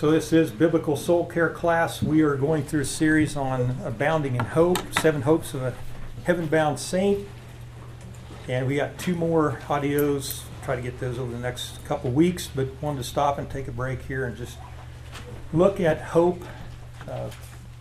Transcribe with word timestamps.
So 0.00 0.10
this 0.10 0.32
is 0.32 0.50
Biblical 0.50 0.96
Soul 0.96 1.26
Care 1.26 1.50
class. 1.50 2.02
We 2.02 2.22
are 2.22 2.34
going 2.34 2.62
through 2.62 2.80
a 2.80 2.84
series 2.86 3.36
on 3.36 3.76
abounding 3.84 4.34
in 4.34 4.42
hope, 4.46 4.78
seven 4.98 5.20
hopes 5.20 5.52
of 5.52 5.60
a 5.62 5.74
heaven-bound 6.24 6.78
saint. 6.80 7.28
And 8.48 8.66
we 8.66 8.76
got 8.76 8.96
two 8.96 9.14
more 9.14 9.60
audios. 9.66 10.44
Try 10.64 10.76
to 10.76 10.80
get 10.80 11.00
those 11.00 11.18
over 11.18 11.30
the 11.30 11.38
next 11.38 11.84
couple 11.84 12.10
weeks, 12.12 12.48
but 12.48 12.68
wanted 12.80 12.96
to 12.96 13.04
stop 13.04 13.36
and 13.36 13.50
take 13.50 13.68
a 13.68 13.72
break 13.72 14.00
here 14.06 14.24
and 14.24 14.38
just 14.38 14.56
look 15.52 15.80
at 15.80 16.00
hope 16.00 16.42
uh, 17.06 17.28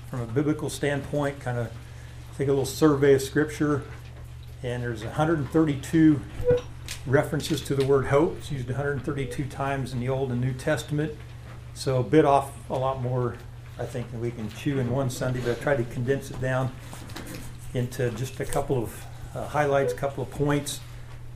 from 0.10 0.20
a 0.20 0.26
biblical 0.26 0.70
standpoint, 0.70 1.40
kind 1.40 1.58
of 1.58 1.72
take 2.38 2.50
a 2.50 2.52
little 2.52 2.66
survey 2.66 3.14
of 3.14 3.22
scripture. 3.22 3.84
And 4.62 4.84
there's 4.84 5.06
132 5.06 6.20
references 7.08 7.62
to 7.62 7.76
the 7.76 7.86
word 7.86 8.08
hope. 8.08 8.40
It's 8.40 8.52
used 8.52 8.68
132 8.68 9.46
times 9.46 9.94
in 9.94 10.02
the 10.02 10.10
Old 10.10 10.34
and 10.34 10.42
New 10.42 10.52
Testament. 10.52 11.16
So 11.80 12.04
bit 12.04 12.26
off 12.26 12.52
a 12.70 12.78
lot 12.78 13.02
more, 13.02 13.38
I 13.80 13.86
think, 13.86 14.12
than 14.12 14.20
we 14.20 14.32
can 14.32 14.50
chew 14.52 14.80
in 14.80 14.92
one 14.92 15.10
Sunday, 15.10 15.40
but 15.40 15.58
I 15.58 15.64
tried 15.64 15.78
to 15.78 15.86
condense 15.86 16.30
it 16.30 16.42
down 16.42 16.74
into 17.74 18.12
just 18.12 18.38
a 18.42 18.46
couple 18.46 18.84
of 18.84 19.05
uh, 19.34 19.48
highlights, 19.48 19.94
a 19.94 19.96
couple 19.96 20.22
of 20.22 20.30
points. 20.30 20.82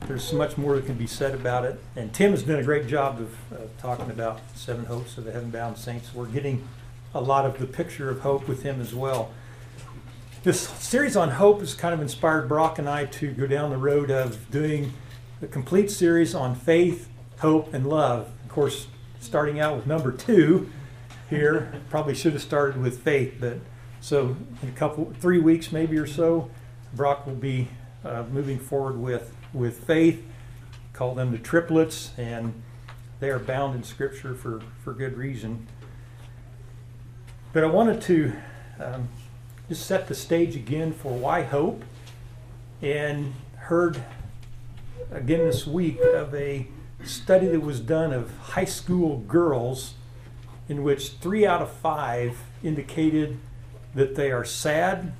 There's 0.06 0.22
so 0.22 0.36
much 0.36 0.58
more 0.58 0.76
that 0.76 0.84
can 0.84 0.96
be 0.96 1.06
said 1.06 1.34
about 1.34 1.64
it. 1.64 1.80
And 1.96 2.12
Tim 2.12 2.32
has 2.32 2.42
done 2.42 2.58
a 2.58 2.62
great 2.62 2.86
job 2.86 3.22
of 3.22 3.34
uh, 3.54 3.56
talking 3.78 4.10
about 4.10 4.42
seven 4.54 4.84
hopes 4.84 5.16
of 5.16 5.24
the 5.24 5.32
heaven-bound 5.32 5.78
saints. 5.78 6.14
We're 6.14 6.26
getting 6.26 6.68
a 7.14 7.22
lot 7.22 7.46
of 7.46 7.58
the 7.58 7.66
picture 7.66 8.10
of 8.10 8.20
hope 8.20 8.46
with 8.46 8.64
him 8.64 8.82
as 8.82 8.94
well. 8.94 9.32
This 10.42 10.68
series 10.68 11.16
on 11.16 11.30
hope 11.30 11.60
has 11.60 11.72
kind 11.72 11.94
of 11.94 12.02
inspired 12.02 12.48
Brock 12.48 12.78
and 12.78 12.86
I 12.86 13.06
to 13.06 13.32
go 13.32 13.46
down 13.46 13.70
the 13.70 13.78
road 13.78 14.10
of 14.10 14.50
doing 14.50 14.92
a 15.40 15.46
complete 15.46 15.90
series 15.90 16.34
on 16.34 16.54
faith, 16.54 17.08
hope, 17.38 17.72
and 17.72 17.88
love. 17.88 18.28
Of 18.42 18.50
course, 18.50 18.88
starting 19.24 19.58
out 19.58 19.76
with 19.76 19.86
number 19.86 20.12
two 20.12 20.70
here, 21.30 21.72
probably 21.90 22.14
should 22.14 22.34
have 22.34 22.42
started 22.42 22.80
with 22.80 23.02
faith, 23.02 23.36
but 23.40 23.58
so 24.00 24.36
in 24.62 24.68
a 24.68 24.72
couple, 24.72 25.12
three 25.18 25.38
weeks 25.38 25.72
maybe 25.72 25.96
or 25.96 26.06
so, 26.06 26.50
Brock 26.92 27.26
will 27.26 27.34
be 27.34 27.68
uh, 28.04 28.24
moving 28.30 28.58
forward 28.58 28.98
with 28.98 29.34
with 29.52 29.84
faith. 29.84 30.24
Call 30.92 31.14
them 31.14 31.32
the 31.32 31.38
triplets, 31.38 32.12
and 32.18 32.62
they 33.20 33.30
are 33.30 33.38
bound 33.38 33.74
in 33.74 33.82
Scripture 33.82 34.34
for 34.34 34.60
for 34.82 34.92
good 34.92 35.16
reason. 35.16 35.66
But 37.52 37.64
I 37.64 37.68
wanted 37.68 38.02
to 38.02 38.32
um, 38.78 39.08
just 39.68 39.86
set 39.86 40.06
the 40.06 40.14
stage 40.14 40.54
again 40.54 40.92
for 40.92 41.12
why 41.12 41.42
hope, 41.42 41.82
and 42.82 43.32
heard 43.56 44.04
again 45.10 45.40
this 45.40 45.66
week 45.66 45.98
of 46.14 46.34
a 46.34 46.68
study 47.06 47.46
that 47.48 47.60
was 47.60 47.80
done 47.80 48.12
of 48.12 48.36
high 48.38 48.64
school 48.64 49.18
girls 49.18 49.94
in 50.68 50.82
which 50.82 51.10
three 51.10 51.46
out 51.46 51.60
of 51.60 51.70
five 51.70 52.38
indicated 52.62 53.38
that 53.94 54.14
they 54.14 54.30
are 54.30 54.44
sad 54.44 55.12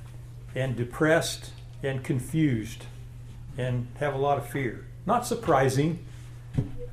and 0.53 0.75
depressed 0.75 1.51
and 1.83 2.03
confused 2.03 2.85
and 3.57 3.87
have 3.99 4.13
a 4.13 4.17
lot 4.17 4.37
of 4.37 4.47
fear. 4.47 4.85
Not 5.05 5.25
surprising. 5.25 5.99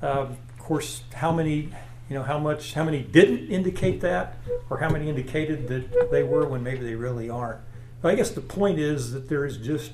Uh, 0.03 0.07
of 0.07 0.39
course, 0.59 1.03
how 1.15 1.33
many, 1.33 1.71
you 2.09 2.17
know, 2.17 2.23
how 2.23 2.39
much, 2.39 2.75
how 2.75 2.85
many 2.85 3.03
didn't 3.03 3.49
indicate 3.49 4.01
that, 4.01 4.37
or 4.69 4.79
how 4.79 4.89
many 4.89 5.09
indicated 5.09 5.69
that 5.69 6.11
they 6.11 6.23
were 6.23 6.47
when 6.47 6.63
maybe 6.63 6.85
they 6.85 6.95
really 6.95 7.31
aren't. 7.31 7.61
But 8.01 8.13
I 8.13 8.15
guess 8.17 8.31
the 8.31 8.41
point 8.41 8.79
is 8.79 9.13
that 9.13 9.29
there 9.29 9.47
is 9.47 9.57
just 9.57 9.93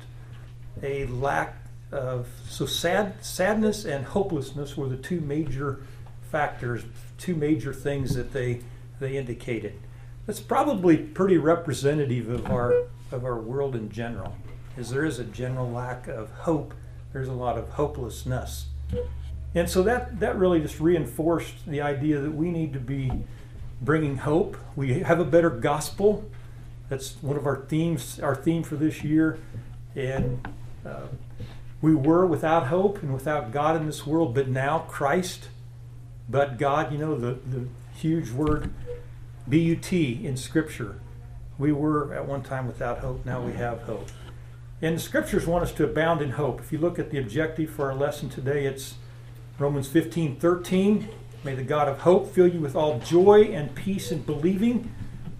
a 0.83 1.07
lack 1.07 1.58
of 1.91 2.29
so 2.49 2.67
sad 2.67 3.25
sadness 3.25 3.85
and 3.85 4.05
hopelessness 4.05 4.77
were 4.77 4.89
the 4.89 4.97
two 4.97 5.21
major 5.21 5.81
factors, 6.31 6.85
two 7.17 7.35
major 7.35 7.73
things 7.73 8.15
that 8.15 8.33
they 8.33 8.61
they 9.01 9.17
indicated. 9.17 9.75
That's 10.27 10.41
probably 10.41 10.97
pretty 10.97 11.39
representative 11.39 12.29
of 12.29 12.47
our 12.51 12.85
of 13.11 13.25
our 13.25 13.39
world 13.39 13.75
in 13.75 13.91
general. 13.91 14.37
Is 14.77 14.91
there 14.91 15.05
is 15.05 15.19
a 15.19 15.25
general 15.25 15.71
lack 15.71 16.07
of 16.09 16.31
hope. 16.31 16.75
There's 17.13 17.29
a 17.29 17.33
lot 17.33 17.57
of 17.57 17.71
hopelessness. 17.71 18.67
And 19.55 19.69
so 19.69 19.83
that 19.83 20.21
that 20.21 20.37
really 20.37 20.61
just 20.61 20.81
reinforced 20.81 21.67
the 21.67 21.81
idea 21.81 22.21
that 22.21 22.31
we 22.31 22.51
need 22.51 22.73
to 22.75 22.81
be 22.81 23.11
bringing 23.81 24.19
hope. 24.19 24.57
We 24.77 25.01
have 25.01 25.21
a 25.21 25.25
better 25.25 25.51
gospel. 25.51 26.29
That's 26.89 27.17
one 27.23 27.37
of 27.37 27.47
our 27.47 27.57
themes, 27.57 28.19
our 28.21 28.35
theme 28.35 28.63
for 28.63 28.77
this 28.77 29.03
year, 29.03 29.39
and 29.95 30.47
uh, 30.87 31.07
we 31.81 31.95
were 31.95 32.27
without 32.27 32.67
hope 32.67 33.03
and 33.03 33.15
without 33.15 33.53
God 33.53 33.77
in 33.77 33.87
this 33.87 34.07
world, 34.07 34.35
but 34.35 34.49
now 34.49 34.81
Christ, 34.81 35.49
but 36.29 36.59
God, 36.59 36.93
you 36.93 36.99
know, 36.99 37.17
the, 37.17 37.39
the 37.47 37.69
huge 37.95 38.31
word 38.31 38.73
B 39.49 39.61
U 39.61 39.77
T 39.77 40.27
in 40.27 40.37
Scripture. 40.37 41.01
We 41.57 41.73
were 41.73 42.13
at 42.15 42.27
one 42.27 42.43
time 42.43 42.67
without 42.67 42.99
hope, 42.99 43.25
now 43.25 43.41
we 43.41 43.53
have 43.53 43.83
hope. 43.83 44.09
And 44.83 44.97
the 44.97 45.01
Scriptures 45.01 45.47
want 45.47 45.65
us 45.65 45.73
to 45.73 45.85
abound 45.85 46.21
in 46.21 46.31
hope. 46.31 46.61
If 46.61 46.73
you 46.73 46.79
look 46.79 46.99
at 46.99 47.11
the 47.11 47.19
objective 47.19 47.71
for 47.71 47.91
our 47.91 47.97
lesson 47.97 48.29
today, 48.29 48.67
it's 48.67 48.95
Romans 49.59 49.89
15 49.89 50.37
13. 50.37 51.09
May 51.45 51.55
the 51.55 51.63
God 51.63 51.89
of 51.89 52.01
hope 52.01 52.33
fill 52.35 52.49
you 52.49 52.61
with 52.61 52.75
all 52.75 52.99
joy 52.99 53.45
and 53.45 53.75
peace 53.75 54.11
in 54.11 54.23
believing, 54.23 54.93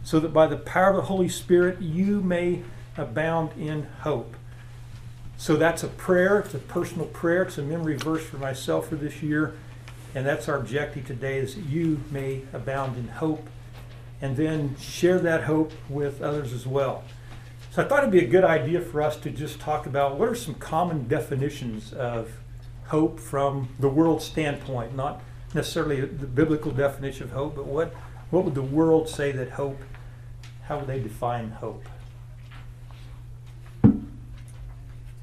so 0.05 0.21
that 0.21 0.33
by 0.33 0.47
the 0.47 0.57
power 0.57 0.91
of 0.91 0.97
the 0.97 1.03
Holy 1.03 1.29
Spirit 1.29 1.83
you 1.83 2.21
may 2.21 2.63
abound 2.97 3.51
in 3.59 3.85
hope. 4.01 4.38
So 5.39 5.55
that's 5.55 5.85
a 5.85 5.89
prayer. 5.89 6.41
It's 6.41 6.53
a 6.53 6.59
personal 6.59 7.07
prayer. 7.07 7.45
It's 7.45 7.59
a 7.59 7.63
memory 7.63 7.97
verse 7.97 8.25
for 8.25 8.39
myself 8.39 8.89
for 8.89 8.97
this 8.97 9.23
year. 9.23 9.55
And 10.15 10.27
that's 10.27 10.49
our 10.49 10.57
objective 10.57 11.07
today 11.07 11.39
is 11.39 11.55
that 11.55 11.65
you 11.65 12.01
may 12.11 12.43
abound 12.53 12.99
in 12.99 13.07
hope 13.07 13.47
and 14.21 14.37
then 14.37 14.77
share 14.81 15.21
that 15.21 15.45
hope 15.45 15.73
with 15.89 16.21
others 16.21 16.53
as 16.53 16.67
well. 16.67 17.05
So 17.71 17.85
I 17.85 17.87
thought 17.87 18.01
it'd 18.01 18.11
be 18.11 18.25
a 18.25 18.27
good 18.27 18.43
idea 18.43 18.81
for 18.81 19.01
us 19.01 19.17
to 19.19 19.31
just 19.31 19.61
talk 19.61 19.87
about 19.87 20.19
what 20.19 20.29
are 20.29 20.35
some 20.35 20.57
common 20.57 21.07
definitions 21.07 21.93
of 21.93 22.33
hope 22.87 23.21
from 23.21 23.69
the 23.79 23.89
world 23.89 24.21
standpoint, 24.21 24.97
not 24.97 25.23
necessarily 25.55 26.01
the 26.01 26.27
biblical 26.27 26.73
definition 26.73 27.23
of 27.23 27.31
hope, 27.31 27.55
but 27.55 27.67
what, 27.67 27.95
what 28.31 28.45
would 28.45 28.57
the 28.57 28.63
world 28.63 29.09
say 29.09 29.31
that 29.31 29.51
hope, 29.51 29.81
how 30.65 30.79
would 30.79 30.89
they 30.89 30.99
define 30.99 31.53
hope? 31.53 31.85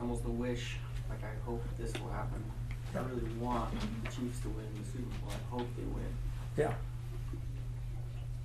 Almost 0.06 0.26
a 0.26 0.30
wish, 0.30 0.76
like 1.10 1.24
I 1.24 1.50
hope 1.50 1.64
this 1.80 1.92
will 2.00 2.12
happen. 2.12 2.44
I 2.94 3.00
really 3.00 3.28
want 3.40 3.72
the 3.72 4.12
Chiefs 4.12 4.40
to 4.42 4.50
win 4.50 4.66
the 4.80 4.88
Super 4.88 5.18
Bowl. 5.20 5.32
I 5.32 5.56
hope 5.58 5.68
they 5.76 5.84
win. 5.84 6.06
Yeah. 6.56 6.74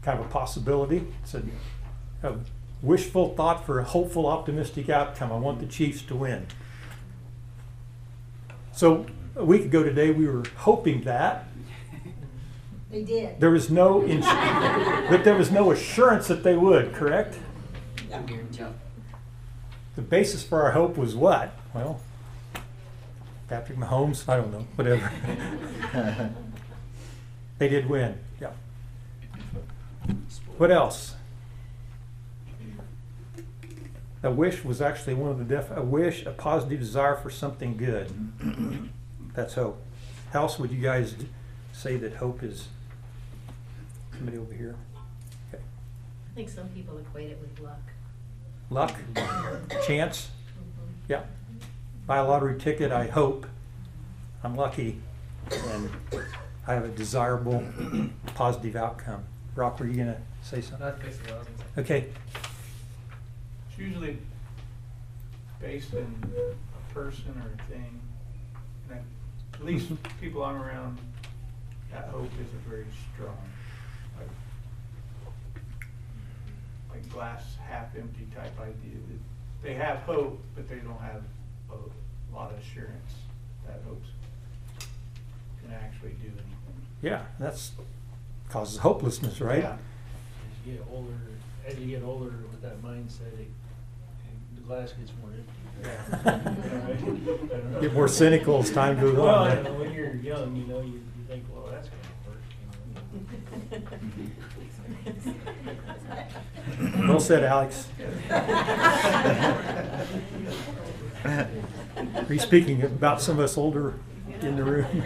Kind 0.00 0.19
of 0.19 0.25
a 0.25 0.28
possibility. 0.28 1.06
It's 1.22 1.34
a, 1.34 1.43
a 2.22 2.37
wishful 2.81 3.34
thought 3.34 3.66
for 3.66 3.78
a 3.78 3.84
hopeful, 3.84 4.26
optimistic 4.26 4.88
outcome. 4.88 5.31
I 5.31 5.37
want 5.37 5.60
the 5.60 5.66
Chiefs 5.66 6.00
to 6.03 6.16
win. 6.16 6.47
So 8.72 9.04
a 9.37 9.44
week 9.44 9.66
ago 9.66 9.82
today, 9.82 10.10
we 10.10 10.27
were 10.27 10.44
hoping 10.56 11.03
that. 11.03 11.47
They 12.91 13.04
did. 13.04 13.38
There 13.38 13.50
was 13.50 13.71
no, 13.71 14.03
ins- 14.03 14.25
but 15.10 15.25
there 15.25 15.37
was 15.37 15.53
no 15.53 15.71
assurance 15.71 16.27
that 16.28 16.42
they 16.42 16.56
would. 16.56 16.94
Correct. 16.94 17.37
I'm 18.12 18.25
guaranteed. 18.25 18.66
The 20.00 20.06
basis 20.06 20.43
for 20.43 20.62
our 20.62 20.71
hope 20.71 20.97
was 20.97 21.15
what? 21.15 21.53
Well, 21.75 22.00
Patrick 23.49 23.77
Mahomes. 23.77 24.27
I 24.27 24.37
don't 24.37 24.50
know. 24.50 24.66
Whatever. 24.75 25.12
they 27.59 27.69
did 27.69 27.87
win. 27.87 28.19
Yeah. 28.41 28.53
What 30.56 30.71
else? 30.71 31.16
A 34.22 34.31
wish 34.31 34.65
was 34.65 34.81
actually 34.81 35.12
one 35.12 35.33
of 35.33 35.39
the 35.39 35.44
def. 35.44 35.71
A 35.77 35.83
wish, 35.83 36.25
a 36.25 36.31
positive 36.31 36.81
desire 36.81 37.16
for 37.16 37.28
something 37.28 37.77
good. 37.77 38.10
That's 39.34 39.53
hope. 39.53 39.84
How 40.33 40.44
else 40.44 40.59
would 40.59 40.71
you 40.71 40.81
guys 40.81 41.15
say 41.75 41.99
that 41.99 42.15
hope 42.15 42.42
is? 42.42 42.69
Somebody 44.15 44.39
over 44.39 44.54
here. 44.54 44.77
Okay. 45.53 45.63
I 45.63 46.34
think 46.34 46.48
some 46.48 46.69
people 46.69 46.97
equate 46.97 47.28
it 47.28 47.39
with 47.39 47.60
luck. 47.60 47.83
Luck, 48.71 48.95
chance. 49.84 50.31
Yeah. 51.09 51.22
Buy 52.07 52.19
a 52.19 52.25
lottery 52.25 52.57
ticket. 52.59 52.93
I 52.93 53.09
hope 53.09 53.47
I'm 54.45 54.55
lucky, 54.55 55.01
and 55.51 55.91
I 56.69 56.75
have 56.75 56.84
a 56.84 56.89
desirable, 56.89 57.65
positive 58.37 58.77
outcome. 58.77 59.25
Rock, 59.57 59.81
were 59.81 59.87
you 59.87 59.97
gonna 59.97 60.21
say 60.43 60.61
something? 60.61 60.87
That's 60.87 61.03
basically 61.03 61.33
what 61.33 61.34
I 61.34 61.39
was 61.39 61.49
gonna 61.49 61.59
say. 61.75 61.81
Okay. 61.81 62.09
It's 63.69 63.78
usually 63.78 64.19
based 65.61 65.93
in 65.93 66.33
a 66.37 66.95
person 66.95 67.34
or 67.43 67.51
a 67.53 67.72
thing. 67.72 68.01
And 68.89 69.01
at 69.55 69.65
least 69.65 69.91
people 70.21 70.45
I'm 70.45 70.63
around, 70.63 70.99
that 71.93 72.05
hope 72.09 72.31
isn't 72.34 72.69
very 72.69 72.87
strong. 73.15 73.37
Like, 74.17 74.28
like 77.00 77.12
glass 77.12 77.56
half 77.68 77.94
empty 77.97 78.26
type 78.34 78.52
idea. 78.60 78.97
that 79.08 79.18
They 79.62 79.74
have 79.74 79.98
hope, 80.00 80.41
but 80.54 80.68
they 80.68 80.76
don't 80.76 81.00
have 81.00 81.22
a 81.70 82.34
lot 82.34 82.52
of 82.52 82.58
assurance 82.58 83.12
that 83.66 83.80
hope's 83.86 84.08
gonna 85.62 85.76
actually 85.76 86.10
do 86.22 86.26
anything. 86.28 86.47
Yeah, 87.02 87.22
that's 87.38 87.72
causes 88.48 88.78
hopelessness, 88.78 89.41
right? 89.41 89.62
Yeah. 89.62 89.72
As 89.72 90.66
you 90.66 90.72
get 90.74 90.82
older, 90.92 91.12
as 91.66 91.78
you 91.78 91.86
get 91.86 92.02
older 92.02 92.32
with 92.50 92.62
that 92.62 92.82
mindset, 92.82 93.38
it, 93.38 93.48
the 94.56 94.60
glass 94.62 94.92
gets 94.92 95.12
more 95.20 95.30
empty. 95.30 95.47
Yeah. 95.82 97.80
Get 97.80 97.94
more 97.94 98.06
cynical 98.08 98.58
as 98.58 98.70
time 98.70 99.00
goes 99.00 99.16
Well, 99.16 99.28
on. 99.34 99.56
you 99.56 99.62
know, 99.62 99.72
when 99.74 99.92
you're 99.94 100.14
young, 100.16 100.54
you 100.54 100.66
know, 100.66 100.80
you, 100.82 100.92
you 100.92 101.24
think, 101.26 101.44
well, 101.50 101.66
that's 101.72 101.88
gonna 101.88 102.02
work, 102.02 102.02
you 102.02 102.09
know. 102.09 102.09
Well 107.09 107.21
said, 107.21 107.45
Alex. 107.45 107.89
Are 111.24 111.48
you 112.28 112.39
speaking 112.39 112.83
about 112.83 113.21
some 113.21 113.39
of 113.39 113.45
us 113.45 113.59
older 113.59 113.95
in 114.41 114.57
the 114.57 114.65
room? 114.65 115.04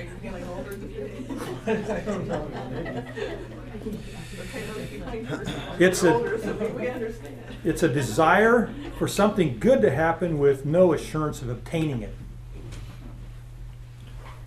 It's 5.78 6.02
a, 6.04 7.34
it's 7.64 7.82
a 7.82 7.88
desire 7.88 8.72
for 8.98 9.08
something 9.08 9.58
good 9.58 9.82
to 9.82 9.90
happen 9.90 10.38
with 10.38 10.64
no 10.64 10.92
assurance 10.92 11.42
of 11.42 11.48
obtaining 11.48 12.02
it. 12.02 12.14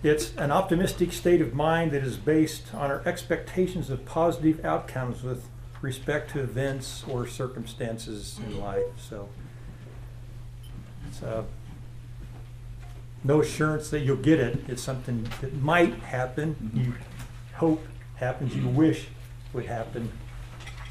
It's 0.02 0.34
an 0.36 0.52
optimistic 0.52 1.12
state 1.12 1.40
of 1.40 1.54
mind 1.54 1.90
that 1.90 2.04
is 2.04 2.16
based 2.16 2.72
on 2.72 2.90
our 2.90 3.02
expectations 3.04 3.90
of 3.90 4.04
positive 4.04 4.64
outcomes 4.64 5.24
with 5.24 5.48
respect 5.82 6.30
to 6.32 6.40
events 6.40 7.04
or 7.08 7.26
circumstances 7.26 8.38
in 8.46 8.60
life. 8.60 8.84
So, 8.96 9.28
it's 11.08 11.22
uh, 11.22 11.42
no 13.24 13.40
assurance 13.40 13.90
that 13.90 14.00
you'll 14.00 14.16
get 14.16 14.38
it. 14.38 14.64
It's 14.68 14.82
something 14.82 15.28
that 15.40 15.54
might 15.54 15.94
happen. 15.94 16.70
You 16.74 16.94
hope 17.56 17.84
happens. 18.16 18.54
You 18.54 18.68
wish 18.68 19.08
would 19.52 19.66
happen, 19.66 20.12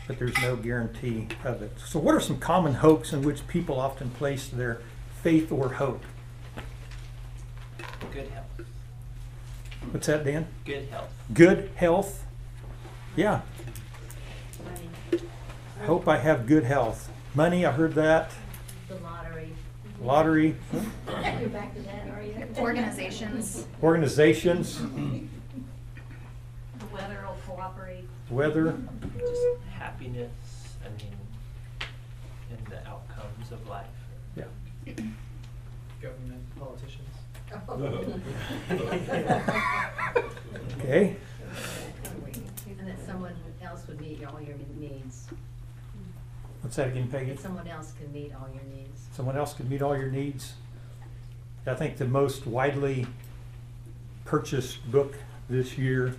but 0.07 0.19
there's 0.19 0.37
no 0.41 0.55
guarantee 0.55 1.27
of 1.45 1.61
it. 1.61 1.71
So, 1.85 1.99
what 1.99 2.13
are 2.13 2.19
some 2.19 2.39
common 2.39 2.75
hopes 2.75 3.13
in 3.13 3.21
which 3.21 3.47
people 3.47 3.79
often 3.79 4.09
place 4.11 4.47
their 4.49 4.81
faith 5.21 5.51
or 5.51 5.73
hope? 5.73 6.03
Good 8.11 8.29
health. 8.29 8.46
What's 9.91 10.07
that, 10.07 10.23
Dan? 10.25 10.47
Good 10.65 10.89
health. 10.89 11.09
Good 11.33 11.69
health. 11.75 12.23
Yeah, 13.15 13.41
Money, 14.63 15.21
I 15.81 15.85
hope 15.85 16.07
I 16.07 16.17
have 16.17 16.45
good 16.45 16.63
health. 16.65 17.09
Money, 17.33 17.65
I 17.65 17.71
heard 17.71 17.95
that. 17.95 18.31
the 18.87 18.95
lottery. 18.95 19.49
Lottery, 19.99 20.55
You're 20.71 21.49
back 21.49 21.73
to 21.73 21.81
that, 21.81 22.07
are 22.09 22.21
you? 22.21 22.35
Organizations. 22.59 23.65
organizations, 23.81 24.79
The 24.79 24.85
weather 26.93 27.25
will 27.25 27.37
cooperate. 27.55 28.07
weather. 28.29 28.77
Just 29.17 29.41
happiness, 29.71 30.29
I 30.85 30.89
mean, 31.01 31.15
and 32.51 32.67
the 32.67 32.87
outcomes 32.87 33.51
of 33.51 33.67
life. 33.67 33.87
Okay. 40.79 41.15
And 42.79 42.87
that 42.87 43.05
someone 43.05 43.35
else 43.61 43.85
would 43.87 43.99
meet 43.99 44.23
all 44.25 44.39
your 44.39 44.55
needs. 44.77 45.27
What's 46.61 46.77
that 46.77 46.87
again, 46.89 47.09
Peggy? 47.09 47.31
That 47.31 47.39
someone 47.39 47.67
else 47.67 47.93
can 47.99 48.11
meet 48.13 48.31
all 48.33 48.47
your 48.53 48.63
needs. 48.73 49.07
Someone 49.11 49.37
else 49.37 49.53
can 49.53 49.67
meet 49.67 49.81
all 49.81 49.97
your 49.97 50.09
needs. 50.09 50.53
I 51.65 51.73
think 51.73 51.97
the 51.97 52.05
most 52.05 52.47
widely 52.47 53.07
purchased 54.23 54.89
book 54.89 55.15
this 55.49 55.77
year, 55.77 56.15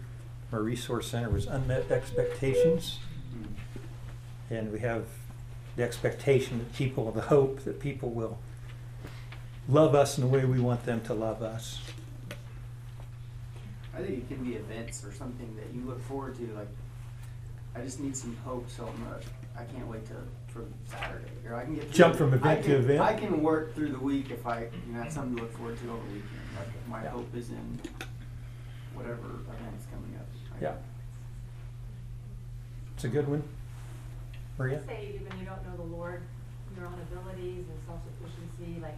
from 0.50 0.59
our 0.59 0.62
resource 0.62 1.09
center, 1.09 1.31
was 1.31 1.47
Unmet 1.47 1.91
Expectations. 1.91 2.99
And 4.50 4.73
we 4.73 4.81
have 4.81 5.06
the 5.77 5.83
expectation 5.83 6.59
that 6.59 6.75
people, 6.75 7.11
the 7.12 7.23
hope 7.23 7.61
that 7.65 7.81
people 7.81 8.11
will 8.11 8.39
love 9.69 9.94
us 9.94 10.17
in 10.19 10.25
the 10.25 10.29
way 10.29 10.44
we 10.44 10.61
want 10.61 10.85
them 10.85 11.00
to 11.03 11.15
love 11.15 11.43
us. 11.43 11.81
I 13.94 13.99
think 14.00 14.19
it 14.19 14.29
can 14.29 14.44
be 14.44 14.55
events 14.55 15.05
or 15.05 15.12
something 15.12 15.55
that 15.56 15.75
you 15.75 15.85
look 15.87 16.00
forward 16.05 16.37
to, 16.37 16.47
like, 16.55 16.69
I 17.75 17.81
just 17.81 18.00
need 18.00 18.17
some 18.17 18.37
hope, 18.44 18.69
so 18.70 18.87
I'm 18.87 19.05
gonna, 19.05 19.19
I 19.56 19.65
can't 19.65 19.87
wait 19.88 20.06
to, 20.06 20.15
for 20.53 20.65
Saturday, 20.87 21.31
or 21.47 21.55
I 21.56 21.65
can 21.65 21.75
get. 21.75 21.91
Jump 21.93 22.15
from 22.17 22.32
event 22.32 22.61
I 22.61 22.62
to 22.62 22.76
event? 22.76 23.00
I 23.00 23.15
can 23.15 23.43
work 23.43 23.75
through 23.75 23.93
the 23.93 23.99
week 23.99 24.31
if 24.31 24.47
I, 24.47 24.69
you 24.87 24.93
know, 24.93 25.03
have 25.03 25.12
something 25.12 25.37
to 25.37 25.43
look 25.43 25.56
forward 25.56 25.79
to 25.79 25.91
over 25.91 25.99
the 26.06 26.14
weekend, 26.14 26.31
like, 26.56 26.88
my 26.88 27.03
Yeah. 27.03 27.11
hope 27.11 27.35
is 27.35 27.50
in 27.50 27.81
whatever 28.94 29.19
event 29.19 29.75
is 29.79 29.87
coming 29.93 30.17
up. 30.19 30.26
Yeah. 30.61 30.75
It's 32.94 33.05
a 33.05 33.09
good 33.09 33.29
one. 33.29 33.43
Maria? 34.59 34.81
Say 34.87 35.14
even 35.21 35.38
you 35.38 35.44
don't 35.47 35.62
know 35.67 35.76
the 35.76 35.94
Lord, 35.97 36.23
your 36.76 36.87
own 36.87 36.94
abilities 37.12 37.64
and 37.69 37.79
self-sufficiency, 37.87 38.81
like, 38.81 38.94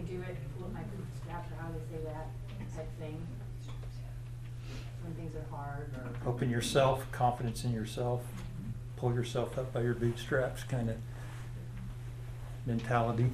I 0.00 0.02
can 0.02 0.16
do 0.16 0.22
it, 0.22 0.36
with 0.58 0.72
my 0.72 0.80
bootstraps, 0.80 1.50
or 1.52 1.56
how 1.56 1.68
they 1.72 1.96
say 1.96 2.02
that, 2.04 2.28
type 2.74 2.88
thing. 2.98 3.20
When 5.02 5.14
things 5.14 5.34
are 5.36 5.44
hard, 5.54 5.92
or. 5.94 6.24
Hope 6.24 6.42
in 6.42 6.48
yourself, 6.48 7.10
confidence 7.12 7.64
in 7.64 7.72
yourself, 7.72 8.22
pull 8.96 9.12
yourself 9.12 9.58
up 9.58 9.74
by 9.74 9.82
your 9.82 9.92
bootstraps 9.94 10.62
kind 10.64 10.88
of 10.88 10.96
mentality. 12.64 13.30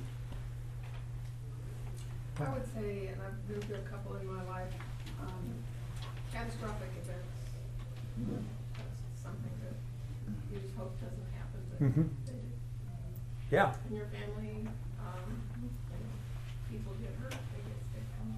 I 2.40 2.50
would 2.50 2.74
say, 2.74 3.08
and 3.12 3.22
I've 3.22 3.48
been 3.48 3.60
through 3.62 3.76
a 3.76 3.88
couple 3.88 4.16
in 4.16 4.26
my 4.26 4.42
life, 4.44 4.72
um, 5.20 5.54
catastrophic 6.32 6.90
events. 7.00 8.42
That's 8.76 9.22
something 9.22 9.52
that 9.62 9.74
you 10.52 10.60
just 10.62 10.74
hope 10.76 11.00
doesn't 11.00 11.30
happen, 11.38 11.60
but 11.70 11.80
Mhm. 11.80 12.08
they 12.26 12.32
do. 12.32 12.38
Yeah, 13.50 13.74
In 13.88 13.96
your 13.96 14.06
family, 14.06 14.68
um, 14.98 15.42
and 15.62 16.10
people 16.70 16.92
get 17.00 17.14
hurt, 17.22 17.30
they 17.54 17.62
get 17.62 17.78
sick. 17.94 18.02
and- 18.20 18.36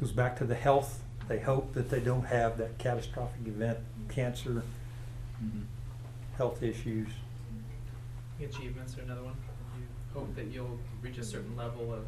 goes 0.00 0.12
back 0.12 0.36
to 0.38 0.44
the 0.44 0.54
health. 0.54 1.02
They 1.28 1.38
hope 1.40 1.72
that 1.74 1.90
they 1.90 2.00
don't 2.00 2.24
have 2.26 2.58
that 2.58 2.78
catastrophic 2.78 3.46
event, 3.46 3.78
cancer, 4.08 4.62
health 6.36 6.62
issues. 6.62 7.08
Achievements 8.40 8.96
are 8.98 9.02
another 9.02 9.22
one. 9.22 9.34
You 9.78 9.84
hope 10.20 10.34
that 10.36 10.46
you'll 10.46 10.78
reach 11.02 11.18
a 11.18 11.24
certain 11.24 11.56
level 11.56 11.92
of 11.92 12.00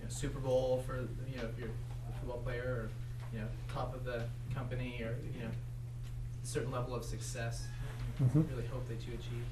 you 0.00 0.04
know, 0.04 0.08
Super 0.08 0.38
Bowl 0.40 0.82
for 0.86 0.96
you 1.30 1.36
know 1.36 1.44
if 1.44 1.58
you're 1.58 1.68
a 1.68 2.18
football 2.18 2.38
player 2.38 2.62
or 2.64 2.90
you 3.32 3.40
know 3.40 3.46
top 3.72 3.94
of 3.94 4.04
the 4.04 4.22
company 4.54 5.00
or 5.02 5.16
you 5.34 5.42
know 5.42 5.50
a 6.42 6.46
certain 6.46 6.72
level 6.72 6.94
of 6.94 7.04
success. 7.04 7.66
You 8.18 8.26
Mhm. 8.26 8.50
Really 8.50 8.66
hope 8.66 8.88
that 8.88 9.06
you 9.06 9.14
achieve. 9.14 9.44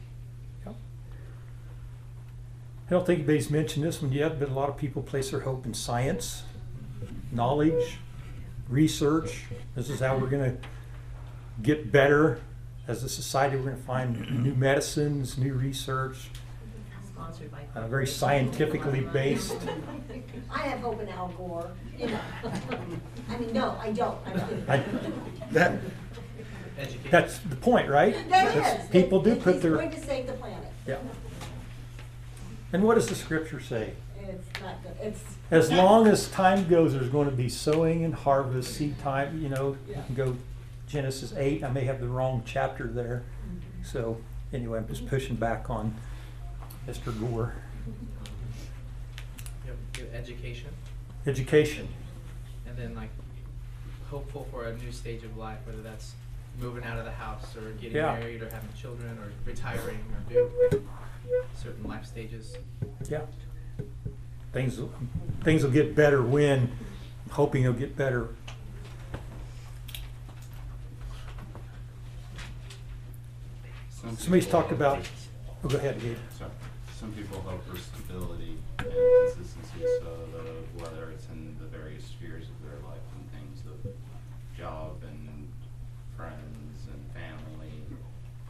Yep. 0.67 0.75
I 2.87 2.91
don't 2.91 3.07
think 3.07 3.19
anybody's 3.21 3.51
mentioned 3.51 3.85
this 3.85 4.03
one 4.03 4.13
yet, 4.13 4.39
but 4.41 4.49
a 4.49 4.53
lot 4.53 4.69
of 4.69 4.77
people 4.77 5.03
place 5.03 5.31
their 5.31 5.41
hope 5.41 5.65
in 5.67 5.75
science, 5.75 6.43
knowledge, 7.33 7.99
research. 8.69 9.45
This 9.75 9.89
is 9.91 10.01
how 10.01 10.17
we're 10.19 10.29
going 10.31 10.57
to 10.57 10.69
get 11.63 11.91
better 11.93 12.41
as 12.89 13.03
a 13.05 13.09
society. 13.09 13.57
We're 13.57 13.65
going 13.65 13.77
to 13.77 13.83
find 13.83 14.43
new 14.45 14.55
medicines, 14.55 15.37
new 15.39 15.55
research, 15.55 16.29
Sponsored 17.07 17.51
by. 17.53 17.65
uh, 17.75 17.87
very 17.89 18.07
scientifically 18.07 19.01
based. 19.01 19.57
I 20.51 20.59
have 20.61 20.81
hope 20.81 21.01
in 21.01 21.09
Al 21.09 21.29
Gore, 21.29 21.71
you 21.99 22.09
know. 22.09 22.21
I 23.29 23.37
mean, 23.37 23.53
no, 23.53 23.77
I 23.81 23.93
don't, 23.93 24.19
I'm 24.27 24.33
kidding. 24.49 24.65
I, 24.69 24.85
that, 25.53 25.79
that's 27.11 27.39
the 27.41 27.57
point, 27.57 27.89
right? 27.89 28.15
That 28.31 28.55
That's- 28.55 28.85
is. 28.85 28.91
People 28.91 29.21
do 29.23 29.31
that 29.35 29.43
put 29.43 29.55
He's 29.55 29.63
their. 29.63 29.73
going 29.77 29.91
to 29.91 30.01
save 30.01 30.27
the 30.27 30.33
planet. 30.35 30.67
Yeah. 30.87 30.97
And 32.73 32.83
what 32.85 32.95
does 32.95 33.09
the 33.09 33.15
scripture 33.15 33.61
say? 33.61 33.93
It's 34.31 34.61
not 34.61 34.83
good, 34.83 34.93
it's. 35.03 35.23
As 35.51 35.71
long 35.73 36.07
as 36.07 36.29
time 36.29 36.69
goes, 36.69 36.93
there's 36.93 37.09
going 37.09 37.29
to 37.29 37.35
be 37.37 37.49
sowing 37.49 38.05
and 38.05 38.15
harvest, 38.15 38.75
seed 38.75 38.99
time, 39.01 39.43
you 39.43 39.49
know, 39.49 39.77
you 39.89 39.95
can 40.07 40.15
go 40.15 40.37
Genesis 40.89 41.33
eight, 41.37 41.63
I 41.65 41.71
may 41.71 41.85
have 41.85 42.01
the 42.01 42.09
wrong 42.09 42.43
chapter 42.45 42.87
there. 42.87 43.23
Mm-hmm. 43.47 43.85
So, 43.85 44.21
anyway, 44.53 44.79
I'm 44.79 44.89
just 44.89 45.07
pushing 45.07 45.37
back 45.37 45.71
on 45.71 45.95
Mr. 46.89 47.19
Gore. 47.19 47.55
You 49.65 49.71
know, 49.71 49.77
good 49.93 50.11
education 50.15 50.69
Education, 51.27 51.87
and 52.67 52.77
then 52.79 52.95
like 52.95 53.11
hopeful 54.09 54.49
for 54.51 54.65
a 54.65 54.77
new 54.79 54.91
stage 54.91 55.23
of 55.23 55.37
life, 55.37 55.59
whether 55.67 55.83
that's 55.83 56.15
moving 56.59 56.83
out 56.83 56.99
of 56.99 57.05
the 57.05 57.11
house 57.13 57.55
or 57.57 57.71
getting 57.73 57.97
Yeah. 57.97 58.19
married 58.19 58.43
or 58.43 58.51
having 58.51 58.73
children 58.77 59.19
or 59.19 59.31
retiring 59.45 60.01
or 60.15 60.33
doing 60.33 60.89
certain 61.55 61.85
life 61.85 62.05
stages. 62.07 62.57
yeah 63.09 63.21
things 64.53 64.81
things 65.43 65.63
will 65.63 65.71
get 65.71 65.95
better 65.95 66.23
when 66.23 66.71
hoping 67.31 67.63
it'll 67.63 67.73
get 67.75 67.97
better 67.97 68.29
some 73.91 74.17
somebody's 74.17 74.47
talked 74.47 74.73
about 74.73 75.09
oh, 75.65 75.69
go 75.69 75.77
ahead 75.77 76.01
Gabe. 76.01 76.17
Sorry. 76.37 76.51
some 76.99 77.13
people 77.13 77.41
hope 77.41 77.65
for 77.69 77.77
stability 77.77 78.57
and 78.79 78.89
consistency 79.27 79.87
so 80.01 80.11
whether 80.79 81.11
it's 81.11 81.27
in 81.27 81.57
the 81.61 81.67
various 81.67 82.05
spheres 82.05 82.47
of 82.49 82.69
their 82.69 82.89
life 82.89 82.99
and 83.17 83.31
things 83.33 83.63
of 83.67 83.93
job 84.59 84.97
and 85.03 85.49
friends 86.17 86.87
and 86.93 87.01
family 87.15 87.73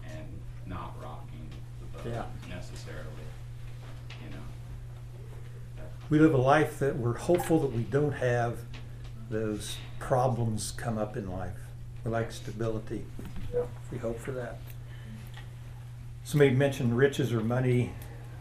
and 0.04 0.26
not 0.66 0.94
rocking 1.02 1.46
the 1.80 1.98
boat 1.98 2.12
yeah. 2.12 2.24
We 6.10 6.18
live 6.18 6.34
a 6.34 6.38
life 6.38 6.80
that 6.80 6.96
we're 6.96 7.16
hopeful 7.16 7.60
that 7.60 7.72
we 7.72 7.84
don't 7.84 8.12
have 8.12 8.58
those 9.30 9.76
problems 10.00 10.72
come 10.72 10.98
up 10.98 11.16
in 11.16 11.30
life. 11.30 11.54
We 12.04 12.10
like 12.10 12.32
stability. 12.32 13.06
Yeah, 13.54 13.66
We 13.92 13.98
hope 13.98 14.18
for 14.18 14.32
that. 14.32 14.58
Somebody 16.24 16.50
mentioned 16.50 16.96
riches 16.96 17.32
or 17.32 17.40
money. 17.40 17.92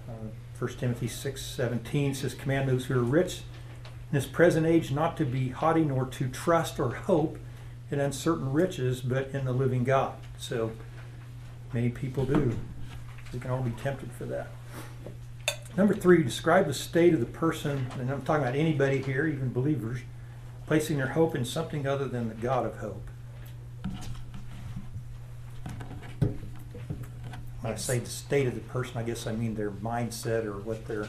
Uh, 0.07 0.29
First 0.55 0.79
Timothy 0.79 1.07
six 1.07 1.45
seventeen 1.45 2.15
says, 2.15 2.33
"Command 2.33 2.67
those 2.67 2.87
who 2.87 2.99
are 2.99 3.03
rich 3.03 3.43
in 3.83 4.15
this 4.15 4.25
present 4.25 4.65
age 4.65 4.91
not 4.91 5.15
to 5.17 5.25
be 5.25 5.49
haughty 5.49 5.85
nor 5.85 6.05
to 6.07 6.27
trust 6.27 6.79
or 6.79 6.93
hope 6.95 7.37
in 7.91 7.99
uncertain 7.99 8.51
riches, 8.51 9.01
but 9.01 9.29
in 9.29 9.45
the 9.45 9.53
living 9.53 9.83
God." 9.83 10.15
So 10.37 10.71
many 11.71 11.89
people 11.89 12.25
do. 12.25 12.57
We 13.31 13.39
can 13.39 13.51
all 13.51 13.61
be 13.61 13.71
tempted 13.71 14.11
for 14.11 14.25
that. 14.25 14.49
Number 15.79 15.93
three, 15.93 16.23
describe 16.23 16.67
the 16.67 16.73
state 16.73 17.13
of 17.13 17.21
the 17.21 17.25
person, 17.25 17.87
and 17.97 18.11
I'm 18.11 18.21
talking 18.23 18.43
about 18.43 18.53
anybody 18.53 19.01
here, 19.01 19.25
even 19.25 19.53
believers, 19.53 20.01
placing 20.67 20.97
their 20.97 21.07
hope 21.07 21.35
in 21.35 21.45
something 21.45 21.87
other 21.87 22.05
than 22.05 22.27
the 22.27 22.35
God 22.35 22.65
of 22.65 22.75
hope. 22.79 23.07
When 27.61 27.71
I 27.71 27.75
say 27.77 27.99
the 27.99 28.09
state 28.09 28.45
of 28.45 28.55
the 28.55 28.59
person, 28.59 28.97
I 28.97 29.03
guess 29.03 29.25
I 29.25 29.31
mean 29.31 29.55
their 29.55 29.71
mindset 29.71 30.43
or 30.43 30.57
what 30.57 30.85
their 30.85 31.07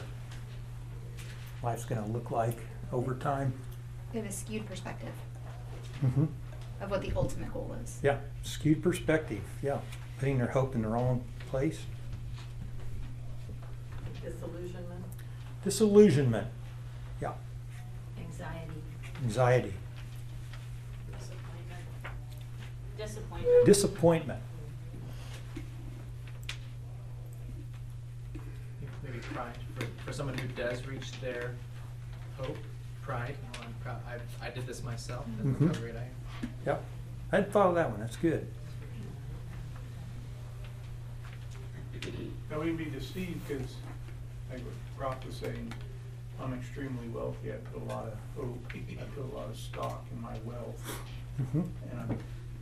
life's 1.61 1.83
going 1.83 2.01
to 2.01 2.09
look 2.09 2.31
like 2.31 2.59
over 2.93 3.15
time. 3.15 3.51
They 4.13 4.19
have 4.19 4.29
a 4.29 4.31
skewed 4.31 4.65
perspective 4.67 5.13
hmm 5.99 6.27
of 6.79 6.89
what 6.89 7.01
the 7.01 7.11
ultimate 7.17 7.51
goal 7.51 7.75
is. 7.83 7.99
Yeah, 8.01 8.19
skewed 8.41 8.81
perspective. 8.81 9.43
Yeah, 9.61 9.79
putting 10.17 10.37
their 10.37 10.47
hope 10.47 10.75
in 10.75 10.81
the 10.81 10.87
wrong 10.87 11.25
place. 11.49 11.81
Disillusionment. 14.23 15.03
Disillusionment. 15.63 16.47
Yeah, 17.21 17.33
Anxiety. 18.19 18.71
anxiety, 19.23 19.73
Disappointment. 22.97 23.65
disappointment. 23.65 24.39
Maybe 29.03 29.17
pride, 29.19 29.57
for, 29.75 29.85
for 30.05 30.13
someone 30.13 30.37
who 30.37 30.47
does 30.49 30.85
reach 30.87 31.19
their 31.21 31.51
hope, 32.37 32.57
pride, 33.01 33.35
you 33.41 33.59
know, 33.59 33.65
I'm 33.65 33.73
proud, 33.83 33.99
I, 34.07 34.45
I 34.45 34.49
did 34.51 34.65
this 34.67 34.83
myself, 34.83 35.25
and 35.39 35.55
Mhm. 35.57 35.67
how 35.75 35.81
great 35.81 35.95
I 35.95 36.01
am. 36.03 36.49
Yep, 36.65 36.83
I 37.31 37.35
hadn't 37.37 37.51
thought 37.51 37.67
of 37.69 37.75
that 37.75 37.89
one. 37.89 37.99
That's 37.99 38.17
good. 38.17 38.47
Now, 42.49 42.59
we'd 42.59 42.77
be 42.77 42.85
deceived 42.85 43.47
because, 43.47 43.75
like 44.51 44.61
what 44.61 44.73
Brock 44.97 45.25
was 45.25 45.35
saying, 45.35 45.73
I'm 46.41 46.53
extremely 46.53 47.07
wealthy, 47.09 47.51
I 47.51 47.55
put 47.57 47.81
a 47.81 47.85
lot 47.85 48.05
of 48.05 48.13
hope, 48.35 48.63
I 48.73 48.77
put 49.15 49.23
a 49.31 49.35
lot 49.35 49.49
of 49.49 49.57
stock 49.57 50.05
in 50.11 50.21
my 50.21 50.35
wealth, 50.45 50.81
hmm 51.51 51.61
and 51.91 51.99
I'm 51.99 52.17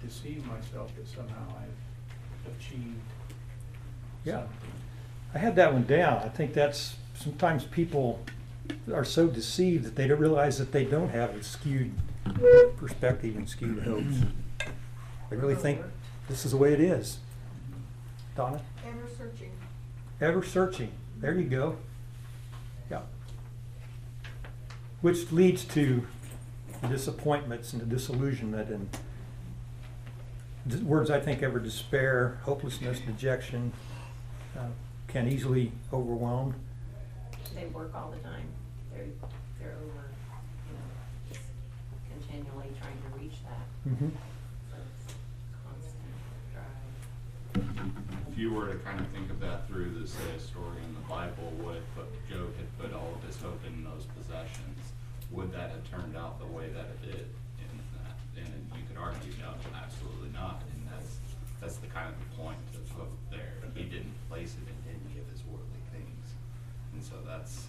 deceived 0.06 0.46
myself 0.48 0.92
that 0.96 1.08
somehow 1.08 1.46
I've 1.58 2.54
achieved 2.58 2.96
Yeah. 4.24 4.40
something. 4.42 4.72
I 5.34 5.38
had 5.38 5.56
that 5.58 5.74
one 5.74 5.86
down. 5.86 6.18
I 6.24 6.30
think 6.30 6.54
that's 6.54 6.96
sometimes 7.16 7.64
people 7.66 8.20
are 8.94 9.06
so 9.06 9.28
deceived 9.28 9.84
that 9.86 9.96
they 9.96 10.08
don't 10.08 10.20
realize 10.20 10.58
that 10.58 10.72
they 10.72 10.86
don't 10.86 11.10
have 11.10 11.32
a 11.36 11.44
skewed 11.44 11.92
perspective 12.78 13.36
and 13.36 13.48
skewed 13.48 13.84
hopes. 13.84 14.16
They 15.30 15.36
really 15.36 15.56
think 15.56 15.82
this 16.28 16.46
is 16.46 16.52
the 16.52 16.58
way 16.58 16.74
it 16.74 16.80
is. 16.80 17.20
Donna? 18.36 18.62
Ever 18.88 19.08
searching. 19.18 19.52
Ever 20.22 20.44
searching. 20.44 20.92
There 21.20 21.38
you 21.38 21.46
go. 21.50 21.78
Yeah. 22.90 23.02
Which 25.02 25.32
leads 25.32 25.64
to 25.66 26.06
disappointments 26.90 27.74
and 27.74 27.82
the 27.82 27.86
disillusionment 27.86 28.70
and 28.70 28.90
words 30.88 31.10
I 31.10 31.20
think 31.20 31.44
ever 31.44 31.60
despair, 31.60 32.40
hopelessness, 32.44 33.00
dejection 33.02 33.74
uh, 34.58 34.68
can 35.08 35.28
easily 35.28 35.72
overwhelm. 35.92 36.56
They 37.56 37.66
work 37.66 37.92
all 37.96 38.12
the 38.12 38.20
time. 38.28 38.48
They're, 38.94 39.06
they're 39.60 39.74
over, 39.76 40.06
you 40.68 40.74
know, 40.74 41.30
just 41.30 41.42
continually 42.12 42.68
trying 42.80 42.98
to 43.02 43.20
reach 43.20 43.38
that. 43.44 43.92
Mhm. 43.92 44.12
So 44.70 44.78
it's 44.96 45.14
constant 45.66 46.14
drive. 46.54 48.28
If 48.29 48.29
you 48.40 48.54
were 48.54 48.68
to 48.72 48.76
kind 48.88 49.00
of 49.02 49.08
think 49.12 49.30
of 49.30 49.40
that 49.42 49.68
through 49.68 49.92
the, 50.00 50.08
say, 50.08 50.32
a 50.36 50.40
story 50.40 50.80
in 50.88 50.96
the 50.96 51.04
Bible, 51.12 51.52
what 51.60 51.76
if 51.76 51.84
Job 52.32 52.48
had 52.56 52.70
put 52.80 52.94
all 52.96 53.12
of 53.20 53.22
his 53.28 53.36
hope 53.42 53.60
in 53.68 53.84
those 53.84 54.08
possessions, 54.16 54.80
would 55.30 55.52
that 55.52 55.70
have 55.76 55.84
turned 55.92 56.16
out 56.16 56.40
the 56.40 56.48
way 56.48 56.70
that 56.72 56.88
it 56.88 57.02
did 57.04 57.28
in 57.60 57.72
that? 58.00 58.16
And 58.40 58.48
you 58.72 58.88
could 58.88 58.96
argue, 58.96 59.36
no, 59.44 59.52
absolutely 59.76 60.32
not, 60.32 60.64
and 60.72 60.88
that's, 60.88 61.20
that's 61.60 61.76
the 61.84 61.88
kind 61.88 62.08
of 62.08 62.16
the 62.16 62.32
point 62.42 62.64
of 62.80 62.88
hope 62.96 63.12
there. 63.30 63.60
He 63.76 63.84
didn't 63.84 64.16
place 64.32 64.56
it 64.56 64.66
in 64.72 64.78
any 64.88 65.20
of 65.20 65.28
his 65.36 65.44
worldly 65.44 65.84
things. 65.92 66.26
And 66.96 67.04
so 67.04 67.16
that's, 67.28 67.68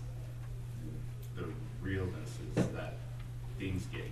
the 1.35 1.45
realness 1.83 2.31
is 2.57 2.67
that 2.79 2.95
things 3.59 3.87
get 3.93 4.07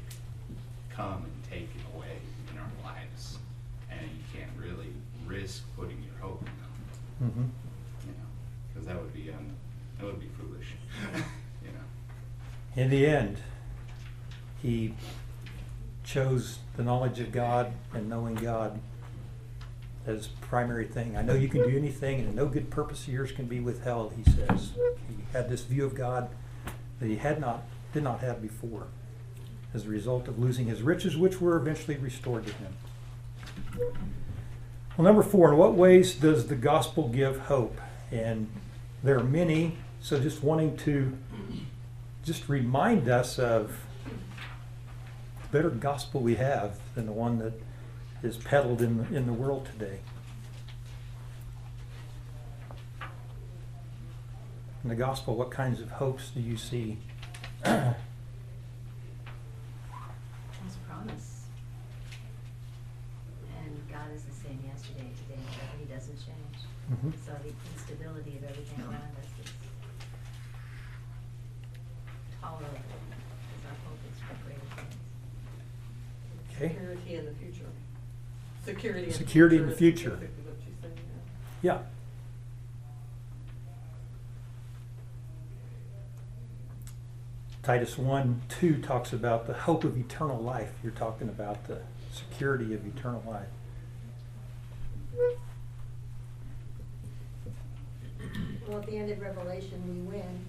come 0.90 1.22
and 1.22 1.38
taken 1.48 1.80
away 1.94 2.18
in 2.52 2.58
our 2.58 2.70
lives, 2.82 3.38
and 3.90 4.00
you 4.02 4.24
can't 4.34 4.50
really 4.58 4.90
risk 5.26 5.62
putting 5.76 6.02
your 6.02 6.14
hope 6.20 6.40
in 6.40 6.46
them, 6.46 7.30
Mhm. 7.36 8.06
you 8.06 8.12
know, 8.12 8.28
because 8.68 8.86
that 8.86 9.00
would 9.00 9.12
be 9.12 9.30
um, 9.30 9.50
that 9.98 10.06
would 10.06 10.20
be 10.20 10.28
foolish, 10.38 10.74
you 11.62 11.68
know. 11.70 11.84
In 12.88 12.92
the 12.92 13.06
end, 13.06 13.36
he 14.62 14.94
chose 16.04 16.60
the 16.78 16.82
knowledge 16.82 17.20
of 17.20 17.32
God 17.32 17.70
and 17.92 18.08
knowing 18.08 18.34
God 18.34 18.80
as 20.06 20.28
primary 20.40 20.86
thing. 20.86 21.14
I 21.14 21.20
know 21.20 21.34
you 21.34 21.48
can 21.48 21.68
do 21.68 21.76
anything, 21.76 22.20
and 22.20 22.34
no 22.34 22.46
good 22.46 22.70
purpose 22.70 23.06
of 23.06 23.12
yours 23.12 23.30
can 23.30 23.44
be 23.44 23.60
withheld, 23.60 24.14
he 24.14 24.22
says. 24.30 24.72
He 25.06 25.16
had 25.34 25.50
this 25.50 25.64
view 25.64 25.84
of 25.84 25.94
God 25.94 26.30
that 26.98 27.08
he 27.08 27.16
had 27.16 27.42
not, 27.42 27.64
did 27.92 28.04
not 28.04 28.20
have 28.20 28.40
before, 28.40 28.86
as 29.74 29.84
a 29.84 29.88
result 29.90 30.26
of 30.26 30.38
losing 30.38 30.64
his 30.64 30.80
riches, 30.80 31.14
which 31.14 31.42
were 31.42 31.58
eventually 31.58 31.98
restored 31.98 32.46
to 32.46 32.54
him. 32.54 32.74
Well, 34.96 35.04
number 35.04 35.22
four, 35.22 35.52
in 35.52 35.58
what 35.58 35.74
ways 35.74 36.14
does 36.14 36.46
the 36.46 36.56
gospel 36.56 37.10
give 37.10 37.38
hope? 37.40 37.78
And 38.10 38.48
there 39.02 39.18
are 39.18 39.24
many, 39.24 39.76
so 40.00 40.18
just 40.18 40.42
wanting 40.42 40.78
to 40.78 41.18
just 42.28 42.46
remind 42.50 43.08
us 43.08 43.38
of 43.38 43.72
the 44.04 45.48
better 45.50 45.70
gospel 45.70 46.20
we 46.20 46.34
have 46.34 46.78
than 46.94 47.06
the 47.06 47.12
one 47.12 47.38
that 47.38 47.54
is 48.22 48.36
peddled 48.36 48.82
in, 48.82 49.06
in 49.10 49.24
the 49.24 49.32
world 49.32 49.66
today. 49.72 50.00
In 54.84 54.90
the 54.90 54.94
gospel, 54.94 55.36
what 55.36 55.50
kinds 55.50 55.80
of 55.80 55.90
hopes 55.90 56.28
do 56.28 56.40
you 56.42 56.58
see? 56.58 56.98
His 57.64 57.94
promise. 60.86 61.46
And 63.58 63.72
God 63.90 64.12
is 64.14 64.24
the 64.24 64.34
same 64.34 64.62
yesterday, 64.66 65.08
today, 65.24 65.38
and 65.38 65.46
forever. 65.46 65.78
He 65.78 65.86
doesn't 65.86 66.18
change. 66.18 66.58
Mhm. 66.92 67.10
So 67.24 67.32
the 67.42 67.54
instability 67.72 68.36
of 68.36 68.44
everything 68.44 68.84
around 68.84 69.16
us 69.16 69.24
is 69.42 69.50
tolerable, 72.40 72.70
because 72.70 73.64
our 73.66 73.76
hope 73.84 73.98
is 74.10 74.18
for 74.20 74.36
greater 74.46 74.68
things. 74.76 74.96
Okay. 76.54 76.68
Security 76.68 77.14
in 77.16 77.24
the 77.26 77.32
future. 77.32 77.70
Security 78.68 79.04
in 79.04 79.06
the 79.08 79.12
future. 79.14 79.24
Security 79.26 79.56
in 79.56 79.66
the 79.66 79.72
is 79.72 79.78
future. 79.78 80.10
basically 80.10 80.44
what 80.44 80.56
she's 80.64 80.74
saying, 80.82 80.94
yeah. 81.62 81.72
Yeah. 81.72 81.78
Titus 87.62 87.98
1 87.98 88.42
2 88.48 88.82
talks 88.82 89.12
about 89.12 89.46
the 89.46 89.54
hope 89.54 89.84
of 89.84 89.96
eternal 89.98 90.38
life. 90.38 90.72
You're 90.82 90.92
talking 90.92 91.28
about 91.28 91.66
the 91.66 91.80
security 92.12 92.74
of 92.74 92.86
eternal 92.86 93.22
life. 93.26 93.48
Well, 98.66 98.80
at 98.80 98.86
the 98.86 98.96
end 98.98 99.10
of 99.10 99.20
Revelation, 99.20 99.82
we 99.86 100.16
win. 100.16 100.44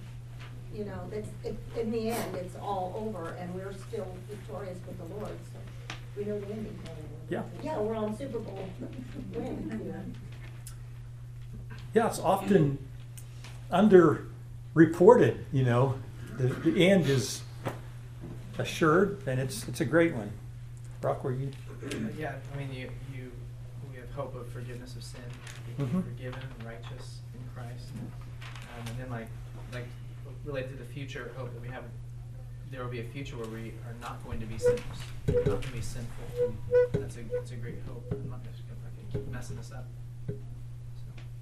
You 0.74 0.84
know, 0.84 1.08
that's, 1.10 1.28
it, 1.42 1.56
in 1.78 1.90
the 1.90 2.10
end, 2.10 2.36
it's 2.36 2.54
all 2.56 2.94
over 2.96 3.30
and 3.40 3.54
we're 3.54 3.72
still 3.72 4.06
victorious 4.28 4.78
with 4.86 4.98
the 4.98 5.14
Lord, 5.14 5.36
so 5.52 5.96
we 6.16 6.24
know 6.24 6.38
the 6.38 6.46
ending. 6.46 6.78
Yeah. 7.30 7.42
Yeah, 7.62 7.78
we're 7.78 7.94
on 7.94 8.16
Super 8.18 8.40
Bowl 8.40 8.68
win. 9.32 10.14
Yeah, 11.94 12.06
it's 12.08 12.18
often 12.18 12.78
underreported, 13.72 15.38
you 15.52 15.64
know. 15.64 15.94
The, 16.36 16.48
the 16.48 16.88
end 16.88 17.06
is 17.06 17.42
assured, 18.58 19.22
and 19.26 19.38
it's, 19.40 19.66
it's 19.68 19.80
a 19.80 19.84
great 19.84 20.12
one. 20.14 20.32
Brock, 21.00 21.22
were 21.22 21.32
you? 21.32 21.50
Yeah, 22.18 22.34
I 22.52 22.58
mean, 22.58 22.72
you, 22.72 22.90
you, 23.14 23.30
we 23.90 23.96
have 23.98 24.10
hope 24.10 24.34
of 24.34 24.48
forgiveness 24.48 24.96
of 24.96 25.04
sin, 25.04 25.20
being 25.76 25.88
Mhm. 25.88 26.04
forgiven 26.04 26.40
and 26.58 26.66
righteous 26.66 27.20
in 27.34 27.40
Christ. 27.54 27.86
Um, 28.42 28.86
and 28.88 28.98
then 28.98 29.10
like, 29.10 29.28
like 29.72 29.86
related 30.44 30.70
to 30.70 30.76
the 30.76 30.84
future 30.92 31.30
hope 31.36 31.52
that 31.54 31.62
we 31.62 31.68
have, 31.68 31.84
there 32.70 32.82
will 32.84 32.90
be 32.90 33.00
a 33.00 33.04
future 33.04 33.36
where 33.36 33.48
we 33.48 33.72
are 33.86 33.94
not 34.00 34.24
going 34.24 34.38
to 34.40 34.46
be 34.46 34.58
sinners, 34.58 34.80
we're 35.26 35.34
not 35.34 35.44
going 35.44 35.62
to 35.62 35.72
be 35.72 35.80
sinful. 35.80 36.54
That's 36.92 37.16
a 37.16 37.20
that's 37.34 37.50
a 37.50 37.56
great 37.56 37.78
hope. 37.86 38.06
I'm 38.12 38.30
not 38.30 38.44
just 38.44 38.62
gonna 38.68 39.12
keep 39.12 39.32
messing 39.32 39.56
this 39.56 39.72
up. 39.72 39.86
So. 40.28 40.34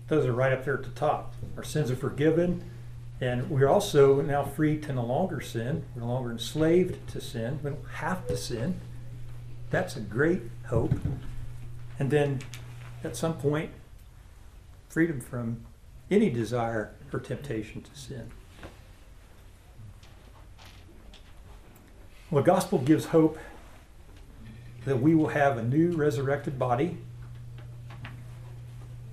Those 0.09 0.27
are 0.27 0.33
right 0.33 0.53
up 0.53 0.65
there 0.65 0.79
at 0.79 0.85
the 0.85 0.91
top. 0.91 1.35
Our 1.57 1.65
sins 1.65 1.91
are 1.91 1.97
forgiven, 1.97 2.65
and 3.21 3.51
we're 3.51 3.69
also 3.69 4.23
now 4.23 4.45
free 4.45 4.79
to 4.79 4.93
no 4.93 5.05
longer 5.05 5.41
sin. 5.41 5.85
We're 5.95 6.03
no 6.03 6.09
longer 6.09 6.31
enslaved 6.31 7.07
to 7.11 7.21
sin. 7.21 7.61
We 7.63 7.71
don't 7.71 7.89
have 7.95 8.27
to 8.29 8.37
sin. 8.37 8.81
That's 9.71 9.97
a 9.97 10.01
great 10.01 10.43
hope. 10.69 10.95
And 11.99 12.11
then 12.11 12.41
at 13.05 13.17
some 13.17 13.35
point, 13.35 13.71
freedom 14.89 15.21
from 15.21 15.65
any 16.11 16.31
desire 16.31 16.95
or 17.13 17.21
temptation 17.21 17.83
to 17.83 17.95
sin. 17.95 18.31
Well, 22.31 22.43
the 22.43 22.47
gospel 22.47 22.79
gives 22.79 23.07
hope 23.07 23.39
that 24.85 25.01
we 25.01 25.15
will 25.15 25.29
have 25.29 25.57
a 25.57 25.63
new 25.63 25.93
resurrected 25.93 26.59
body. 26.59 26.99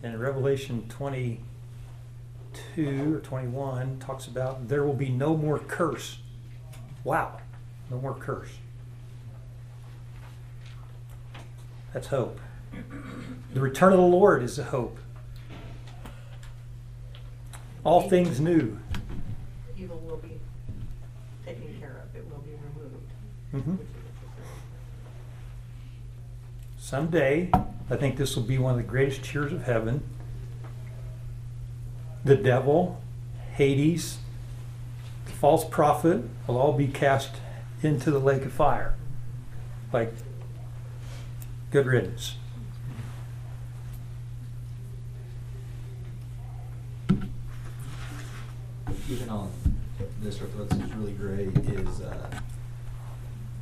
And 0.03 0.19
Revelation 0.19 0.85
22 0.89 3.15
or 3.15 3.19
21 3.19 3.99
talks 3.99 4.27
about 4.27 4.67
there 4.67 4.83
will 4.83 4.93
be 4.93 5.07
no 5.09 5.37
more 5.37 5.59
curse. 5.59 6.17
Wow, 7.05 7.39
no 7.89 7.97
more 7.97 8.15
curse. 8.15 8.49
That's 11.93 12.07
hope. 12.07 12.41
The 13.53 13.61
return 13.61 13.93
of 13.93 13.99
the 13.99 14.05
Lord 14.05 14.43
is 14.43 14.59
a 14.59 14.65
hope. 14.65 14.97
All 17.85 18.09
things 18.09 18.41
new. 18.41 18.77
Evil 19.77 19.99
will 19.99 20.17
be 20.17 20.41
taken 21.45 21.79
care 21.79 22.03
of, 22.03 22.13
it 22.15 22.29
will 22.29 22.41
be 22.41 22.51
removed. 22.51 23.11
Mhm. 23.55 23.77
Someday, 26.77 27.49
I 27.89 27.95
think 27.95 28.17
this 28.17 28.35
will 28.35 28.43
be 28.43 28.57
one 28.57 28.71
of 28.71 28.77
the 28.77 28.83
greatest 28.83 29.23
cheers 29.23 29.53
of 29.53 29.63
heaven. 29.63 30.03
The 32.25 32.35
devil, 32.35 33.01
Hades, 33.53 34.17
the 35.25 35.31
false 35.31 35.63
prophet 35.63 36.25
will 36.47 36.57
all 36.57 36.73
be 36.73 36.87
cast 36.87 37.37
into 37.81 38.11
the 38.11 38.19
lake 38.19 38.43
of 38.43 38.51
fire. 38.51 38.95
Like, 39.93 40.13
good 41.71 41.85
riddance. 41.85 42.35
even 49.07 49.29
on 49.29 49.51
this, 50.19 50.41
what's 50.41 50.75
really 50.95 51.13
great 51.13 51.55
is 51.57 52.01
uh, 52.01 52.41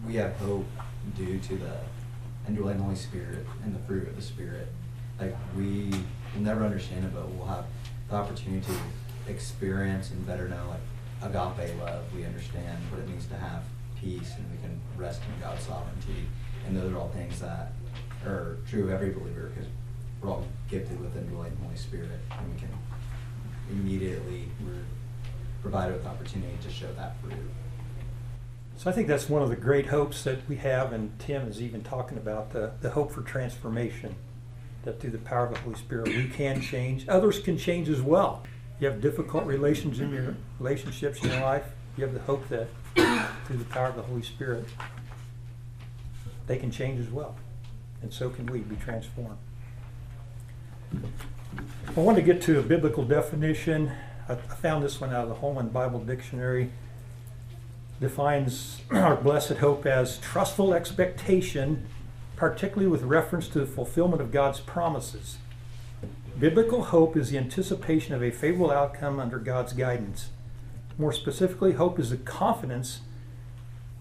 we 0.06 0.16
have 0.16 0.36
hope 0.38 0.66
due 1.16 1.40
to 1.40 1.56
the 1.56 1.78
indwelling 2.48 2.80
Holy 2.80 2.96
Spirit 2.96 3.46
and 3.64 3.74
the 3.74 3.80
fruit 3.80 4.08
of 4.08 4.16
the 4.16 4.22
Spirit. 4.22 4.68
Like 5.20 5.36
we 5.56 5.92
will 6.34 6.42
never 6.42 6.64
understand 6.64 7.06
it, 7.06 7.14
but 7.14 7.30
we'll 7.30 7.48
have 7.48 7.66
the 8.10 8.16
opportunity 8.16 8.66
to 8.66 9.32
experience 9.32 10.12
and 10.12 10.26
better 10.26 10.48
know 10.50 10.68
like 10.70 11.32
agape 11.34 11.80
love. 11.80 12.04
We 12.14 12.26
understand 12.26 12.78
what 12.92 13.00
it 13.00 13.08
means 13.08 13.26
to 13.28 13.36
have 13.36 13.64
peace, 14.00 14.34
and 14.38 14.46
we 14.52 14.58
can 14.58 14.80
rest 14.98 15.22
in 15.34 15.42
God's 15.42 15.64
sovereignty. 15.64 16.28
And 16.68 16.76
those 16.76 16.92
are 16.92 16.98
all 16.98 17.10
things 17.10 17.40
that 17.40 17.74
are 18.26 18.58
true 18.70 18.84
of 18.84 18.90
every 18.90 19.12
believer 19.12 19.52
because 19.54 19.70
we're 20.22 20.30
all 20.30 20.46
gifted 20.70 21.00
with 21.00 21.16
indwelling 21.16 21.56
Holy 21.62 21.78
Spirit, 21.78 22.20
and 22.32 22.54
we 22.54 22.60
can 22.60 22.70
immediately 23.72 24.50
we're 24.66 24.84
provided 25.62 25.94
with 25.94 26.04
the 26.04 26.10
opportunity 26.10 26.58
to 26.62 26.70
show 26.70 26.92
that 26.94 27.16
fruit. 27.22 27.34
So 28.78 28.90
I 28.90 28.94
think 28.94 29.08
that's 29.08 29.30
one 29.30 29.42
of 29.42 29.50
the 29.50 29.56
great 29.56 29.88
hopes 29.88 30.24
that 30.24 30.48
we 30.50 30.58
have, 30.58 30.94
and 30.94 31.18
Tim 31.20 31.48
is 31.48 31.62
even 31.62 31.84
talking 31.84 32.18
about 32.18 32.52
the, 32.52 32.72
the 32.82 32.90
hope 32.90 33.12
for 33.12 33.22
transformation. 33.22 34.16
That 34.84 35.00
through 35.00 35.12
the 35.12 35.20
power 35.20 35.46
of 35.46 35.54
the 35.54 35.60
Holy 35.62 35.78
Spirit 35.78 36.10
we 36.10 36.28
can 36.28 36.60
change. 36.60 37.08
Others 37.08 37.40
can 37.40 37.58
change 37.58 37.88
as 37.88 38.02
well. 38.02 38.44
You 38.82 38.88
have 38.88 39.00
difficult 39.00 39.46
relations 39.46 40.02
in 40.02 40.12
your 40.12 40.36
relationships 40.60 41.24
in 41.24 41.32
your 41.32 41.40
life. 41.40 41.64
You 41.96 42.04
have 42.04 42.14
the 42.14 42.20
hope 42.22 42.50
that 42.50 42.68
through 43.46 43.58
the 43.58 43.66
power 43.66 43.88
of 43.88 43.96
the 43.96 44.02
Holy 44.02 44.24
Spirit 44.24 44.66
they 46.48 46.58
can 46.58 46.70
change 46.70 47.00
as 47.00 47.10
well. 47.10 47.36
And 48.02 48.14
so 48.14 48.30
can 48.30 48.46
we 48.48 48.60
be 48.60 48.76
transformed. 48.76 49.38
I 51.96 52.00
want 52.00 52.18
to 52.18 52.22
get 52.22 52.42
to 52.44 52.60
a 52.60 52.62
biblical 52.62 53.06
definition. 53.06 53.92
I 54.28 54.34
I 54.34 54.36
found 54.36 54.84
this 54.84 55.00
one 55.00 55.12
out 55.12 55.24
of 55.24 55.30
the 55.30 55.36
Holman 55.36 55.70
Bible 55.70 56.00
Dictionary. 56.00 56.72
Defines 58.04 58.82
our 58.92 59.16
blessed 59.16 59.60
hope 59.60 59.86
as 59.86 60.18
trustful 60.18 60.74
expectation, 60.74 61.86
particularly 62.36 62.88
with 62.88 63.04
reference 63.04 63.48
to 63.48 63.60
the 63.60 63.66
fulfillment 63.66 64.22
of 64.22 64.30
God's 64.30 64.60
promises. 64.60 65.38
Biblical 66.38 66.84
hope 66.84 67.16
is 67.16 67.30
the 67.30 67.38
anticipation 67.38 68.14
of 68.14 68.22
a 68.22 68.30
favorable 68.30 68.72
outcome 68.72 69.22
under 69.22 69.40
God's 69.40 69.72
guidance. 69.72 70.32
More 70.98 71.14
specifically, 71.14 71.72
hope 71.72 71.98
is 71.98 72.10
the 72.10 72.18
confidence 72.18 73.00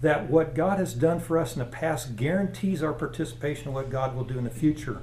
that 0.01 0.29
what 0.29 0.57
God 0.57 0.81
has 0.81 0.95
done 0.95 1.21
for 1.21 1.39
us 1.39 1.55
in 1.55 1.61
the 1.61 1.65
past 1.65 2.17
guarantees 2.17 2.83
our 2.83 2.93
participation 2.93 3.69
in 3.69 3.75
what 3.75 3.89
God 3.89 4.17
will 4.17 4.25
do 4.25 4.37
in 4.37 4.43
the 4.43 4.51
future. 4.51 5.03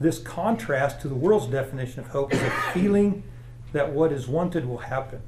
This 0.00 0.18
contrast 0.18 1.02
to 1.02 1.08
the 1.08 1.14
world's 1.14 1.48
definition 1.48 2.00
of 2.00 2.06
hope 2.06 2.32
is 2.32 2.40
a 2.40 2.50
feeling 2.72 3.24
that 3.72 3.92
what 3.92 4.10
is 4.10 4.26
wanted 4.26 4.66
will 4.66 4.78
happen. 4.78 5.20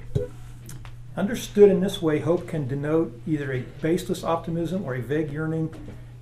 Understood 1.18 1.68
in 1.68 1.80
this 1.80 2.00
way, 2.00 2.20
hope 2.20 2.46
can 2.46 2.68
denote 2.68 3.20
either 3.26 3.52
a 3.52 3.64
baseless 3.82 4.22
optimism 4.22 4.84
or 4.84 4.94
a 4.94 5.02
vague 5.02 5.32
yearning 5.32 5.74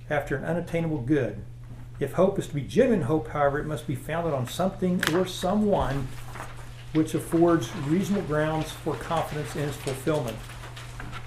after 0.09 0.35
an 0.35 0.43
unattainable 0.43 1.01
good. 1.01 1.37
If 1.99 2.13
hope 2.13 2.39
is 2.39 2.47
to 2.47 2.55
be 2.55 2.61
genuine 2.61 3.03
hope, 3.03 3.27
however, 3.27 3.59
it 3.59 3.67
must 3.67 3.85
be 3.85 3.93
founded 3.93 4.33
on 4.33 4.47
something 4.47 4.99
or 5.13 5.27
someone 5.27 6.07
which 6.93 7.13
affords 7.13 7.69
reasonable 7.85 8.25
grounds 8.25 8.71
for 8.71 8.95
confidence 8.95 9.55
in 9.55 9.69
its 9.69 9.77
fulfillment. 9.77 10.35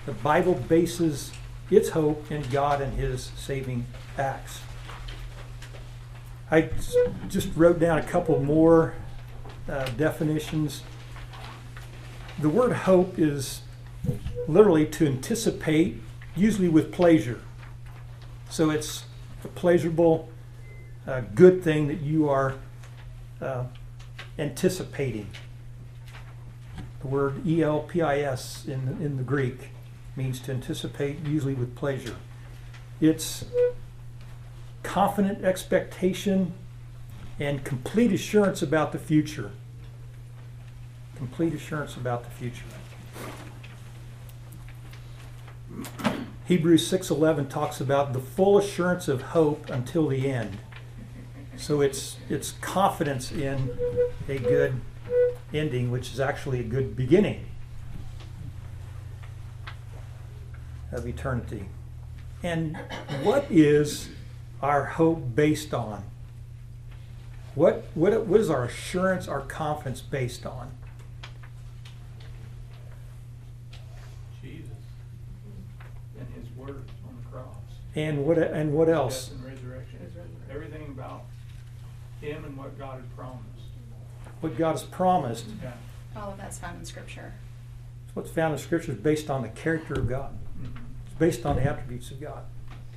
The 0.05 0.15
Bible 0.15 0.55
bases 0.55 1.33
its 1.71 1.91
hope 1.91 2.29
in 2.33 2.43
God 2.51 2.83
and 2.83 2.99
His 2.99 3.31
saving 3.37 3.87
acts. 4.19 4.63
I 6.51 6.71
just 7.29 7.55
wrote 7.55 7.79
down 7.79 7.99
a 7.99 8.03
couple 8.03 8.43
more 8.43 8.95
uh, 9.69 9.85
definitions. 9.91 10.83
The 12.41 12.49
word 12.49 12.73
hope 12.73 13.19
is 13.19 13.61
literally 14.49 14.87
to 14.87 15.07
anticipate, 15.07 16.01
usually 16.35 16.71
with 16.71 16.91
pleasure. 16.91 17.43
So 18.49 18.71
it's 18.71 19.05
a 19.45 19.49
pleasurable, 19.49 20.31
uh, 21.07 21.21
good 21.35 21.63
thing 21.63 21.87
that 21.89 22.01
you 22.01 22.31
are 22.31 22.55
uh, 23.43 23.65
anticipating. 24.39 25.27
The 27.03 27.09
word 27.09 27.47
E 27.47 27.63
L 27.63 27.81
P 27.81 28.01
I 28.01 28.21
S 28.21 28.65
in, 28.65 28.97
in 29.03 29.19
the 29.19 29.23
Greek 29.23 29.69
means 30.17 30.41
to 30.41 30.53
anticipate, 30.53 31.27
usually 31.27 31.55
with 31.55 31.77
pleasure. 31.77 32.17
It's 33.03 33.45
confident 34.83 35.45
expectation 35.45 36.55
and 37.39 37.65
complete 37.65 38.13
assurance 38.13 38.63
about 38.63 38.93
the 38.93 38.99
future. 38.99 39.51
Complete 41.21 41.55
assurance 41.55 41.97
about 41.97 42.25
the 42.25 42.31
future. 42.31 42.65
Hebrews 46.47 46.85
6:11 46.91 47.49
talks 47.49 47.81
about 47.81 48.13
the 48.13 48.19
full 48.19 48.59
assurance 48.59 49.07
of 49.07 49.23
hope 49.23 49.71
until 49.71 50.09
the 50.09 50.29
end. 50.29 50.59
So 51.57 51.81
it's 51.81 52.17
it's 52.29 52.53
confidence 52.61 53.31
in 53.31 53.71
a 54.29 54.39
good 54.39 54.81
ending, 55.55 55.93
which 55.93 56.13
is 56.13 56.19
actually 56.19 56.59
a 56.59 56.65
good 56.65 56.97
beginning 56.97 57.47
of 60.91 61.07
eternity. 61.07 61.67
And 62.43 62.77
what 63.23 63.47
is 63.51 64.09
our 64.63 64.85
hope 64.85 65.35
based 65.35 65.75
on? 65.75 66.05
What, 67.55 67.85
what, 67.95 68.27
what 68.27 68.41
is 68.41 68.49
our 68.49 68.65
assurance, 68.65 69.29
our 69.29 69.41
confidence 69.41 70.01
based 70.01 70.47
on? 70.47 70.71
Jesus 74.41 74.71
and 76.19 76.27
his 76.35 76.51
words 76.57 76.91
on 77.07 77.17
the 77.23 77.29
cross. 77.29 77.47
And 77.95 78.25
what, 78.25 78.39
and 78.39 78.73
what 78.73 78.89
else? 78.89 79.27
Death 79.29 79.37
and 79.37 79.45
resurrection. 79.45 79.99
Everything 80.51 80.87
about 80.89 81.25
him 82.21 82.45
and 82.45 82.57
what 82.57 82.79
God 82.79 82.97
had 82.97 83.17
promised. 83.17 83.45
What 84.41 84.57
God 84.57 84.73
has 84.73 84.83
promised. 84.85 85.47
Yeah. 85.63 85.73
All 86.17 86.33
of 86.33 86.39
that's 86.39 86.59
found 86.59 86.79
in 86.79 86.85
Scripture. 86.85 87.33
What's 88.15 88.31
found 88.31 88.53
in 88.53 88.59
Scripture 88.59 88.93
is 88.93 88.99
based 88.99 89.31
on 89.31 89.43
the 89.43 89.49
character 89.49 89.95
of 89.95 90.09
God. 90.09 90.33
Mhm. 90.61 90.73
It's 91.07 91.15
based 91.19 91.47
on 91.47 91.57
the 91.57 91.63
attributes 91.63 92.11
of 92.11 92.21
God. 92.21 92.43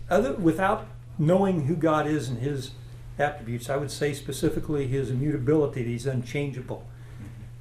Other, 0.10 0.34
without 0.34 0.88
knowing 1.18 1.66
who 1.66 1.76
God 1.76 2.08
is 2.08 2.30
and 2.30 2.40
His 2.40 2.72
attributes, 3.20 3.70
I 3.70 3.78
would 3.78 3.92
say 3.92 4.14
specifically 4.14 4.88
His 4.88 5.10
immutability, 5.12 5.84
that 5.84 5.90
He's 5.90 6.06
unchangeable. 6.08 6.88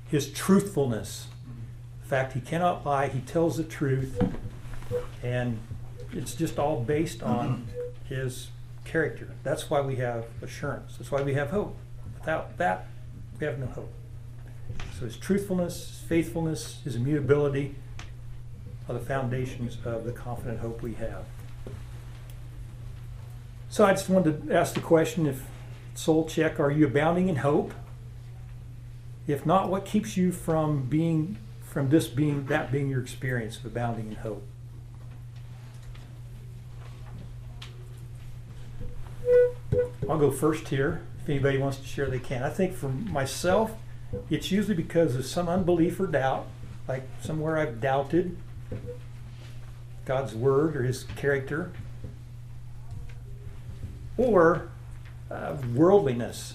his 0.07 0.31
truthfulness. 0.31 1.29
The 2.03 2.07
fact 2.09 2.35
he 2.35 2.41
cannot 2.43 2.85
lie, 2.85 3.09
he 3.09 3.21
tells 3.21 3.57
the 3.57 3.65
truth, 3.65 4.21
and 5.23 5.59
it's 6.13 6.35
just 6.35 6.59
all 6.59 6.81
based 6.81 7.23
on 7.23 7.67
his 8.09 8.49
character. 8.85 9.29
That's 9.43 9.71
why 9.71 9.81
we 9.81 9.97
have 9.97 10.27
assurance. 10.43 10.97
That's 10.97 11.11
why 11.11 11.23
we 11.23 11.35
have 11.35 11.51
hope. 11.51 11.77
Without 12.19 12.57
that, 12.59 12.87
we 13.39 13.47
have 13.47 13.59
no 13.59 13.67
hope. 13.67 13.93
So 14.99 15.05
his 15.05 15.17
truthfulness, 15.17 15.89
his 15.89 15.99
faithfulness, 16.09 16.81
his 16.85 16.97
immutability 16.97 17.75
are 18.89 18.95
the 18.95 19.01
foundations 19.01 19.79
of 19.85 20.05
the 20.05 20.13
confident 20.13 20.61
hope 20.61 20.83
we 20.83 20.95
have. 20.95 21.25
So 23.69 23.87
I 23.87 23.93
just 23.93 24.09
wanted 24.09 24.49
to 24.49 24.55
ask 24.55 24.75
the 24.75 24.81
question 24.81 25.27
if 25.27 25.47
soul 25.95 26.27
check, 26.27 26.61
are 26.61 26.71
you 26.71 26.87
abounding 26.87 27.29
in 27.29 27.37
hope? 27.37 27.73
If 29.27 29.47
not, 29.47 29.71
what 29.71 29.85
keeps 29.85 30.17
you 30.17 30.33
from 30.33 30.85
being 30.85 31.39
from 31.63 31.89
this 31.89 32.07
being 32.07 32.47
that 32.47 32.71
being 32.71 32.91
your 32.91 33.01
experience 33.01 33.57
of 33.57 33.65
abounding 33.65 34.09
in 34.09 34.17
hope? 34.17 34.47
I'll 40.09 40.19
go 40.19 40.31
first 40.31 40.69
here. 40.69 41.03
If 41.23 41.29
anybody 41.29 41.59
wants 41.59 41.79
to 41.79 41.87
share, 41.87 42.07
they 42.07 42.19
can. 42.19 42.43
I 42.43 42.51
think 42.51 42.75
for 42.75 42.89
myself, 42.89 43.73
it's 44.29 44.51
usually 44.51 44.75
because 44.75 45.15
of 45.15 45.25
some 45.25 45.49
unbelief 45.49 46.01
or 46.01 46.07
doubt, 46.07 46.47
like 46.89 47.05
somewhere 47.21 47.57
I've 47.59 47.81
doubted 47.81 48.37
God's 50.05 50.35
word 50.35 50.77
or 50.77 50.83
His 50.83 51.05
character, 51.05 51.71
or 54.17 54.69
uh, 55.31 55.57
worldliness, 55.75 56.55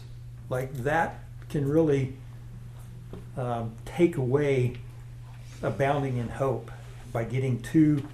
like 0.49 0.73
that 0.83 1.23
can 1.49 1.67
really 1.67 2.15
um, 3.37 3.73
take 3.85 4.17
away 4.17 4.75
abounding 5.63 6.17
in 6.17 6.27
hope 6.27 6.69
by 7.13 7.23
getting 7.23 7.61
too 7.61 8.05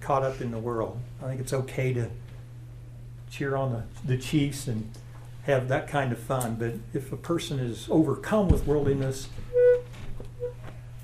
caught 0.00 0.22
up 0.22 0.40
in 0.40 0.50
the 0.50 0.58
world. 0.58 1.00
I 1.22 1.28
think 1.28 1.40
it's 1.40 1.52
okay 1.52 1.92
to 1.94 2.10
cheer 3.30 3.56
on 3.56 3.72
the, 3.72 3.84
the 4.04 4.18
Chiefs 4.20 4.66
and 4.66 4.90
have 5.44 5.68
that 5.68 5.88
kind 5.88 6.12
of 6.12 6.18
fun, 6.18 6.56
but 6.56 6.74
if 6.92 7.12
a 7.12 7.16
person 7.16 7.58
is 7.58 7.88
overcome 7.90 8.48
with 8.48 8.66
worldliness, 8.66 9.28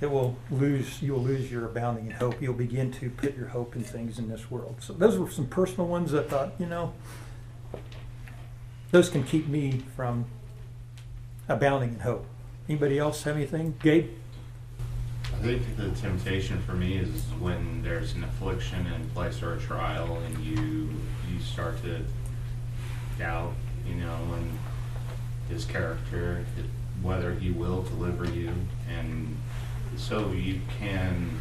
it 0.01 0.11
will 0.11 0.37
lose 0.51 1.01
you 1.01 1.15
will 1.15 1.23
lose 1.23 1.51
your 1.51 1.65
abounding 1.65 2.07
in 2.07 2.13
hope. 2.13 2.43
You'll 2.43 2.53
begin 2.53 2.93
to 2.93 3.09
put 3.09 3.35
your 3.35 3.49
hope 3.49 3.77
in 3.77 3.83
things 3.83 4.19
in 4.19 4.29
this 4.29 4.51
world. 4.51 4.77
So 4.81 4.93
those 4.93 5.19
were 5.19 5.31
some 5.31 5.47
personal 5.47 5.87
ones 5.87 6.13
I 6.13 6.23
thought, 6.23 6.53
you 6.59 6.67
know, 6.67 6.93
those 8.91 9.09
can 9.09 9.25
keep 9.25 9.49
me 9.49 9.83
from 9.97 10.27
abounding 11.49 11.95
in 11.95 12.01
hope. 12.01 12.27
Anybody 12.69 12.99
else 12.99 13.23
have 13.23 13.37
anything? 13.37 13.75
Gabe? 13.81 14.11
I 15.25 15.39
think 15.39 15.77
the 15.77 15.91
temptation 15.91 16.61
for 16.63 16.73
me 16.73 16.97
is 16.99 17.23
when 17.41 17.83
there's 17.83 18.15
an 18.15 18.25
affliction 18.25 18.87
in 18.87 19.09
place 19.11 19.43
or 19.43 19.55
a 19.55 19.59
trial 19.59 20.19
and 20.27 20.45
you 20.45 20.57
you 20.57 20.91
start 21.47 21.83
to 21.83 22.01
doubt, 23.19 23.55
you 23.87 23.95
know, 23.95 24.19
and 24.35 24.59
his 25.49 25.65
character, 25.65 26.45
whether 27.03 27.35
he 27.35 27.51
will 27.51 27.83
deliver 27.83 28.25
you, 28.25 28.53
and 28.89 29.37
so 29.97 30.33
you 30.33 30.61
can, 30.79 31.41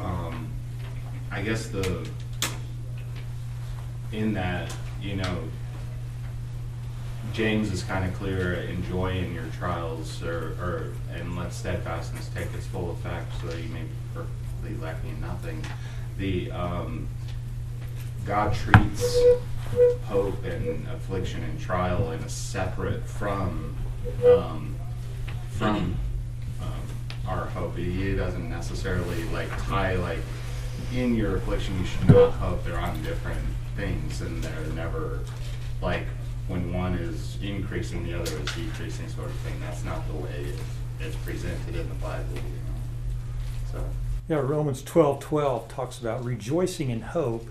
um, 0.00 0.48
I 1.30 1.42
guess 1.42 1.68
the 1.68 2.08
in 4.12 4.34
that 4.34 4.74
you 5.00 5.16
know 5.16 5.44
James 7.32 7.72
is 7.72 7.82
kind 7.82 8.04
of 8.04 8.12
clear, 8.14 8.54
enjoy 8.54 9.12
in 9.12 9.34
your 9.34 9.46
trials, 9.58 10.22
or, 10.22 10.54
or 10.60 10.92
and 11.14 11.36
let 11.36 11.52
steadfastness 11.52 12.28
take 12.34 12.52
its 12.54 12.66
full 12.66 12.90
effect, 12.90 13.32
so 13.40 13.46
that 13.46 13.62
you 13.62 13.68
may 13.70 13.82
be 13.82 13.88
perfectly 14.14 14.76
lacking 14.84 15.10
in 15.10 15.20
nothing. 15.20 15.64
The 16.18 16.50
um, 16.50 17.08
God 18.26 18.54
treats 18.54 19.18
hope 20.04 20.44
and 20.44 20.86
affliction 20.88 21.42
and 21.42 21.60
trial 21.60 22.12
in 22.12 22.20
a 22.20 22.28
separate 22.28 23.06
from 23.06 23.76
um, 24.26 24.76
from 25.50 25.96
um, 26.60 27.28
our 27.28 27.46
hope. 27.46 27.76
He 27.76 28.14
doesn't 28.14 28.48
necessarily 28.48 29.24
like 29.24 29.48
tie 29.64 29.96
like 29.96 30.20
in 30.94 31.14
your 31.16 31.36
affliction 31.36 31.78
you 31.78 31.86
should 31.86 32.08
not 32.08 32.32
hope. 32.32 32.64
They're 32.64 32.78
on 32.78 33.02
different 33.02 33.40
things, 33.76 34.20
and 34.20 34.42
they're 34.42 34.66
never 34.74 35.20
like 35.80 36.04
when 36.48 36.72
one 36.72 36.94
is 36.94 37.38
increasing, 37.42 38.04
the 38.04 38.14
other 38.14 38.36
is 38.36 38.54
decreasing, 38.54 39.08
sort 39.08 39.28
of 39.28 39.36
thing. 39.36 39.54
That's 39.60 39.84
not 39.84 40.06
the 40.08 40.14
way 40.14 40.52
it's, 41.00 41.16
presented 41.24 41.74
in 41.74 41.88
the 41.88 41.94
Bible, 41.96 42.34
you 42.34 42.42
know. 42.42 43.72
So, 43.72 43.84
Yeah, 44.28 44.36
Romans 44.36 44.82
twelve 44.82 45.20
twelve 45.20 45.68
talks 45.68 45.98
about 45.98 46.24
rejoicing 46.24 46.90
in 46.90 47.00
hope. 47.00 47.48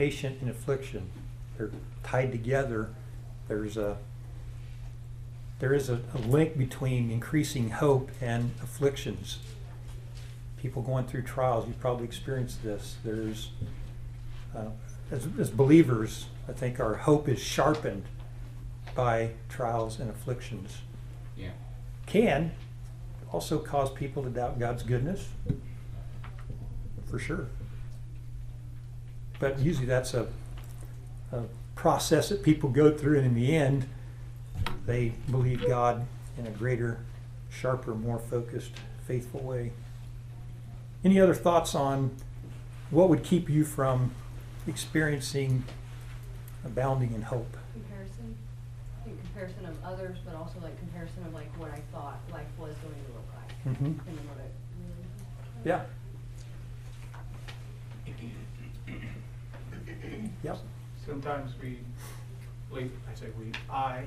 Patient 0.00 0.40
in 0.40 0.48
affliction. 0.48 1.10
They're 1.58 1.70
tied 2.02 2.32
together. 2.32 2.88
There's 3.48 3.76
a 3.76 3.98
there 5.58 5.74
is 5.74 5.90
a, 5.90 6.00
a 6.14 6.18
link 6.20 6.56
between 6.56 7.10
increasing 7.10 7.68
hope 7.68 8.10
and 8.18 8.52
afflictions. 8.62 9.40
People 10.56 10.80
going 10.80 11.04
through 11.04 11.24
trials, 11.24 11.68
you 11.68 11.74
probably 11.74 12.06
experienced 12.06 12.62
this. 12.62 12.96
There's 13.04 13.50
uh, 14.56 14.70
as, 15.10 15.28
as 15.38 15.50
believers, 15.50 16.28
I 16.48 16.52
think 16.52 16.80
our 16.80 16.94
hope 16.94 17.28
is 17.28 17.38
sharpened 17.38 18.04
by 18.94 19.32
trials 19.50 20.00
and 20.00 20.08
afflictions. 20.08 20.78
Yeah. 21.36 21.50
Can 22.06 22.52
also 23.30 23.58
cause 23.58 23.90
people 23.92 24.22
to 24.22 24.30
doubt 24.30 24.58
God's 24.58 24.82
goodness, 24.82 25.28
for 27.10 27.18
sure. 27.18 27.48
But 29.40 29.58
usually 29.58 29.86
that's 29.86 30.14
a, 30.14 30.28
a 31.32 31.42
process 31.74 32.28
that 32.28 32.42
people 32.44 32.68
go 32.70 32.96
through, 32.96 33.18
and 33.18 33.26
in 33.26 33.34
the 33.34 33.56
end, 33.56 33.88
they 34.86 35.14
believe 35.30 35.66
God 35.66 36.06
in 36.38 36.46
a 36.46 36.50
greater, 36.50 36.98
sharper, 37.48 37.94
more 37.94 38.18
focused, 38.18 38.72
faithful 39.06 39.40
way. 39.40 39.72
Any 41.02 41.18
other 41.18 41.34
thoughts 41.34 41.74
on 41.74 42.14
what 42.90 43.08
would 43.08 43.24
keep 43.24 43.48
you 43.48 43.64
from 43.64 44.12
experiencing 44.66 45.64
abounding 46.64 47.14
in 47.14 47.22
hope? 47.22 47.56
Comparison, 47.72 48.36
I 49.00 49.04
think 49.04 49.20
comparison 49.22 49.64
of 49.64 49.74
others, 49.82 50.18
but 50.24 50.34
also 50.34 50.60
like 50.62 50.78
comparison 50.78 51.24
of 51.26 51.32
like 51.32 51.48
what 51.58 51.70
I 51.70 51.80
thought 51.92 52.20
life 52.30 52.46
was 52.58 52.74
going 52.76 52.94
to 52.94 53.12
look 53.12 53.24
like. 53.34 53.78
Mhm. 53.78 53.86
And 53.86 54.18
what 54.28 54.36
really. 54.36 54.50
Yeah. 55.64 55.84
Yep. 60.42 60.58
Sometimes 61.06 61.52
we, 61.62 61.78
we, 62.72 62.90
I 63.10 63.14
say 63.14 63.26
we, 63.38 63.52
I, 63.70 64.04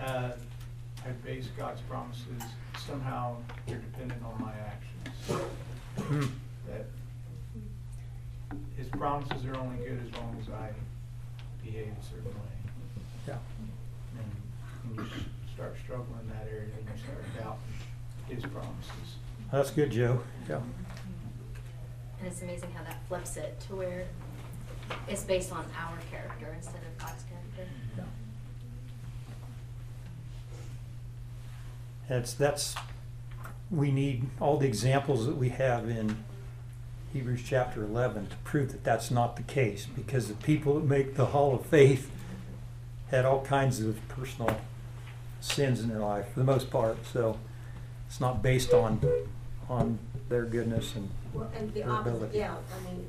uh, 0.00 0.32
I 1.04 1.10
base 1.24 1.48
God's 1.56 1.80
promises, 1.82 2.42
somehow 2.86 3.36
they're 3.66 3.78
dependent 3.78 4.22
on 4.24 4.40
my 4.40 4.52
actions. 4.52 5.48
Hmm. 5.98 6.26
That 6.68 6.86
his 8.76 8.88
promises 8.88 9.44
are 9.46 9.56
only 9.58 9.78
good 9.78 10.00
as 10.06 10.12
long 10.18 10.36
as 10.40 10.48
I 10.48 10.70
behave 11.64 11.92
a 12.00 12.04
certain 12.04 12.26
way. 12.26 12.52
Yeah. 13.26 13.38
And 14.18 14.96
when 14.96 15.06
you 15.06 15.12
start 15.54 15.76
struggling 15.82 16.20
in 16.20 16.28
that 16.28 16.46
area, 16.50 16.66
then 16.74 16.94
you 16.94 17.02
start 17.02 17.24
doubting 17.38 17.74
his 18.28 18.44
promises. 18.44 19.16
That's 19.50 19.70
good, 19.70 19.90
Joe. 19.90 20.20
Yeah. 20.48 20.60
And 22.18 22.28
it's 22.28 22.42
amazing 22.42 22.70
how 22.72 22.84
that 22.84 23.06
flips 23.08 23.36
it 23.36 23.58
to 23.68 23.76
where 23.76 24.06
it's 25.08 25.22
based 25.24 25.52
on 25.52 25.64
our 25.78 25.98
character 26.10 26.52
instead 26.56 26.82
of 26.82 26.98
God's 26.98 27.22
character. 27.24 27.72
Yeah. 27.96 28.04
That's, 32.08 32.34
that's, 32.34 32.74
we 33.70 33.90
need 33.90 34.24
all 34.40 34.56
the 34.58 34.66
examples 34.66 35.26
that 35.26 35.36
we 35.36 35.50
have 35.50 35.88
in 35.88 36.16
Hebrews 37.12 37.42
chapter 37.46 37.82
11 37.84 38.28
to 38.28 38.36
prove 38.44 38.72
that 38.72 38.84
that's 38.84 39.10
not 39.10 39.36
the 39.36 39.42
case 39.42 39.86
because 39.94 40.28
the 40.28 40.34
people 40.34 40.74
that 40.74 40.84
make 40.84 41.14
the 41.16 41.26
hall 41.26 41.54
of 41.54 41.66
faith 41.66 42.10
had 43.10 43.24
all 43.24 43.44
kinds 43.44 43.80
of 43.80 43.96
personal 44.08 44.58
sins 45.40 45.80
in 45.80 45.88
their 45.88 45.98
life 45.98 46.26
for 46.32 46.40
the 46.40 46.44
most 46.46 46.70
part. 46.70 46.98
So 47.12 47.38
it's 48.08 48.20
not 48.20 48.42
based 48.42 48.72
on, 48.72 49.00
on 49.68 49.98
their 50.28 50.44
goodness 50.44 50.94
and 50.94 51.10
Well, 51.34 51.50
and 51.56 51.72
the 51.74 51.80
their 51.80 51.90
opposite, 51.90 52.16
ability. 52.16 52.38
yeah, 52.38 52.54
I 52.54 52.90
mean, 52.90 53.06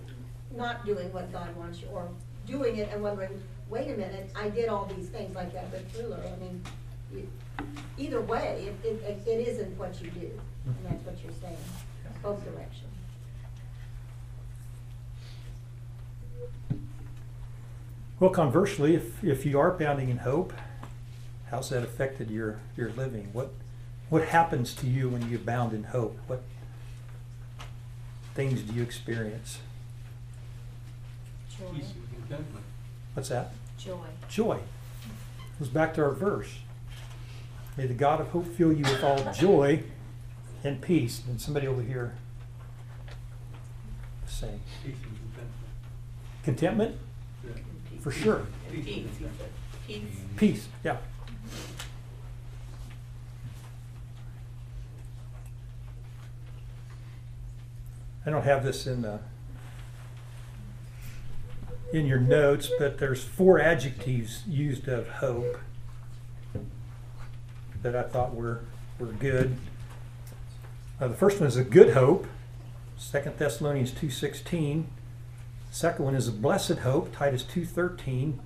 not 0.55 0.85
doing 0.85 1.11
what 1.11 1.31
God 1.31 1.55
wants 1.55 1.81
you, 1.81 1.87
or 1.87 2.07
doing 2.45 2.77
it 2.77 2.89
and 2.91 3.01
wondering, 3.01 3.41
wait 3.69 3.87
a 3.87 3.97
minute, 3.97 4.29
I 4.35 4.49
did 4.49 4.69
all 4.69 4.85
these 4.85 5.09
things 5.09 5.35
like 5.35 5.53
that 5.53 5.71
with 5.71 5.97
ruler, 5.97 6.19
I 6.25 6.39
mean, 6.39 6.61
you, 7.11 7.27
either 7.97 8.21
way, 8.21 8.73
it, 8.83 8.87
it, 8.87 9.27
it 9.27 9.47
isn't 9.47 9.77
what 9.77 10.01
you 10.01 10.09
do, 10.11 10.31
and 10.65 10.75
that's 10.83 11.05
what 11.05 11.15
you're 11.23 11.33
saying, 11.41 11.57
both 12.21 12.43
directions. 12.43 12.89
Well, 18.19 18.29
conversely, 18.29 18.95
if, 18.95 19.23
if 19.23 19.45
you 19.45 19.59
are 19.59 19.75
abounding 19.75 20.09
in 20.09 20.17
hope, 20.17 20.53
how's 21.49 21.69
that 21.69 21.83
affected 21.83 22.31
your, 22.31 22.59
your 22.77 22.89
living? 22.91 23.29
What, 23.33 23.51
what 24.09 24.25
happens 24.25 24.73
to 24.75 24.87
you 24.87 25.09
when 25.09 25.29
you 25.29 25.37
abound 25.37 25.73
in 25.73 25.83
hope? 25.85 26.17
What 26.27 26.41
things 28.33 28.61
do 28.61 28.73
you 28.73 28.81
experience? 28.81 29.59
Joy. 31.57 31.75
Peace 31.75 31.93
and 31.95 32.27
contentment. 32.27 32.65
What's 33.13 33.29
that? 33.29 33.51
Joy. 33.77 34.05
Joy. 34.29 34.59
Goes 35.59 35.69
back 35.69 35.93
to 35.95 36.03
our 36.03 36.11
verse. 36.11 36.49
May 37.77 37.87
the 37.87 37.93
God 37.93 38.21
of 38.21 38.27
hope 38.29 38.47
fill 38.47 38.71
you 38.71 38.83
with 38.83 39.03
all 39.03 39.33
joy 39.33 39.83
and 40.63 40.81
peace. 40.81 41.21
And 41.27 41.39
somebody 41.39 41.67
over 41.67 41.81
here 41.81 42.15
saying, 44.27 44.61
Peace 44.83 44.95
and 45.03 45.17
contentment. 46.43 46.95
contentment? 47.43 48.01
For 48.01 48.11
sure. 48.11 48.45
Peace, 48.71 48.85
he 48.85 49.07
said. 49.19 49.49
Peace. 49.87 50.01
Peace, 50.37 50.67
yeah. 50.83 50.97
I 58.25 58.29
don't 58.29 58.43
have 58.43 58.63
this 58.63 58.87
in 58.87 59.01
the 59.01 59.19
in 61.93 62.05
your 62.05 62.19
notes, 62.19 62.69
but 62.77 62.97
there's 62.97 63.23
four 63.23 63.59
adjectives 63.59 64.45
used 64.45 64.89
of 64.89 65.07
hope 65.07 65.59
that 67.81 67.95
I 67.95 68.03
thought 68.03 68.35
were 68.35 68.61
were 68.99 69.07
good. 69.07 69.55
Uh, 70.99 71.07
the 71.07 71.15
first 71.15 71.39
one 71.39 71.47
is 71.47 71.55
a 71.55 71.63
good 71.63 71.93
hope, 71.93 72.27
Second 72.97 73.37
Thessalonians 73.37 73.91
two 73.91 74.09
sixteen. 74.09 74.87
Second 75.71 76.03
one 76.05 76.15
is 76.15 76.27
a 76.27 76.31
blessed 76.31 76.79
hope, 76.79 77.15
Titus 77.15 77.43
two 77.43 77.65
thirteen 77.65 78.39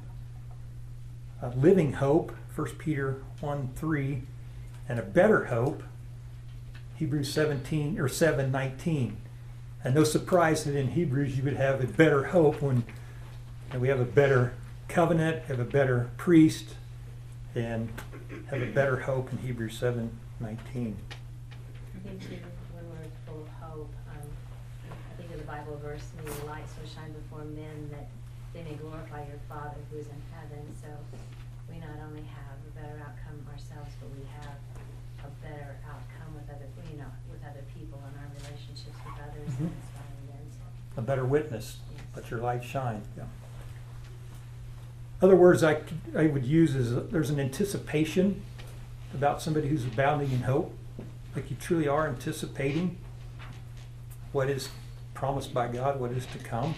a 1.41 1.49
living 1.49 1.93
hope, 1.93 2.31
1 2.55 2.67
Peter 2.77 3.21
1.3. 3.41 4.21
and 4.89 4.99
a 4.99 5.03
better 5.03 5.45
hope, 5.45 5.83
Hebrews 6.95 7.31
17 7.31 7.99
or 7.99 8.07
7.19. 8.07 9.15
And 9.83 9.95
no 9.95 10.03
surprise 10.03 10.63
that 10.63 10.75
in 10.75 10.89
Hebrews 10.89 11.37
you 11.37 11.43
would 11.43 11.57
have 11.57 11.83
a 11.83 11.87
better 11.87 12.25
hope 12.25 12.61
when 12.61 12.83
and 13.71 13.81
we 13.81 13.87
have 13.89 13.99
a 13.99 14.05
better 14.05 14.53
covenant, 14.87 15.43
have 15.45 15.59
a 15.59 15.65
better 15.65 16.09
priest, 16.17 16.75
and 17.55 17.89
have 18.49 18.61
a 18.61 18.71
better 18.71 18.97
hope 19.01 19.31
in 19.31 19.37
Hebrews 19.39 19.77
7 19.77 20.09
19. 20.39 20.95
I 21.95 22.07
think 22.07 22.21
too, 22.21 22.37
when 22.73 22.85
we're 22.89 23.09
full 23.25 23.41
of 23.41 23.49
hope, 23.59 23.93
um, 24.13 24.27
I 24.91 25.21
think 25.21 25.31
of 25.33 25.39
the 25.39 25.49
Bible 25.49 25.79
verse, 25.83 26.05
may 26.17 26.29
your 26.31 26.45
light 26.45 26.65
so 26.69 26.85
shine 26.85 27.11
before 27.11 27.43
men 27.43 27.89
that 27.91 28.07
they 28.53 28.61
may 28.63 28.77
glorify 28.77 29.25
your 29.25 29.41
Father 29.49 29.77
who 29.91 29.97
is 29.97 30.05
in 30.07 30.21
heaven. 30.31 30.61
So 30.79 30.87
we 31.69 31.79
not 31.79 31.97
only 32.05 32.21
have 32.21 32.55
a 32.61 32.71
better 32.79 33.01
outcome 33.01 33.41
ourselves, 33.49 33.91
but 33.99 34.09
we 34.13 34.23
have 34.45 34.55
a 35.25 35.31
better 35.41 35.75
outcome 35.89 36.37
with 36.37 36.45
other, 36.53 36.69
you 36.93 37.01
know, 37.01 37.09
with 37.31 37.41
other 37.43 37.65
people 37.73 37.97
in 38.05 38.13
our 38.21 38.29
relationships 38.37 38.95
with 39.03 39.17
others 39.17 39.49
and 39.59 39.73
Mhm. 39.73 39.73
them. 39.73 39.97
A 40.97 41.01
better 41.01 41.25
witness, 41.25 41.77
let 42.15 42.29
your 42.29 42.39
light 42.39 42.63
shine. 42.63 43.01
Yeah. 43.17 43.25
Other 45.21 45.35
words 45.35 45.63
I, 45.63 45.81
I 46.15 46.27
would 46.27 46.45
use 46.45 46.75
is 46.75 47.09
there's 47.09 47.31
an 47.31 47.39
anticipation 47.39 48.43
about 49.13 49.41
somebody 49.41 49.67
who's 49.67 49.83
abounding 49.83 50.31
in 50.31 50.41
hope. 50.41 50.77
Like 51.35 51.49
you 51.49 51.57
truly 51.59 51.87
are 51.87 52.07
anticipating 52.07 52.97
what 54.31 54.49
is 54.49 54.69
promised 55.13 55.53
by 55.53 55.69
God, 55.69 55.99
what 55.99 56.11
is 56.11 56.25
to 56.27 56.37
come. 56.37 56.75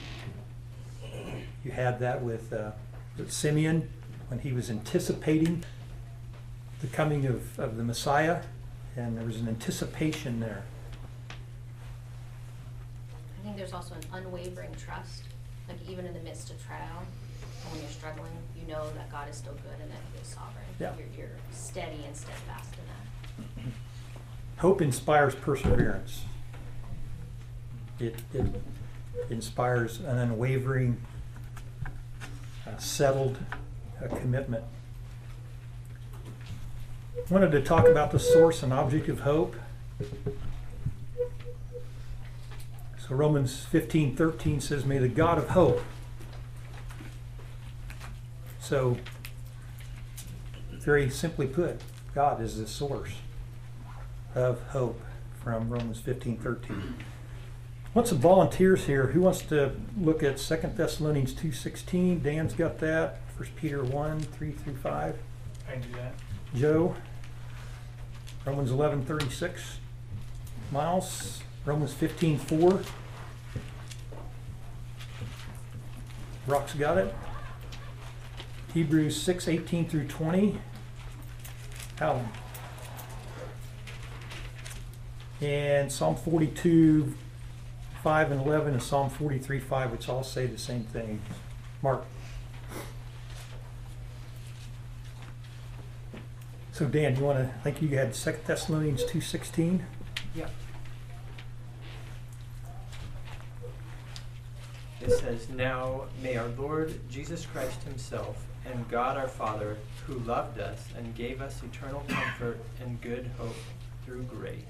You 1.66 1.72
had 1.72 2.00
that 2.00 2.24
with, 2.24 2.54
uh, 2.54 2.72
with 3.18 3.32
Simeon 3.32 3.90
when 4.30 4.40
he 4.40 4.54
was 4.54 4.70
anticipating 4.70 5.66
the 6.80 6.88
coming 6.88 7.26
of, 7.26 7.60
of 7.60 7.76
the 7.76 7.84
Messiah, 7.84 8.42
and 8.96 9.18
there 9.18 9.26
was 9.26 9.38
an 9.38 9.50
anticipation 9.50 10.40
there. 10.40 10.64
I 11.30 11.34
think 13.44 13.58
there's 13.58 13.74
also 13.74 13.96
an 13.96 14.02
unwavering 14.14 14.74
trust, 14.76 15.24
like 15.68 15.78
even 15.90 16.06
in 16.06 16.14
the 16.14 16.22
midst 16.22 16.52
of 16.52 16.66
trial, 16.66 17.04
when 17.72 17.82
you're 17.82 17.92
struggling, 17.92 18.32
you 18.60 18.68
know 18.68 18.90
that 18.94 19.12
God 19.12 19.30
is 19.30 19.36
still 19.36 19.54
good 19.54 19.80
and 19.82 19.92
that 19.92 20.02
He 20.14 20.22
is 20.22 20.28
sovereign. 20.28 20.66
Yeah. 20.80 20.94
You're, 20.98 21.08
you're 21.18 21.36
steady 21.52 22.04
and 22.06 22.16
steadfast 22.16 22.74
in 22.74 23.66
that. 23.66 23.74
Hope 24.62 24.82
inspires 24.82 25.36
perseverance. 25.36 26.24
It, 28.00 28.16
it 28.34 28.46
inspires 29.30 30.00
an 30.00 30.18
unwavering, 30.18 31.02
uh, 32.66 32.78
settled 32.78 33.38
uh, 34.02 34.08
commitment. 34.16 34.64
Wanted 37.30 37.52
to 37.52 37.62
talk 37.62 37.88
about 37.88 38.12
the 38.12 38.20
source 38.20 38.64
and 38.64 38.74
object 38.74 39.08
of 39.08 39.20
hope. 39.20 39.56
So 42.98 43.16
Romans 43.16 43.66
fifteen 43.66 44.16
thirteen 44.16 44.62
says, 44.62 44.86
May 44.86 44.98
the 44.98 45.08
God 45.08 45.38
of 45.38 45.50
hope. 45.50 45.82
So, 48.70 48.98
very 50.74 51.10
simply 51.10 51.48
put, 51.48 51.82
God 52.14 52.40
is 52.40 52.60
the 52.60 52.68
source 52.68 53.14
of 54.36 54.62
hope 54.68 55.02
from 55.42 55.72
Romans 55.72 56.00
fifteen 56.00 56.38
thirteen. 56.38 56.94
Want 57.96 58.08
some 58.08 58.20
volunteers 58.20 58.86
here? 58.86 59.08
Who 59.08 59.22
wants 59.22 59.42
to 59.46 59.72
look 60.00 60.22
at 60.22 60.38
Second 60.38 60.78
Thessalonians 60.78 61.34
two 61.34 61.52
sixteen? 61.52 62.22
Dan's 62.22 62.54
got 62.54 62.78
that. 62.78 63.22
First 63.36 63.56
Peter 63.56 63.84
one 63.84 64.20
three 64.20 64.52
through 64.52 64.76
five. 64.76 65.18
I 65.68 65.72
can 65.72 65.82
do 65.82 65.88
that. 65.94 66.14
Joe. 66.54 66.96
Romans 68.46 68.70
eleven 68.70 69.04
thirty 69.04 69.32
six. 69.32 69.80
Miles. 70.72 71.42
Romans 71.66 71.94
fifteen 71.94 72.38
four. 72.38 72.84
Rock's 76.46 76.76
got 76.76 77.00
it. 77.00 77.16
Hebrews 78.74 79.20
six 79.22 79.48
eighteen 79.48 79.88
through 79.88 80.08
twenty. 80.08 80.60
Alan. 82.00 82.28
And 85.42 85.92
Psalm 85.92 86.16
forty-two, 86.16 87.14
five 88.04 88.32
and 88.32 88.42
eleven, 88.42 88.74
and 88.74 88.84
Psalm 88.84 89.10
forty-three, 89.10 89.60
five, 89.60 89.92
which 89.92 90.08
all 90.08 90.24
say 90.24 90.46
the 90.46 90.58
same 90.58 90.84
thing. 90.84 91.22
Mark. 91.82 92.06
So 96.72 96.86
Dan, 96.86 97.18
you 97.18 97.24
want 97.24 97.40
to, 97.40 97.46
I 97.46 97.60
think 97.60 97.82
you 97.82 97.90
had 97.98 98.16
Second 98.16 98.46
Thessalonians 98.46 99.04
two 99.04 99.20
sixteen? 99.20 99.86
Yeah. 100.34 100.48
It 105.02 105.12
says, 105.12 105.50
Now 105.50 106.06
may 106.22 106.36
our 106.36 106.48
Lord 106.58 107.00
Jesus 107.10 107.46
Christ 107.46 107.84
Himself 107.84 108.46
and 108.72 108.88
God 108.90 109.18
our 109.18 109.28
Father, 109.28 109.78
who 110.06 110.20
loved 110.20 110.60
us 110.60 110.86
and 110.98 111.16
gave 111.16 111.42
us 111.42 111.62
eternal 111.64 112.04
comfort 112.08 112.60
and 112.82 113.00
good 113.02 113.30
hope 113.38 113.56
through 114.06 114.24
grace. 114.24 114.64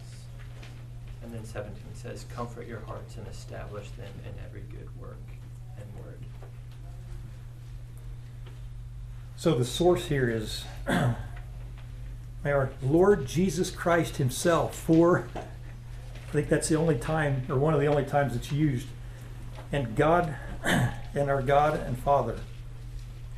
And 1.21 1.33
then 1.33 1.43
17 1.43 1.75
says, 1.93 2.25
Comfort 2.33 2.67
your 2.67 2.79
hearts 2.81 3.17
and 3.17 3.27
establish 3.27 3.89
them 3.91 4.11
in 4.25 4.33
every 4.45 4.61
good 4.61 4.89
work 4.99 5.19
and 5.77 6.05
word. 6.05 6.19
So 9.35 9.55
the 9.55 9.65
source 9.65 10.05
here 10.05 10.29
is 10.29 10.63
our 12.45 12.71
Lord 12.81 13.25
Jesus 13.25 13.71
Christ 13.71 14.17
Himself. 14.17 14.75
For 14.75 15.27
I 15.35 16.31
think 16.31 16.47
that's 16.47 16.69
the 16.69 16.75
only 16.75 16.97
time, 16.97 17.43
or 17.49 17.57
one 17.57 17.73
of 17.73 17.79
the 17.79 17.87
only 17.87 18.05
times 18.05 18.35
it's 18.35 18.51
used. 18.51 18.87
And 19.71 19.95
God, 19.95 20.35
and 20.63 21.29
our 21.29 21.41
God 21.41 21.79
and 21.79 21.97
Father, 21.97 22.37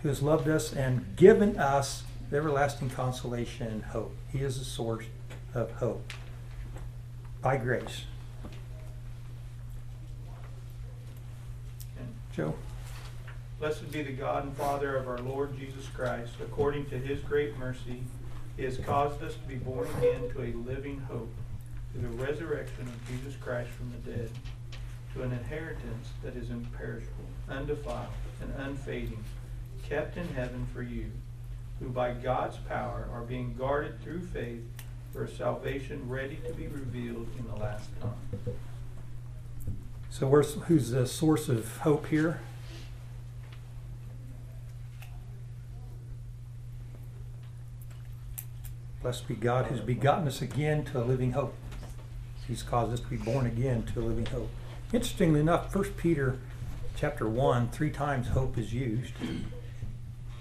who 0.02 0.10
has 0.10 0.22
loved 0.22 0.48
us 0.48 0.74
and 0.74 1.16
given 1.16 1.58
us 1.58 2.04
everlasting 2.32 2.90
consolation 2.90 3.68
and 3.68 3.84
hope. 3.84 4.16
He 4.32 4.40
is 4.40 4.58
the 4.58 4.66
source 4.66 5.06
of 5.54 5.72
hope 5.74 6.14
by 7.42 7.58
grace. 7.58 8.06
Joe? 12.34 12.56
Blessed 13.60 13.92
be 13.92 14.02
the 14.02 14.14
God 14.14 14.46
and 14.46 14.56
Father 14.56 14.96
of 14.96 15.08
our 15.08 15.18
Lord 15.20 15.58
Jesus 15.60 15.88
Christ. 15.90 16.32
According 16.42 16.86
to 16.86 16.98
his 16.98 17.20
great 17.20 17.58
mercy, 17.58 18.02
he 18.56 18.64
has 18.64 18.78
caused 18.78 19.22
us 19.22 19.34
to 19.34 19.48
be 19.48 19.56
born 19.56 19.88
again 19.98 20.30
to 20.32 20.42
a 20.42 20.56
living 20.66 21.00
hope 21.02 21.32
through 21.92 22.04
the 22.04 22.24
resurrection 22.24 22.84
of 22.84 23.08
Jesus 23.08 23.36
Christ 23.40 23.70
from 23.72 23.92
the 23.92 24.12
dead, 24.12 24.30
to 25.14 25.24
an 25.24 25.34
inheritance 25.34 26.08
that 26.24 26.36
is 26.38 26.50
imperishable, 26.50 27.26
undefiled, 27.50 28.08
and 28.42 28.54
unfading, 28.66 29.24
kept 29.88 30.18
in 30.18 30.28
heaven 30.30 30.68
for 30.74 30.82
you, 30.82 31.12
who 31.80 31.90
by 31.90 32.12
God's 32.12 32.58
power 32.58 33.08
are 33.14 33.22
being 33.22 33.56
guarded 33.58 34.02
through 34.02 34.22
faith 34.22 34.64
for 35.12 35.28
salvation 35.28 36.08
ready 36.08 36.38
to 36.48 36.54
be 36.54 36.68
revealed 36.68 37.28
in 37.38 37.48
the 37.48 37.56
last 37.56 37.90
time. 38.00 38.56
So 40.10 40.30
who's 40.30 40.92
the 40.92 41.08
source 41.08 41.50
of 41.50 41.78
hope 41.80 42.08
here? 42.08 42.40
Blessed 49.02 49.28
be 49.28 49.34
God 49.34 49.66
who's 49.66 49.80
begotten 49.80 50.28
us 50.28 50.42
again 50.42 50.84
to 50.86 51.02
a 51.02 51.04
living 51.04 51.32
hope. 51.32 51.56
He's 52.48 52.62
caused 52.62 52.94
us 52.94 53.00
to 53.00 53.08
be 53.08 53.18
born 53.18 53.48
again 53.48 53.84
to 53.94 54.02
a 54.02 54.04
living 54.04 54.28
hope. 54.28 54.50
Interestingly 54.94 55.40
enough, 55.40 55.74
1 55.74 55.86
Peter 55.98 56.38
chapter 56.96 57.28
1, 57.28 57.70
three 57.70 57.90
times 57.90 58.28
hope 58.28 58.58
is 58.58 58.74
used. 58.74 59.14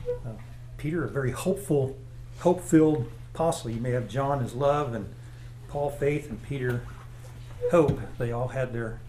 Uh, 0.09 0.31
Peter, 0.77 1.05
a 1.05 1.09
very 1.09 1.33
hopeful, 1.33 1.97
hope 2.41 2.63
filled 2.63 3.11
apostle. 3.35 3.71
You 3.71 3.81
may 3.81 3.91
have 3.91 4.09
John 4.09 4.43
as 4.43 4.55
love, 4.55 4.95
and 4.95 5.13
Paul 5.69 5.91
faith, 5.91 6.29
and 6.29 6.43
Peter 6.43 6.83
hope. 7.71 8.01
They 8.19 8.33
all 8.33 8.49
had 8.49 8.73
their 8.73 9.01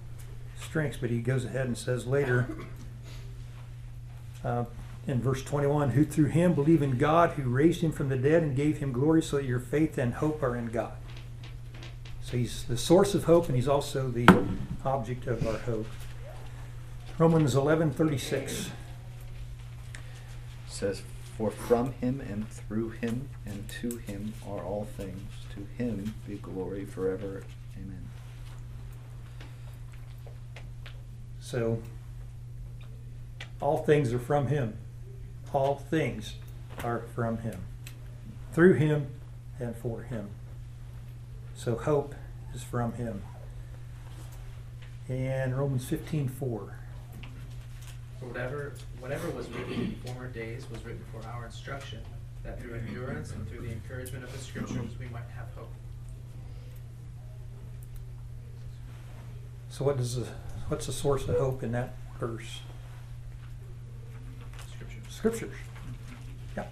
strengths, 0.60 0.98
but 0.98 1.10
he 1.10 1.20
goes 1.20 1.46
ahead 1.46 1.68
and 1.68 1.78
says 1.78 2.06
later 2.06 2.48
uh, 4.44 4.66
in 5.08 5.22
verse 5.22 5.44
21 5.44 5.92
who 5.92 6.06
through 6.06 6.26
him 6.26 6.54
believe 6.54 6.82
in 6.82 6.98
God, 6.98 7.32
who 7.32 7.50
raised 7.50 7.82
him 7.82 7.92
from 7.92 8.10
the 8.10 8.18
dead 8.18 8.44
and 8.44 8.56
gave 8.56 8.78
him 8.78 8.92
glory, 8.92 9.22
so 9.22 9.38
that 9.38 9.46
your 9.46 9.60
faith 9.60 9.98
and 9.98 10.16
hope 10.16 10.44
are 10.44 10.56
in 10.56 10.68
God. 10.68 10.94
So 12.22 12.38
he's 12.38 12.64
the 12.64 12.78
source 12.78 13.16
of 13.16 13.26
hope, 13.26 13.48
and 13.48 13.56
he's 13.56 13.68
also 13.68 14.10
the 14.10 14.28
object 14.86 15.28
of 15.28 15.46
our 15.46 15.58
hope. 15.58 15.88
Romans 17.18 17.56
11:36. 17.56 18.70
Says, 20.72 21.04
For 21.38 21.52
from 21.52 21.94
him 21.94 22.22
and 22.22 22.50
through 22.50 22.92
him 22.92 23.30
and 23.46 23.68
to 23.82 23.98
him 23.98 24.34
are 24.48 24.64
all 24.64 24.88
things. 24.98 25.32
To 25.56 25.84
him 25.84 26.16
be 26.28 26.36
glory 26.36 26.86
forever. 26.86 27.44
Amen. 27.76 28.10
So 31.40 31.82
all 33.60 33.80
things 33.84 34.14
are 34.14 34.20
from 34.20 34.48
him. 34.48 34.78
All 35.54 35.76
things 35.76 36.36
are 36.84 37.04
from 37.14 37.40
him. 37.40 37.62
Through 38.54 38.74
him 38.74 39.08
and 39.60 39.76
for 39.76 40.04
him. 40.04 40.30
So 41.56 41.76
hope 41.76 42.16
is 42.54 42.64
from 42.64 42.94
him. 42.94 43.22
And 45.08 45.58
Romans 45.58 45.86
15:4. 45.86 46.81
For 48.22 48.28
whatever, 48.28 48.74
whatever 49.00 49.32
was 49.32 49.50
written 49.50 49.74
in 49.74 49.96
former 50.06 50.28
days 50.28 50.70
was 50.70 50.86
written 50.86 51.04
for 51.12 51.28
our 51.28 51.48
instruction, 51.48 52.02
that 52.44 52.62
through 52.62 52.76
endurance 52.76 53.32
and 53.32 53.50
through 53.50 53.66
the 53.66 53.72
encouragement 53.72 54.24
of 54.24 54.32
the 54.32 54.38
scriptures 54.38 54.92
we 55.00 55.08
might 55.08 55.28
have 55.36 55.48
hope. 55.56 55.72
So 59.70 59.84
what 59.84 59.98
does 59.98 60.18
the 60.18 60.28
what's 60.68 60.86
the 60.86 60.92
source 60.92 61.28
of 61.28 61.36
hope 61.38 61.64
in 61.64 61.72
that 61.72 61.96
verse? 62.20 62.60
Scriptures. 64.72 65.04
Scriptures. 65.10 65.56
Yeah. 66.56 66.66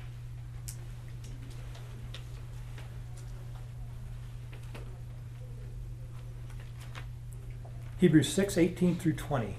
Hebrews 7.97 8.31
6, 8.31 8.55
18 8.55 8.97
through 8.97 9.13
20. 9.13 9.55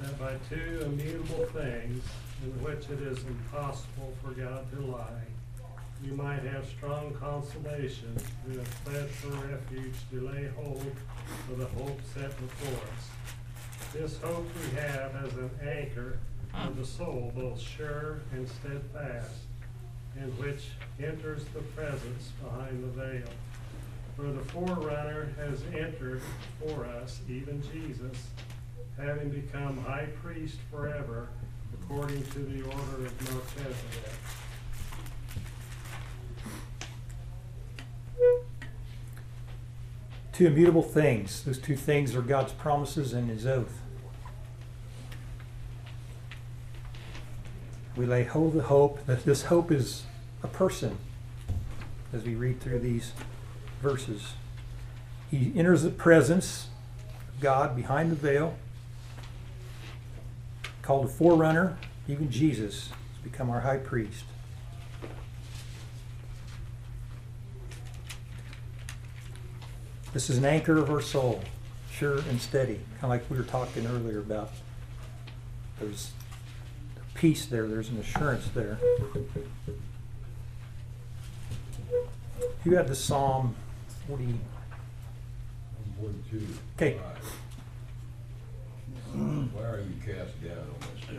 That 0.00 0.18
by 0.18 0.34
two 0.48 0.82
immutable 0.84 1.44
things, 1.46 2.02
in 2.44 2.50
which 2.62 2.88
it 2.88 3.00
is 3.02 3.18
impossible 3.24 4.12
for 4.22 4.30
God 4.30 4.70
to 4.72 4.80
lie, 4.80 5.26
you 6.02 6.12
might 6.12 6.42
have 6.44 6.66
strong 6.68 7.12
consolation 7.14 8.14
who 8.46 8.58
have 8.58 8.68
fled 8.68 9.10
for 9.10 9.30
refuge 9.48 9.96
to 10.12 10.28
lay 10.28 10.48
hold 10.56 10.86
of 11.50 11.58
the 11.58 11.66
hope 11.66 12.00
set 12.14 12.30
before 12.40 12.80
us. 12.96 13.10
This 13.92 14.18
hope 14.18 14.46
we 14.54 14.78
have 14.78 15.16
as 15.24 15.32
an 15.34 15.50
anchor 15.66 16.18
of 16.54 16.76
the 16.76 16.84
soul, 16.84 17.32
both 17.34 17.60
sure 17.60 18.20
and 18.32 18.48
steadfast, 18.48 19.32
in 20.16 20.30
which 20.38 20.68
enters 21.02 21.44
the 21.46 21.60
presence 21.60 22.32
behind 22.42 22.84
the 22.84 23.00
veil. 23.00 23.28
For 24.16 24.30
the 24.30 24.44
forerunner 24.50 25.32
has 25.38 25.62
entered 25.74 26.22
for 26.60 26.84
us, 26.84 27.20
even 27.28 27.62
Jesus, 27.72 28.28
having 28.98 29.30
become 29.30 29.78
high 29.84 30.08
priest 30.22 30.58
forever, 30.70 31.28
according 31.74 32.22
to 32.24 32.38
the 32.40 32.62
order 32.62 33.06
of 33.06 33.32
Melchizedek. 33.32 34.12
Two 40.32 40.46
immutable 40.46 40.82
things. 40.82 41.42
Those 41.44 41.58
two 41.58 41.76
things 41.76 42.14
are 42.14 42.22
God's 42.22 42.52
promises 42.52 43.12
and 43.12 43.28
his 43.28 43.46
oath. 43.46 43.80
We 47.96 48.06
lay 48.06 48.24
hold 48.24 48.54
of 48.56 48.64
hope, 48.66 49.04
that 49.06 49.24
this 49.24 49.44
hope 49.44 49.72
is 49.72 50.04
a 50.42 50.46
person 50.46 50.98
as 52.12 52.22
we 52.22 52.36
read 52.36 52.60
through 52.60 52.78
these 52.78 53.12
verses. 53.82 54.34
He 55.30 55.52
enters 55.56 55.82
the 55.82 55.90
presence 55.90 56.68
of 57.34 57.40
God 57.40 57.74
behind 57.74 58.12
the 58.12 58.16
veil, 58.16 58.56
called 60.88 61.04
a 61.04 61.08
forerunner, 61.08 61.76
even 62.08 62.30
Jesus 62.30 62.88
has 62.88 63.22
become 63.22 63.50
our 63.50 63.60
high 63.60 63.76
priest. 63.76 64.24
This 70.14 70.30
is 70.30 70.38
an 70.38 70.46
anchor 70.46 70.78
of 70.78 70.88
our 70.90 71.02
soul, 71.02 71.42
sure 71.92 72.20
and 72.30 72.40
steady, 72.40 72.80
kind 72.92 73.04
of 73.04 73.10
like 73.10 73.28
we 73.28 73.36
were 73.36 73.42
talking 73.42 73.86
earlier 73.86 74.20
about. 74.20 74.50
There's 75.78 76.12
peace 77.12 77.44
there, 77.44 77.68
there's 77.68 77.90
an 77.90 77.98
assurance 77.98 78.48
there. 78.54 78.78
You 82.64 82.76
had 82.76 82.88
the 82.88 82.94
Psalm 82.94 83.54
40. 84.06 84.40
Forty-two. 86.00 86.46
Okay. 86.76 86.98
Why 89.12 89.64
are 89.64 89.80
you 89.80 89.94
cast 90.04 90.42
down, 90.44 90.77
O? 91.10 91.16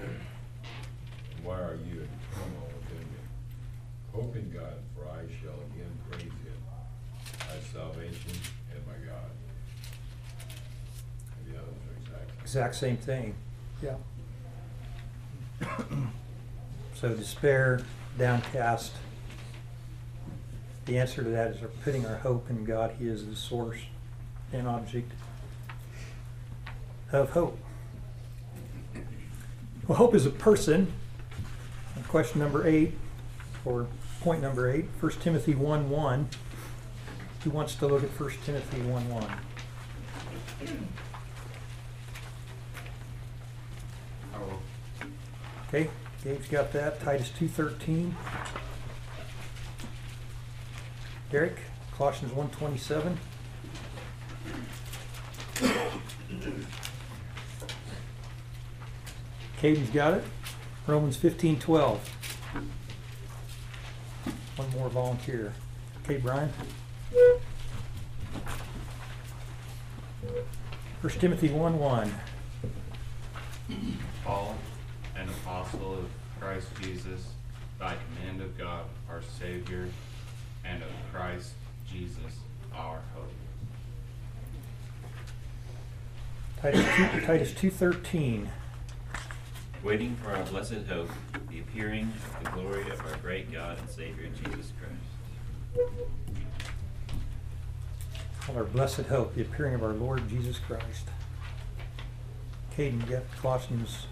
Why 1.44 1.56
are 1.56 1.80
you 1.88 2.02
in 2.02 2.10
turmoil 2.34 2.70
within 2.80 3.00
me? 3.00 3.22
Hope 4.14 4.36
in 4.36 4.52
God, 4.52 4.76
for 4.96 5.06
I 5.10 5.22
shall 5.42 5.56
again 5.74 5.98
praise 6.10 6.24
him, 6.24 6.60
my 7.40 7.60
salvation 7.74 8.32
and 8.72 8.86
my 8.86 8.94
God. 9.08 9.32
And 11.38 11.54
the 11.54 11.60
others 11.60 11.74
are 11.88 11.98
exactly. 11.98 12.42
Exact 12.42 12.76
same 12.76 12.98
thing. 12.98 13.36
Yeah. 13.82 13.96
so 16.94 17.10
despair, 17.16 17.82
downcast. 18.18 18.94
The 20.86 21.00
answer 21.00 21.24
to 21.24 21.30
that 21.30 21.52
is 21.52 21.62
we're 21.62 21.68
putting 21.84 22.06
our 22.06 22.18
hope 22.18 22.50
in 22.50 22.64
God. 22.64 22.96
He 23.00 23.08
is 23.08 23.26
the 23.26 23.36
source 23.36 23.80
and 24.52 24.68
object 24.68 25.12
of 27.12 27.32
hope. 27.32 27.58
Well, 29.90 29.98
hope 29.98 30.14
is 30.14 30.28
a 30.28 30.30
person. 30.30 30.94
Question 32.10 32.42
number 32.42 32.68
eight, 32.68 32.94
or 33.66 33.88
point 34.22 34.40
number 34.40 34.70
eight, 34.70 34.86
1 35.00 35.12
Timothy 35.14 35.56
1 35.56 35.90
1. 35.90 36.30
Who 37.44 37.50
wants 37.50 37.74
to 37.74 37.88
look 37.88 38.04
at 38.04 38.10
1 38.12 38.32
Timothy 38.46 38.82
1 38.82 39.10
1? 39.10 39.24
I 44.36 44.38
will. 44.38 44.62
Okay, 45.68 45.90
Dave's 46.24 46.48
got 46.48 46.72
that. 46.74 47.02
Titus 47.02 47.32
2.13. 47.40 48.14
Derek, 51.32 51.58
Colossians 51.98 52.32
1.27. 52.34 53.18
Caden's 59.60 59.90
got 59.90 60.14
it. 60.14 60.24
Romans 60.88 61.18
15.12. 61.18 61.98
One 64.56 64.70
more 64.72 64.90
volunteer. 64.90 65.54
Okay, 66.04 66.18
Brian. 66.18 66.50
First 71.02 71.20
Timothy 71.20 71.50
1 71.50 71.78
1. 71.78 72.14
Paul, 74.24 74.56
an 75.18 75.28
apostle 75.28 75.94
of 75.94 76.06
Christ 76.40 76.68
Jesus, 76.82 77.32
by 77.78 77.96
command 78.16 78.42
of 78.42 78.58
God 78.58 78.86
our 79.10 79.22
Savior, 79.40 79.90
and 80.64 80.82
of 80.82 80.90
Christ 81.14 81.52
Jesus 81.90 82.40
our 82.74 83.02
hope. 83.14 83.32
Titus 86.62 86.86
2, 87.14 87.26
Titus 87.26 87.52
2.13. 87.52 88.48
waiting 89.84 90.16
for 90.18 90.32
our 90.32 90.44
blessed 90.46 90.86
hope, 90.90 91.10
the 91.50 91.60
appearing 91.60 92.12
of 92.38 92.44
the 92.44 92.50
glory 92.52 92.90
of 92.90 93.00
our 93.06 93.16
great 93.18 93.52
God 93.52 93.78
and 93.80 93.90
Savior 93.90 94.28
Jesus 94.28 94.74
Christ. 94.78 95.90
Of 98.48 98.58
our 98.58 98.64
blessed 98.66 99.02
hope, 99.02 99.36
the 99.36 99.42
appearing 99.42 99.76
of 99.76 99.84
our 99.84 99.94
Lord 99.94 100.28
Jesus 100.28 100.60
Christ. 100.60 101.08
Caden, 102.76 103.02
you 103.02 103.16
got 103.16 103.32
Colossians 103.38 104.08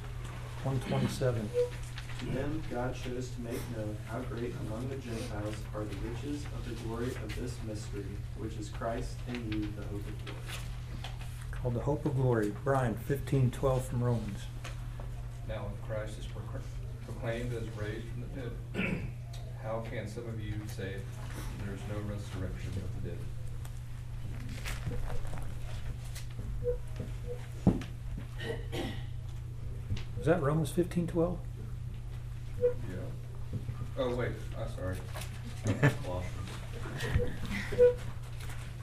1.27. 0.64 1.48
To 2.20 2.26
them 2.26 2.64
God 2.72 2.96
chose 2.96 3.30
to 3.30 3.42
make 3.42 3.60
known 3.76 3.96
how 4.08 4.20
great 4.22 4.54
among 4.68 4.90
the 4.90 4.96
Gentiles 4.96 5.56
are 5.76 5.84
the 5.84 5.96
riches 6.10 6.46
of 6.56 6.68
the 6.68 6.76
glory 6.84 7.08
of 7.08 7.36
this 7.40 7.56
mystery, 7.68 8.06
which 8.38 8.56
is 8.58 8.70
Christ 8.70 9.12
in 9.28 9.52
you, 9.52 9.68
the 9.76 9.84
hope 9.84 10.08
of 10.08 10.26
glory. 10.26 10.42
Called 11.52 11.74
the 11.76 11.80
hope 11.82 12.06
of 12.06 12.16
glory. 12.16 12.54
Brian, 12.64 12.96
fifteen 12.96 13.52
twelve 13.52 13.86
from 13.86 14.04
Romans. 14.04 14.46
Now, 15.48 15.66
if 15.74 15.88
Christ 15.88 16.20
is 16.20 16.26
procl- 16.26 16.62
proclaimed 17.06 17.54
as 17.54 17.64
raised 17.80 18.06
from 18.10 18.22
the 18.22 18.28
dead, 18.42 18.52
how 19.64 19.84
can 19.90 20.08
some 20.08 20.28
of 20.28 20.40
you 20.42 20.54
say 20.76 20.96
there 21.64 21.74
is 21.74 21.80
no 21.90 21.96
resurrection 22.12 22.72
of 22.76 23.04
the 23.04 23.10
dead? 23.10 23.18
Is 30.20 30.26
that 30.26 30.42
Romans 30.42 30.72
fifteen 30.72 31.08
twelve? 31.08 31.38
Yeah. 32.62 32.68
Oh, 33.98 34.16
wait, 34.16 34.32
I'm 34.60 34.68
sorry. 34.76 34.98
Colossians. 36.04 36.34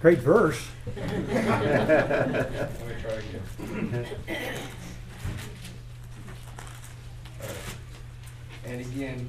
Great 0.01 0.19
verse. 0.19 0.67
Let 0.97 1.09
me 1.09 2.95
try 3.03 3.13
again. 3.13 4.07
And 8.67 8.81
again, 8.81 9.29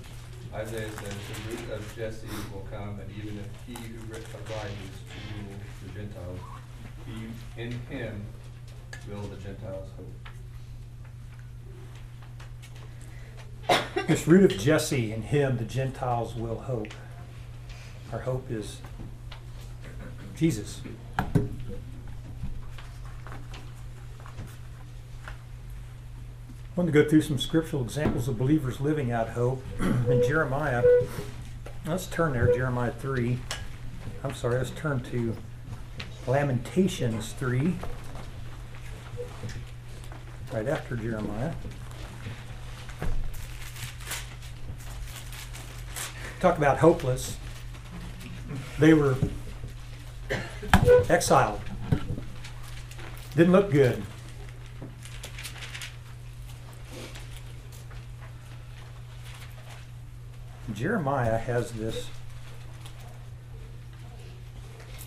Isaiah 0.54 0.90
says, 0.90 1.02
the 1.02 1.52
root 1.52 1.72
of 1.72 1.96
Jesse 1.96 2.28
will 2.54 2.66
come, 2.72 3.00
and 3.00 3.12
even 3.18 3.40
if 3.40 3.48
he 3.68 3.74
who 3.74 4.00
ri- 4.06 4.20
arises 4.20 4.96
to 5.10 5.18
rule 5.36 5.60
the 5.84 5.90
Gentiles, 6.00 6.40
he, 7.06 7.62
in 7.62 7.72
him 7.90 8.26
will 9.10 9.24
the 9.24 9.36
Gentiles 9.38 9.90
hope. 9.98 10.14
This 14.08 14.28
root 14.28 14.52
of 14.52 14.58
Jesse, 14.58 15.12
in 15.12 15.24
him 15.24 15.58
the 15.58 15.66
Gentiles 15.66 16.36
will 16.36 16.60
hope. 16.60 16.94
Our 18.14 18.20
hope 18.20 18.50
is 18.50 18.78
Jesus. 20.36 20.82
I 26.76 26.82
wanted 26.82 26.92
to 26.92 27.04
go 27.04 27.10
through 27.10 27.22
some 27.22 27.40
scriptural 27.40 27.82
examples 27.84 28.28
of 28.28 28.38
believers 28.38 28.82
living 28.82 29.10
out 29.10 29.30
hope. 29.30 29.64
In 29.80 30.22
Jeremiah, 30.28 30.84
let's 31.86 32.06
turn 32.06 32.34
there, 32.34 32.54
Jeremiah 32.54 32.92
3. 32.92 33.40
I'm 34.26 34.34
sorry, 34.34 34.58
let's 34.58 34.72
turn 34.72 35.00
to 35.12 35.38
Lamentations 36.28 37.32
3. 37.32 37.76
Right 40.52 40.68
after 40.68 40.98
Jeremiah. 40.98 41.54
Talk 46.42 46.58
about 46.58 46.80
hopeless. 46.80 47.38
They 48.80 48.94
were 48.94 49.16
exiled. 51.08 51.62
Didn't 53.34 53.54
look 53.54 53.72
good. 53.72 54.04
Jeremiah 60.76 61.38
has 61.38 61.72
this. 61.72 62.08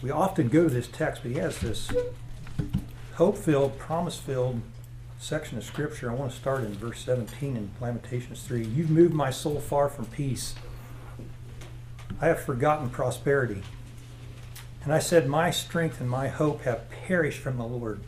We 0.01 0.11
often 0.11 0.49
go 0.49 0.65
to 0.65 0.71
this 0.71 0.89
text, 0.89 1.23
but 1.23 1.31
he 1.31 1.39
has 1.39 1.61
this 1.61 1.91
hope 3.15 3.37
filled, 3.37 3.79
promise 3.79 4.17
filled 4.17 4.63
section 5.19 5.59
of 5.59 5.65
Scripture. 5.65 6.11
I 6.11 6.15
want 6.15 6.33
to 6.33 6.39
start 6.39 6.65
in 6.65 6.73
verse 6.73 7.01
17 7.05 7.57
in 7.57 7.71
Lamentations 7.81 8.43
3. 8.45 8.65
You've 8.65 8.91
moved 8.91 9.13
my 9.13 9.31
soul 9.31 9.61
far 9.61 9.91
from 9.91 10.07
peace. 10.07 10.55
I 12.21 12.29
have 12.29 12.41
forgotten 12.41 12.89
prosperity. 12.89 13.63
And 14.85 14.93
I 14.93 15.01
said, 15.01 15.27
My 15.27 15.51
strength 15.51 16.01
and 16.01 16.09
my 16.09 16.29
hope 16.29 16.63
have 16.63 16.89
perished 16.89 17.41
from 17.41 17.59
the 17.59 17.67
Lord. 17.67 18.01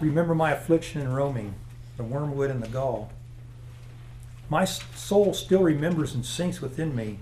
Remember 0.00 0.34
my 0.34 0.50
affliction 0.50 1.00
and 1.00 1.14
roaming, 1.14 1.54
the 1.96 2.02
wormwood 2.02 2.50
and 2.50 2.62
the 2.62 2.68
gall. 2.68 3.12
My 4.48 4.64
soul 4.64 5.34
still 5.34 5.62
remembers 5.62 6.14
and 6.14 6.24
sinks 6.24 6.60
within 6.60 6.94
me. 6.94 7.18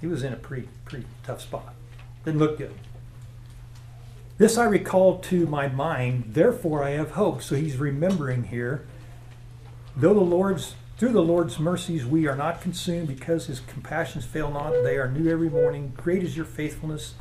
He 0.00 0.06
was 0.06 0.22
in 0.22 0.32
a 0.32 0.36
pretty, 0.36 0.68
pretty 0.84 1.06
tough 1.22 1.40
spot. 1.40 1.74
Didn't 2.24 2.40
look 2.40 2.58
good. 2.58 2.74
This 4.38 4.58
I 4.58 4.64
recall 4.64 5.18
to 5.20 5.46
my 5.46 5.68
mind, 5.68 6.34
therefore 6.34 6.82
I 6.82 6.90
have 6.90 7.12
hope. 7.12 7.42
So 7.42 7.54
he's 7.54 7.78
remembering 7.78 8.44
here. 8.44 8.86
Though 9.96 10.14
the 10.14 10.20
Lord's 10.20 10.74
through 10.98 11.12
the 11.12 11.22
Lord's 11.22 11.58
mercies 11.58 12.06
we 12.06 12.26
are 12.26 12.36
not 12.36 12.62
consumed 12.62 13.08
because 13.08 13.46
his 13.46 13.60
compassions 13.60 14.24
fail 14.24 14.50
not. 14.50 14.72
They 14.82 14.96
are 14.96 15.10
new 15.10 15.30
every 15.30 15.50
morning. 15.50 15.92
Great 15.96 16.22
is 16.22 16.36
your 16.36 16.46
faithfulness. 16.46 17.14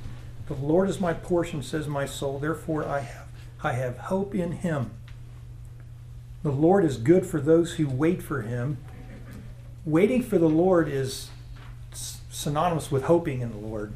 The 0.47 0.53
Lord 0.53 0.89
is 0.89 0.99
my 0.99 1.13
portion, 1.13 1.61
says 1.61 1.87
my 1.87 2.05
soul. 2.05 2.39
Therefore 2.39 2.85
I 2.85 2.99
have 2.99 3.27
I 3.63 3.73
have 3.73 3.97
hope 3.97 4.35
in 4.35 4.51
him. 4.51 4.91
The 6.45 6.51
Lord 6.51 6.85
is 6.85 6.97
good 6.97 7.25
for 7.25 7.41
those 7.41 7.73
who 7.73 7.89
wait 7.89 8.21
for 8.21 8.43
him. 8.43 8.77
Waiting 9.83 10.21
for 10.21 10.37
the 10.37 10.47
Lord 10.47 10.87
is 10.87 11.31
synonymous 11.91 12.91
with 12.91 13.05
hoping 13.05 13.41
in 13.41 13.49
the 13.49 13.57
Lord. 13.57 13.93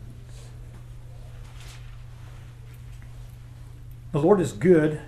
The 4.14 4.20
Lord 4.20 4.40
is 4.40 4.52
good 4.52 5.00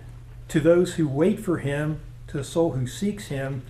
to 0.50 0.60
those 0.60 0.94
who 0.94 1.08
wait 1.08 1.40
for 1.40 1.58
him, 1.58 2.02
to 2.28 2.38
the 2.38 2.44
soul 2.44 2.74
who 2.74 2.86
seeks 2.86 3.30
him. 3.30 3.64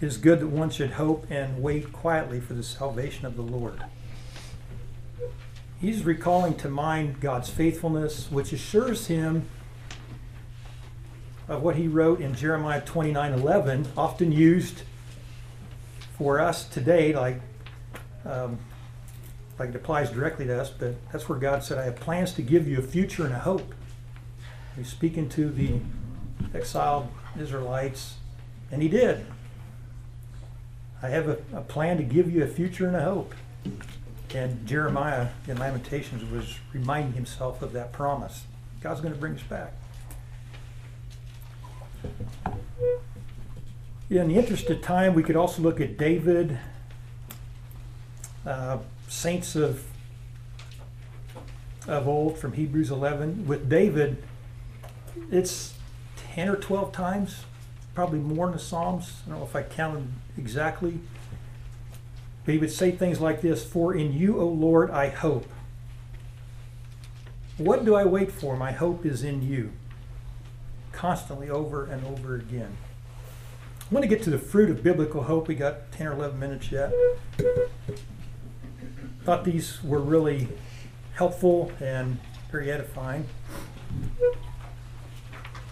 It 0.00 0.06
is 0.06 0.16
good 0.16 0.40
that 0.40 0.46
one 0.46 0.70
should 0.70 0.92
hope 0.92 1.26
and 1.28 1.62
wait 1.62 1.92
quietly 1.92 2.40
for 2.40 2.54
the 2.54 2.62
salvation 2.62 3.26
of 3.26 3.36
the 3.36 3.42
Lord. 3.42 3.84
He's 5.78 6.02
recalling 6.02 6.54
to 6.56 6.70
mind 6.70 7.20
God's 7.20 7.50
faithfulness, 7.50 8.30
which 8.30 8.54
assures 8.54 9.08
him 9.08 9.50
of 11.52 11.62
what 11.62 11.76
he 11.76 11.86
wrote 11.88 12.20
in 12.20 12.34
Jeremiah 12.34 12.80
29 12.80 13.32
11, 13.32 13.88
often 13.96 14.32
used 14.32 14.82
for 16.16 16.40
us 16.40 16.64
today, 16.64 17.14
like, 17.14 17.40
um, 18.24 18.58
like 19.58 19.70
it 19.70 19.76
applies 19.76 20.10
directly 20.10 20.46
to 20.46 20.60
us, 20.60 20.70
but 20.70 20.94
that's 21.10 21.28
where 21.28 21.38
God 21.38 21.62
said, 21.62 21.78
I 21.78 21.84
have 21.84 21.96
plans 21.96 22.32
to 22.34 22.42
give 22.42 22.66
you 22.66 22.78
a 22.78 22.82
future 22.82 23.24
and 23.24 23.34
a 23.34 23.38
hope. 23.38 23.74
He's 24.76 24.88
speaking 24.88 25.28
to 25.30 25.50
the 25.50 25.80
exiled 26.54 27.08
Israelites, 27.38 28.16
and 28.70 28.82
he 28.82 28.88
did. 28.88 29.26
I 31.02 31.08
have 31.08 31.28
a, 31.28 31.38
a 31.52 31.60
plan 31.60 31.96
to 31.98 32.02
give 32.02 32.32
you 32.32 32.42
a 32.44 32.46
future 32.46 32.86
and 32.86 32.96
a 32.96 33.02
hope. 33.02 33.34
And 34.34 34.66
Jeremiah 34.66 35.28
in 35.46 35.58
Lamentations 35.58 36.30
was 36.30 36.58
reminding 36.72 37.12
himself 37.12 37.60
of 37.60 37.72
that 37.72 37.92
promise. 37.92 38.44
God's 38.80 39.00
going 39.00 39.12
to 39.12 39.20
bring 39.20 39.34
us 39.34 39.42
back. 39.42 39.74
In 44.10 44.28
the 44.28 44.36
interest 44.36 44.68
of 44.68 44.82
time, 44.82 45.14
we 45.14 45.22
could 45.22 45.36
also 45.36 45.62
look 45.62 45.80
at 45.80 45.96
David, 45.96 46.58
uh, 48.44 48.78
saints 49.08 49.56
of 49.56 49.84
of 51.88 52.06
old 52.06 52.38
from 52.38 52.52
Hebrews 52.52 52.90
11. 52.90 53.46
With 53.46 53.68
David, 53.68 54.22
it's 55.30 55.74
10 56.16 56.48
or 56.48 56.56
12 56.56 56.92
times, 56.92 57.44
probably 57.94 58.18
more 58.18 58.46
in 58.46 58.52
the 58.52 58.58
Psalms. 58.58 59.22
I 59.26 59.30
don't 59.30 59.38
know 59.40 59.44
if 59.44 59.56
I 59.56 59.62
counted 59.62 60.08
exactly. 60.38 61.00
But 62.44 62.52
he 62.52 62.58
would 62.58 62.72
say 62.72 62.90
things 62.90 63.20
like 63.20 63.40
this 63.40 63.64
For 63.64 63.94
in 63.94 64.12
you, 64.12 64.40
O 64.40 64.46
Lord, 64.46 64.90
I 64.90 65.08
hope. 65.08 65.46
What 67.56 67.84
do 67.84 67.94
I 67.94 68.04
wait 68.04 68.32
for? 68.32 68.56
My 68.56 68.72
hope 68.72 69.04
is 69.04 69.22
in 69.22 69.42
you. 69.42 69.72
Constantly 71.02 71.50
over 71.50 71.86
and 71.86 72.06
over 72.06 72.36
again. 72.36 72.76
I 73.80 73.92
want 73.92 74.04
to 74.04 74.08
get 74.08 74.22
to 74.22 74.30
the 74.30 74.38
fruit 74.38 74.70
of 74.70 74.84
biblical 74.84 75.24
hope. 75.24 75.48
We 75.48 75.56
got 75.56 75.90
10 75.90 76.06
or 76.06 76.12
11 76.12 76.38
minutes 76.38 76.70
yet. 76.70 76.92
Thought 79.24 79.42
these 79.42 79.82
were 79.82 79.98
really 79.98 80.46
helpful 81.14 81.72
and 81.80 82.20
very 82.52 82.70
edifying. 82.70 83.26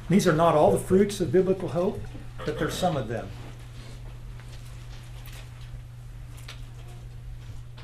These 0.08 0.26
are 0.26 0.32
not 0.32 0.56
all 0.56 0.72
the 0.72 0.80
fruits 0.80 1.20
of 1.20 1.30
biblical 1.30 1.68
hope, 1.68 2.00
but 2.44 2.58
there's 2.58 2.74
some 2.74 2.96
of 2.96 3.06
them. 3.06 3.28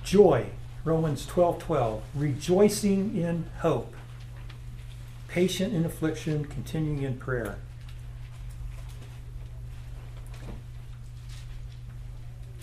Joy, 0.02 0.46
Romans 0.84 1.24
12 1.26 1.60
12, 1.60 2.02
rejoicing 2.16 3.16
in 3.16 3.46
hope, 3.60 3.94
patient 5.36 5.74
in 5.74 5.84
affliction, 5.84 6.46
continuing 6.46 7.02
in 7.02 7.14
prayer. 7.18 7.58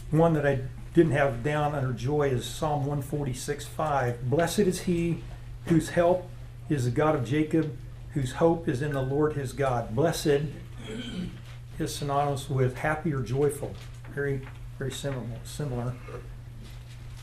One 0.09 0.33
that 0.33 0.43
I 0.43 0.61
didn't 0.95 1.11
have 1.11 1.43
down 1.43 1.75
under 1.75 1.93
joy 1.93 2.29
is 2.29 2.45
Psalm 2.45 2.87
146 2.87 3.67
5. 3.67 4.27
Blessed 4.27 4.59
is 4.61 4.81
he 4.81 5.21
whose 5.67 5.89
help 5.89 6.27
is 6.67 6.85
the 6.85 6.89
God 6.89 7.13
of 7.13 7.23
Jacob, 7.23 7.77
whose 8.15 8.31
hope 8.31 8.67
is 8.67 8.81
in 8.81 8.93
the 8.93 9.03
Lord 9.03 9.33
his 9.33 9.53
God. 9.53 9.93
Blessed 9.95 10.41
is 11.77 11.95
synonymous 11.95 12.49
with 12.49 12.77
happy 12.77 13.13
or 13.13 13.21
joyful. 13.21 13.75
Very, 14.15 14.41
very 14.79 14.91
similar. 14.91 15.27
Similar. 15.43 15.93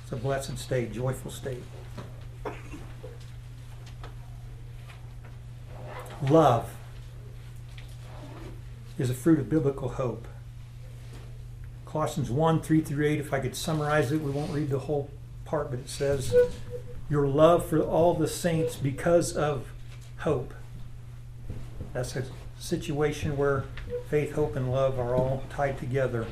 It's 0.05 0.12
a 0.12 0.16
blessed 0.16 0.59
state, 0.59 0.92
joyful 0.92 1.32
state. 1.32 1.64
Love 6.29 6.77
is 8.99 9.09
a 9.09 9.14
fruit 9.14 9.39
of 9.39 9.49
biblical 9.49 9.89
hope. 9.91 10.29
Colossians 11.87 12.31
1 12.31 12.61
3 12.61 12.81
through 12.83 13.07
8, 13.07 13.21
if 13.21 13.33
I 13.33 13.41
could 13.41 13.57
summarize 13.57 14.12
it, 14.12 14.21
we 14.21 14.31
won't 14.31 14.53
read 14.53 14.68
the 14.68 14.81
whole 14.81 15.11
part, 15.47 15.71
but 15.71 15.81
it 15.81 15.89
says, 15.89 16.35
Your 17.09 17.27
love 17.27 17.64
for 17.66 17.81
all 17.81 18.14
the 18.14 18.29
saints 18.29 18.77
because 18.77 19.33
of 19.33 19.73
hope. 20.18 20.53
That's 21.95 22.14
a 22.16 22.25
situation 22.59 23.39
where 23.39 23.64
faith, 24.09 24.33
hope, 24.33 24.55
and 24.57 24.71
love 24.71 24.99
are 24.99 25.14
all 25.14 25.43
tied 25.49 25.79
together. 25.79 26.27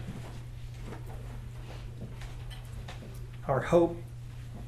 Our 3.49 3.61
hope 3.61 3.97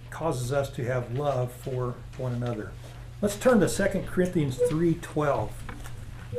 causes 0.08 0.50
us 0.50 0.70
to 0.70 0.84
have 0.86 1.12
love 1.12 1.52
for 1.52 1.94
one 2.16 2.32
another. 2.32 2.72
Let's 3.22 3.36
turn 3.36 3.60
to 3.60 3.68
2 3.68 4.06
Corinthians 4.06 4.56
3:12. 4.70 5.50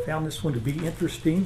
Found 0.08 0.26
this 0.26 0.44
one 0.44 0.54
to 0.54 0.60
be 0.60 0.84
interesting. 0.84 1.46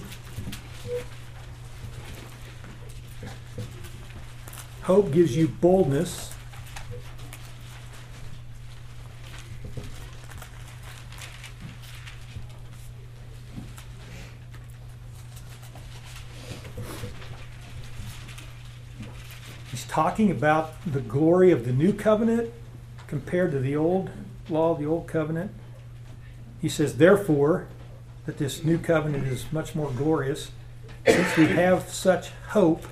Hope 4.83 5.11
gives 5.11 5.35
you 5.35 5.49
boldness. 5.49 6.31
He's 19.69 19.83
talking 19.87 20.31
about 20.31 20.75
the 20.85 21.01
glory 21.01 21.51
of 21.51 21.65
the 21.65 21.73
new 21.73 21.91
covenant 21.91 22.53
compared 23.07 23.51
to 23.51 23.59
the 23.59 23.75
old 23.75 24.11
law, 24.49 24.75
the 24.75 24.85
old 24.85 25.07
covenant. 25.07 25.51
He 26.61 26.69
says, 26.69 26.97
therefore, 26.97 27.67
that 28.25 28.37
this 28.37 28.63
new 28.63 28.77
covenant 28.77 29.27
is 29.27 29.51
much 29.51 29.75
more 29.75 29.91
glorious. 29.91 30.51
Since 31.05 31.37
we 31.37 31.47
have 31.47 31.89
such 31.89 32.29
hope, 32.49 32.87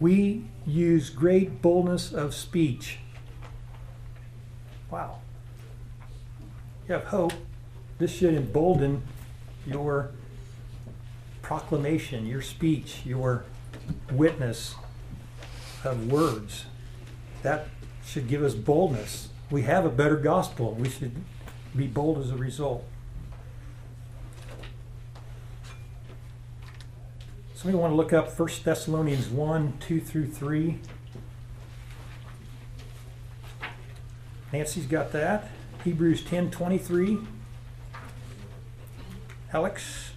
we 0.00 0.44
use 0.66 1.10
great 1.10 1.62
boldness 1.62 2.12
of 2.12 2.34
speech. 2.34 2.98
Wow. 4.90 5.20
You 6.86 6.94
have 6.94 7.04
hope. 7.04 7.32
This 7.98 8.12
should 8.12 8.34
embolden 8.34 9.02
your 9.66 10.10
proclamation, 11.42 12.26
your 12.26 12.42
speech, 12.42 13.02
your 13.04 13.44
witness 14.10 14.74
of 15.84 16.10
words. 16.10 16.66
That 17.42 17.68
should 18.04 18.28
give 18.28 18.42
us 18.42 18.54
boldness. 18.54 19.28
We 19.50 19.62
have 19.62 19.86
a 19.86 19.90
better 19.90 20.16
gospel. 20.16 20.74
We 20.74 20.88
should 20.88 21.16
be 21.74 21.86
bold 21.86 22.18
as 22.18 22.30
a 22.30 22.36
result. 22.36 22.84
Somebody 27.54 27.78
want 27.78 27.92
to 27.92 27.96
look 27.96 28.12
up 28.12 28.38
1 28.38 28.48
Thessalonians 28.62 29.28
1 29.28 29.78
2 29.80 30.00
through 30.00 30.26
3. 30.26 30.78
Nancy's 34.52 34.86
got 34.86 35.12
that. 35.12 35.48
Hebrews 35.82 36.22
10 36.24 36.50
23. 36.50 37.18
Alex. 39.52 40.10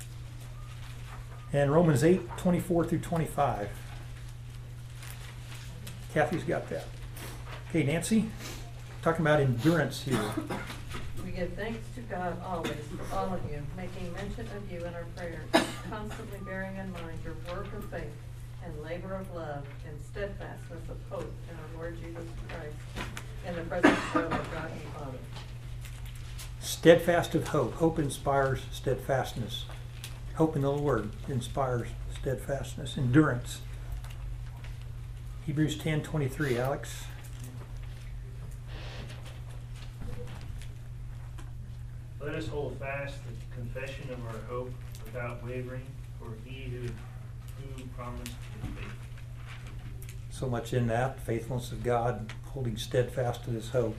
And 1.54 1.74
Romans 1.74 2.04
8 2.04 2.38
24 2.38 2.86
through 2.86 3.00
25. 3.00 3.70
Kathy's 6.14 6.44
got 6.44 6.70
that. 6.70 6.86
Okay, 7.70 7.84
Nancy, 7.84 8.30
talking 9.02 9.26
about 9.26 9.40
endurance 9.40 10.04
here. 10.04 10.22
We 11.26 11.32
give 11.32 11.54
thanks 11.54 11.80
to 11.96 12.02
God 12.02 12.40
always 12.46 12.72
for 12.72 13.16
all 13.16 13.34
of 13.34 13.42
you, 13.52 13.62
making 13.76 14.14
mention 14.14 14.48
of 14.56 14.72
you 14.72 14.80
in 14.86 14.94
our 14.94 15.06
prayers, 15.16 15.66
constantly 15.90 16.40
bearing 16.46 16.76
in 16.78 16.92
mind 16.92 17.20
your 17.24 17.36
work 17.56 17.72
of 17.74 17.84
faith 17.86 18.04
and 18.64 18.84
labor 18.84 19.16
of 19.16 19.34
love 19.34 19.66
and 19.88 20.00
steadfastness 20.12 20.84
of 20.90 20.98
hope 21.10 21.34
in 21.50 21.56
our 21.58 21.82
Lord 21.82 21.98
Jesus 22.00 22.24
Christ, 22.48 23.08
in 23.48 23.56
the 23.56 23.62
presence 23.64 23.98
of 24.14 24.16
our 24.16 24.30
God 24.30 24.72
and 24.72 24.94
Father. 24.94 25.18
Steadfast 26.60 27.34
of 27.34 27.48
hope. 27.48 27.74
Hope 27.76 27.98
inspires 27.98 28.62
steadfastness. 28.72 29.66
Hope 30.36 30.56
in 30.56 30.62
the 30.62 30.72
Lord 30.72 31.10
inspires 31.28 31.88
steadfastness. 32.20 32.98
Endurance. 32.98 33.62
Hebrews 35.46 35.78
10 35.78 36.04
23. 36.04 36.60
Alex. 36.60 37.06
Let 42.24 42.36
us 42.36 42.48
hold 42.48 42.78
fast 42.80 43.16
the 43.26 43.56
confession 43.56 44.10
of 44.12 44.24
our 44.28 44.42
hope 44.48 44.72
without 45.04 45.44
wavering, 45.44 45.86
for 46.20 46.28
he 46.46 46.70
who, 46.70 46.82
who 46.82 47.84
promised 47.98 48.28
is 48.28 48.70
faithful. 48.76 48.92
So 50.30 50.48
much 50.48 50.74
in 50.74 50.88
that. 50.88 51.20
Faithfulness 51.22 51.72
of 51.72 51.84
God, 51.84 52.32
holding 52.46 52.78
steadfast 52.78 53.44
to 53.46 53.50
his 53.52 53.70
hope, 53.70 53.98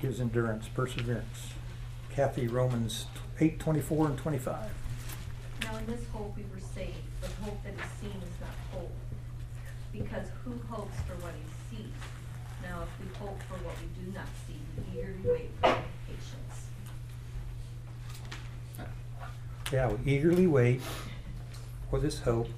gives 0.00 0.20
endurance, 0.20 0.68
perseverance. 0.68 1.52
Kathy, 2.14 2.46
Romans 2.46 3.06
8 3.40 3.58
24 3.58 4.06
and 4.08 4.18
25. 4.18 4.70
Now 5.62 5.76
in 5.76 5.86
this 5.86 6.04
hope 6.12 6.36
we 6.36 6.42
were 6.52 6.60
saved, 6.60 6.96
but 7.22 7.30
hope 7.42 7.62
that 7.64 7.72
is 7.72 7.90
seen 8.00 8.10
is 8.10 8.40
not 8.40 8.50
hope. 8.72 8.92
Because 9.92 10.28
who 10.44 10.52
hopes 10.68 10.96
for 11.06 11.14
what 11.24 11.32
he 11.32 11.76
sees? 11.76 11.92
Now 12.62 12.82
if 12.82 12.88
we 13.00 13.14
hope 13.18 13.40
for 13.48 13.54
what 13.64 13.74
we 13.80 14.04
do 14.04 14.12
not 14.12 14.26
see, 14.46 14.60
we 14.76 15.00
eagerly 15.00 15.20
wait 15.24 15.50
for 15.60 15.70
it 15.70 15.76
with 15.76 16.18
patience. 16.18 16.66
Yeah, 19.72 19.92
we 19.92 20.12
eagerly 20.12 20.48
wait 20.48 20.80
for 21.90 22.00
this 22.00 22.18
hope 22.20 22.48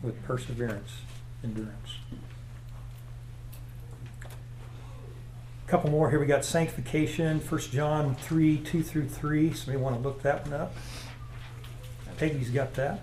with 0.00 0.22
perseverance, 0.22 0.92
endurance. 1.42 1.96
A 5.66 5.68
couple 5.70 5.90
more 5.90 6.08
here. 6.08 6.20
We 6.20 6.26
got 6.26 6.44
sanctification, 6.44 7.40
1 7.40 7.60
John 7.72 8.14
3 8.14 8.58
2 8.58 8.82
through 8.84 9.08
3. 9.08 9.52
Somebody 9.54 9.82
want 9.82 9.96
to 9.96 10.02
look 10.02 10.22
that 10.22 10.44
one 10.44 10.54
up? 10.54 10.74
Peggy's 12.16 12.50
got 12.50 12.74
that. 12.74 13.00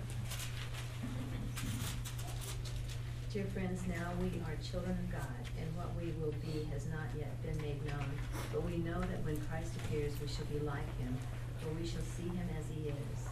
Dear 3.30 3.44
friends, 3.52 3.82
now 3.86 4.10
we 4.22 4.40
are 4.46 4.56
children 4.64 4.92
of 4.92 5.12
God, 5.12 5.44
and 5.60 5.76
what 5.76 5.94
we 6.00 6.12
will 6.18 6.32
be 6.40 6.66
has 6.72 6.86
not 6.86 7.04
yet 7.18 7.30
been 7.42 7.56
made 7.58 7.84
known. 7.84 8.06
But 8.52 8.64
we 8.64 8.78
know 8.78 8.98
that 8.98 9.22
when 9.22 9.36
Christ 9.42 9.72
appears, 9.84 10.14
we 10.18 10.28
shall 10.28 10.46
be 10.46 10.60
like 10.60 10.98
him, 10.98 11.14
for 11.60 11.68
we 11.78 11.86
shall 11.86 12.00
see 12.16 12.28
him 12.34 12.48
as 12.58 12.64
he 12.74 12.88
is. 12.88 13.30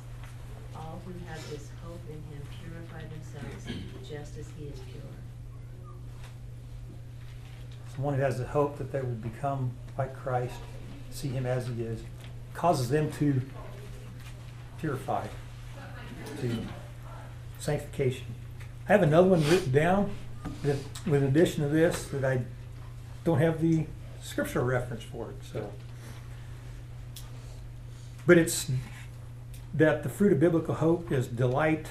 All 0.79 1.01
who 1.05 1.12
have 1.29 1.51
this 1.51 1.68
hope 1.85 2.01
in 2.09 2.14
him 2.14 2.43
purify 2.62 3.03
themselves 3.09 3.66
just 4.09 4.39
as 4.39 4.47
he 4.57 4.66
is 4.66 4.79
pure. 4.91 5.03
Someone 7.95 8.14
who 8.14 8.22
has 8.22 8.39
the 8.39 8.47
hope 8.47 8.79
that 8.79 8.93
they 8.93 9.01
will 9.01 9.09
become 9.09 9.72
like 9.97 10.14
Christ, 10.16 10.55
see 11.11 11.29
him 11.29 11.47
as 11.47 11.66
he 11.66 11.83
is, 11.83 12.01
causes 12.55 12.89
them 12.89 13.11
to 13.12 13.43
purify, 14.79 15.26
to 16.41 16.57
sanctification. 17.59 18.26
I 18.89 18.93
have 18.93 19.03
another 19.03 19.29
one 19.29 19.43
written 19.51 19.72
down 19.72 20.11
that, 20.62 20.76
with 21.07 21.22
addition 21.22 21.64
to 21.64 21.68
this 21.68 22.05
that 22.07 22.24
I 22.24 22.43
don't 23.24 23.39
have 23.39 23.61
the 23.61 23.87
scriptural 24.22 24.64
reference 24.64 25.03
for 25.03 25.31
it. 25.31 25.37
So, 25.53 25.72
but 28.26 28.39
it's 28.39 28.70
that 29.75 30.03
the 30.03 30.09
fruit 30.09 30.33
of 30.33 30.41
biblical 30.41 30.75
hope 30.75 31.12
is 31.12 31.27
delight. 31.27 31.89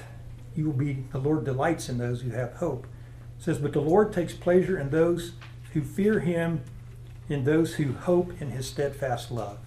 You 0.56 0.66
will 0.66 0.74
be 0.74 1.06
the 1.12 1.20
Lord 1.20 1.46
delights 1.46 1.90
in 1.90 1.98
those 1.98 2.22
who 2.22 2.32
have 2.32 2.54
hope. 2.54 2.86
It 3.38 3.44
says, 3.44 3.60
but 3.60 3.74
the 3.74 3.82
Lord 3.82 4.12
takes 4.12 4.34
pleasure 4.34 4.80
in 4.80 4.90
those 4.90 5.34
who 5.74 5.82
fear 5.82 6.20
Him, 6.20 6.62
in 7.30 7.44
those 7.44 7.76
who 7.76 7.94
hope 7.94 8.42
in 8.42 8.52
His 8.52 8.68
steadfast 8.68 9.32
love. 9.32 9.60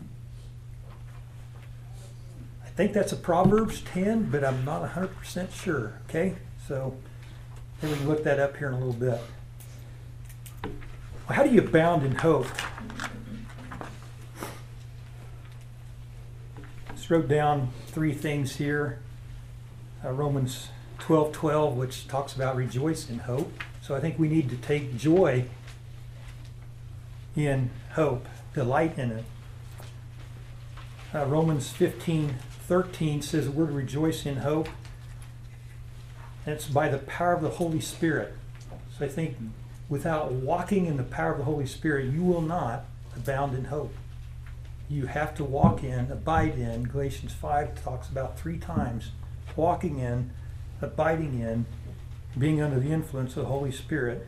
I 2.65 2.69
think 2.69 2.93
that's 2.93 3.13
a 3.13 3.17
Proverbs 3.17 3.81
10, 3.83 4.31
but 4.31 4.45
I'm 4.45 4.65
not 4.65 4.91
100% 4.95 5.53
sure. 5.53 6.01
Okay, 6.09 6.37
so. 6.67 6.97
Then 7.81 7.91
we 7.91 7.97
can 7.97 8.09
look 8.09 8.25
that 8.25 8.39
up 8.39 8.57
here 8.57 8.69
in 8.69 8.75
a 8.75 8.79
little 8.79 8.93
bit. 8.93 9.19
How 11.29 11.43
do 11.43 11.51
you 11.51 11.61
abound 11.61 12.05
in 12.05 12.15
hope? 12.15 12.47
Wrote 17.11 17.29
down 17.29 17.73
three 17.89 18.13
things 18.13 18.57
here. 18.57 19.01
Uh, 20.05 20.13
Romans 20.13 20.69
12 20.99 21.33
12, 21.33 21.77
which 21.77 22.07
talks 22.07 22.35
about 22.35 22.57
rejoice 22.57 23.11
in 23.11 23.19
hope. 23.21 23.53
So 23.83 23.95
I 23.95 24.01
think 24.01 24.19
we 24.19 24.29
need 24.29 24.49
to 24.51 24.57
take 24.57 24.97
joy 24.97 25.47
in 27.35 27.71
hope, 27.93 28.27
delight 28.55 28.99
in 28.99 29.11
it. 29.11 29.25
Uh, 31.13 31.27
Romans 31.27 31.71
15 31.71 32.37
13 32.69 33.21
says 33.21 33.49
we're 33.49 33.67
to 33.67 33.73
rejoice 33.73 34.25
in 34.25 34.37
hope. 34.37 34.69
And 36.47 36.55
it's 36.55 36.67
by 36.67 36.89
the 36.89 36.99
power 36.99 37.33
of 37.33 37.43
the 37.43 37.51
Holy 37.51 37.81
Spirit. 37.81 38.35
So 38.97 39.05
I 39.05 39.09
think 39.09 39.37
without 39.89 40.31
walking 40.31 40.87
in 40.87 40.97
the 40.97 41.03
power 41.03 41.33
of 41.33 41.39
the 41.39 41.45
Holy 41.45 41.67
Spirit, 41.67 42.13
you 42.13 42.23
will 42.23 42.41
not 42.41 42.85
abound 43.17 43.57
in 43.57 43.65
hope. 43.65 43.93
You 44.91 45.07
have 45.07 45.37
to 45.37 45.45
walk 45.45 45.85
in, 45.85 46.11
abide 46.11 46.59
in. 46.59 46.83
Galatians 46.83 47.33
5 47.33 47.83
talks 47.85 48.09
about 48.09 48.37
three 48.37 48.59
times 48.59 49.13
walking 49.55 50.01
in, 50.01 50.33
abiding 50.83 51.41
in, 51.41 51.65
being 52.37 52.61
under 52.61 52.81
the 52.81 52.91
influence 52.91 53.37
of 53.37 53.45
the 53.45 53.49
Holy 53.49 53.71
Spirit. 53.71 54.27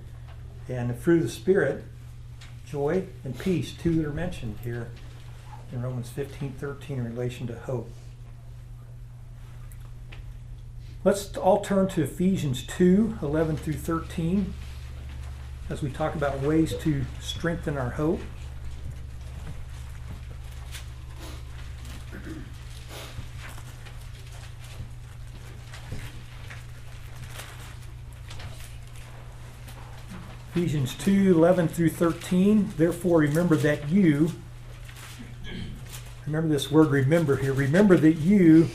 And 0.69 0.89
the 0.89 0.95
fruit 0.95 1.17
of 1.17 1.23
the 1.25 1.29
Spirit, 1.29 1.83
joy 2.65 3.07
and 3.25 3.37
peace, 3.37 3.73
two 3.73 3.97
that 3.97 4.07
are 4.07 4.13
mentioned 4.13 4.59
here 4.63 4.89
in 5.73 5.83
Romans 5.83 6.09
15 6.11 6.53
13 6.53 6.99
in 6.99 7.05
relation 7.05 7.49
to 7.49 7.59
hope. 7.59 7.91
Let's 11.05 11.37
all 11.37 11.61
turn 11.61 11.89
to 11.89 12.05
Ephesians 12.05 12.63
2 12.63 13.19
11 13.21 13.57
through 13.57 13.73
13 13.75 14.55
as 15.69 15.83
we 15.83 15.91
talk 15.91 16.15
about 16.15 16.41
ways 16.41 16.77
to 16.79 17.05
strengthen 17.21 17.77
our 17.77 17.91
hope. 17.91 18.21
Ephesians 30.55 30.95
2 30.97 31.31
11 31.31 31.69
through 31.69 31.89
13. 31.89 32.75
Therefore, 32.77 33.21
remember 33.21 33.57
that 33.57 33.89
you, 33.89 34.33
remember 36.27 36.49
this 36.53 36.71
word 36.71 36.91
remember 36.91 37.37
here, 37.37 37.55
remember 37.55 37.97
that 37.97 38.19
you, 38.19 38.69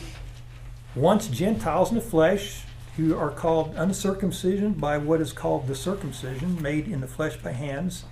once 0.96 1.28
Gentiles 1.28 1.90
in 1.90 1.94
the 1.94 2.00
flesh, 2.00 2.64
who 2.96 3.16
are 3.16 3.30
called 3.30 3.74
uncircumcision 3.76 4.72
by 4.72 4.98
what 4.98 5.20
is 5.20 5.32
called 5.32 5.68
the 5.68 5.74
circumcision, 5.76 6.60
made 6.60 6.88
in 6.88 7.00
the 7.00 7.06
flesh 7.06 7.36
by 7.36 7.52
hands, 7.52 8.04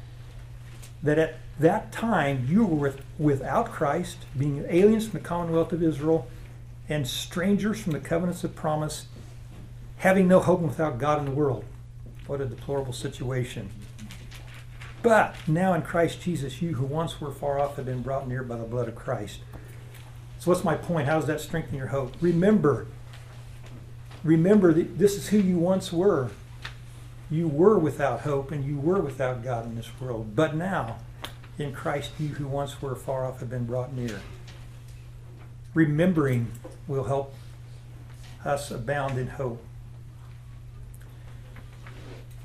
that 1.03 1.19
at 1.19 1.35
that 1.59 1.91
time 1.91 2.47
you 2.49 2.65
were 2.65 2.77
with, 2.77 3.01
without 3.19 3.73
Christ, 3.73 4.19
being 4.39 4.65
aliens 4.69 5.09
from 5.09 5.19
the 5.19 5.27
commonwealth 5.27 5.73
of 5.73 5.83
Israel, 5.83 6.29
and 6.89 7.05
strangers 7.05 7.81
from 7.81 7.95
the 7.95 7.99
covenants 7.99 8.45
of 8.45 8.55
promise, 8.55 9.07
having 9.97 10.29
no 10.29 10.39
hope 10.39 10.61
and 10.61 10.69
without 10.69 10.99
God 10.99 11.19
in 11.19 11.25
the 11.25 11.33
world. 11.33 11.65
What 12.27 12.41
a 12.41 12.47
deplorable 12.47 12.93
situation. 12.93 13.71
But 15.03 15.37
now 15.47 15.75
in 15.75 15.83
Christ 15.83 16.21
Jesus, 16.21 16.61
you 16.61 16.75
who 16.75 16.85
once 16.85 17.21
were 17.21 17.31
far 17.31 17.61
off 17.61 17.77
have 17.77 17.87
been 17.87 18.03
brought 18.03 18.27
near 18.27 18.43
by 18.43 18.57
the 18.57 18.65
blood 18.65 18.89
of 18.89 18.97
Christ. 18.97 19.41
So, 20.39 20.51
what's 20.51 20.65
my 20.65 20.75
point? 20.75 21.07
How 21.07 21.17
does 21.17 21.27
that 21.27 21.41
strengthen 21.41 21.79
your 21.79 21.89
hope? 21.89 22.15
Remember, 22.21 22.89
remember 24.25 24.73
that 24.73 24.99
this 24.99 25.17
is 25.17 25.29
who 25.29 25.39
you 25.39 25.59
once 25.59 25.93
were. 25.93 26.31
You 27.31 27.49
were 27.49 27.79
without 27.79 28.21
hope 28.21 28.51
and 28.51 28.65
you 28.65 28.79
were 28.79 29.01
without 29.01 29.43
God 29.43 29.67
in 29.67 29.77
this 29.77 29.91
world. 30.01 30.35
But 30.35 30.55
now, 30.55 30.99
in 31.59 31.73
Christ, 31.73 32.11
you 32.19 32.29
who 32.29 32.47
once 32.47 32.81
were 32.83 32.95
far 32.95 33.25
off 33.25 33.41
have 33.41 33.51
been 33.51 33.65
brought 33.65 33.93
near. 33.93 34.21
Remembering 35.75 36.51
will 36.87 37.05
help 37.05 37.35
us 38.45 38.71
abound 38.71 39.19
in 39.19 39.29
hope. 39.29 39.63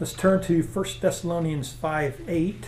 Let's 0.02 0.14
turn 0.14 0.42
to 0.46 0.64
1 0.64 0.86
Thessalonians 1.00 1.72
5 1.74 2.22
8. 2.28 2.66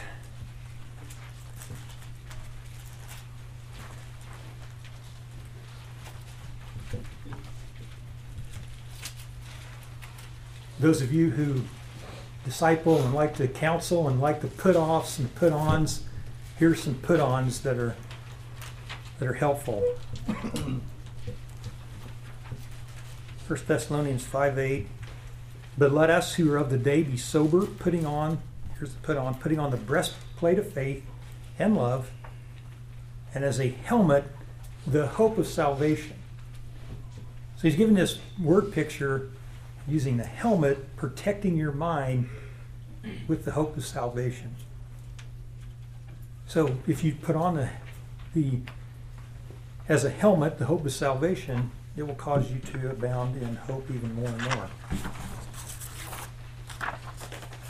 Those 10.79 11.01
of 11.01 11.11
you 11.11 11.31
who 11.31 11.63
disciple 12.45 13.01
and 13.01 13.15
like 13.15 13.35
to 13.37 13.47
counsel 13.47 14.07
and 14.07 14.21
like 14.21 14.41
to 14.41 14.47
put 14.47 14.75
offs 14.75 15.17
and 15.17 15.33
put 15.33 15.51
ons, 15.51 16.03
here's 16.59 16.83
some 16.83 16.93
put 16.93 17.19
ons 17.19 17.61
that 17.61 17.79
are 17.79 17.95
that 19.17 19.27
are 19.27 19.33
helpful. 19.33 19.83
1 20.27 20.81
Thessalonians 23.65 24.23
5 24.23 24.59
8. 24.59 24.87
But 25.77 25.91
let 25.91 26.09
us 26.09 26.35
who 26.35 26.51
are 26.53 26.57
of 26.57 26.69
the 26.69 26.77
day 26.77 27.03
be 27.03 27.17
sober, 27.17 27.65
putting 27.65 28.05
on, 28.05 28.39
here's 28.77 28.93
the 28.93 28.99
put 28.99 29.17
on, 29.17 29.35
putting 29.35 29.59
on 29.59 29.71
the 29.71 29.77
breastplate 29.77 30.59
of 30.59 30.71
faith 30.71 31.03
and 31.57 31.75
love, 31.75 32.11
and 33.33 33.43
as 33.43 33.59
a 33.59 33.69
helmet, 33.69 34.25
the 34.85 35.07
hope 35.07 35.37
of 35.37 35.47
salvation. 35.47 36.15
So 37.55 37.63
he's 37.63 37.75
given 37.75 37.95
this 37.95 38.19
word 38.39 38.71
picture 38.71 39.29
using 39.87 40.17
the 40.17 40.25
helmet, 40.25 40.95
protecting 40.95 41.57
your 41.57 41.71
mind 41.71 42.29
with 43.27 43.45
the 43.45 43.51
hope 43.51 43.75
of 43.75 43.85
salvation. 43.85 44.55
So 46.45 46.77
if 46.87 47.03
you 47.03 47.15
put 47.15 47.35
on 47.35 47.55
the, 47.55 47.69
the 48.33 48.59
as 49.89 50.05
a 50.05 50.09
helmet, 50.09 50.59
the 50.59 50.65
hope 50.65 50.85
of 50.85 50.93
salvation, 50.93 51.71
it 51.97 52.03
will 52.03 52.15
cause 52.15 52.51
you 52.51 52.59
to 52.59 52.89
abound 52.89 53.41
in 53.41 53.55
hope 53.55 53.89
even 53.89 54.13
more 54.15 54.29
and 54.29 54.55
more. 54.55 54.69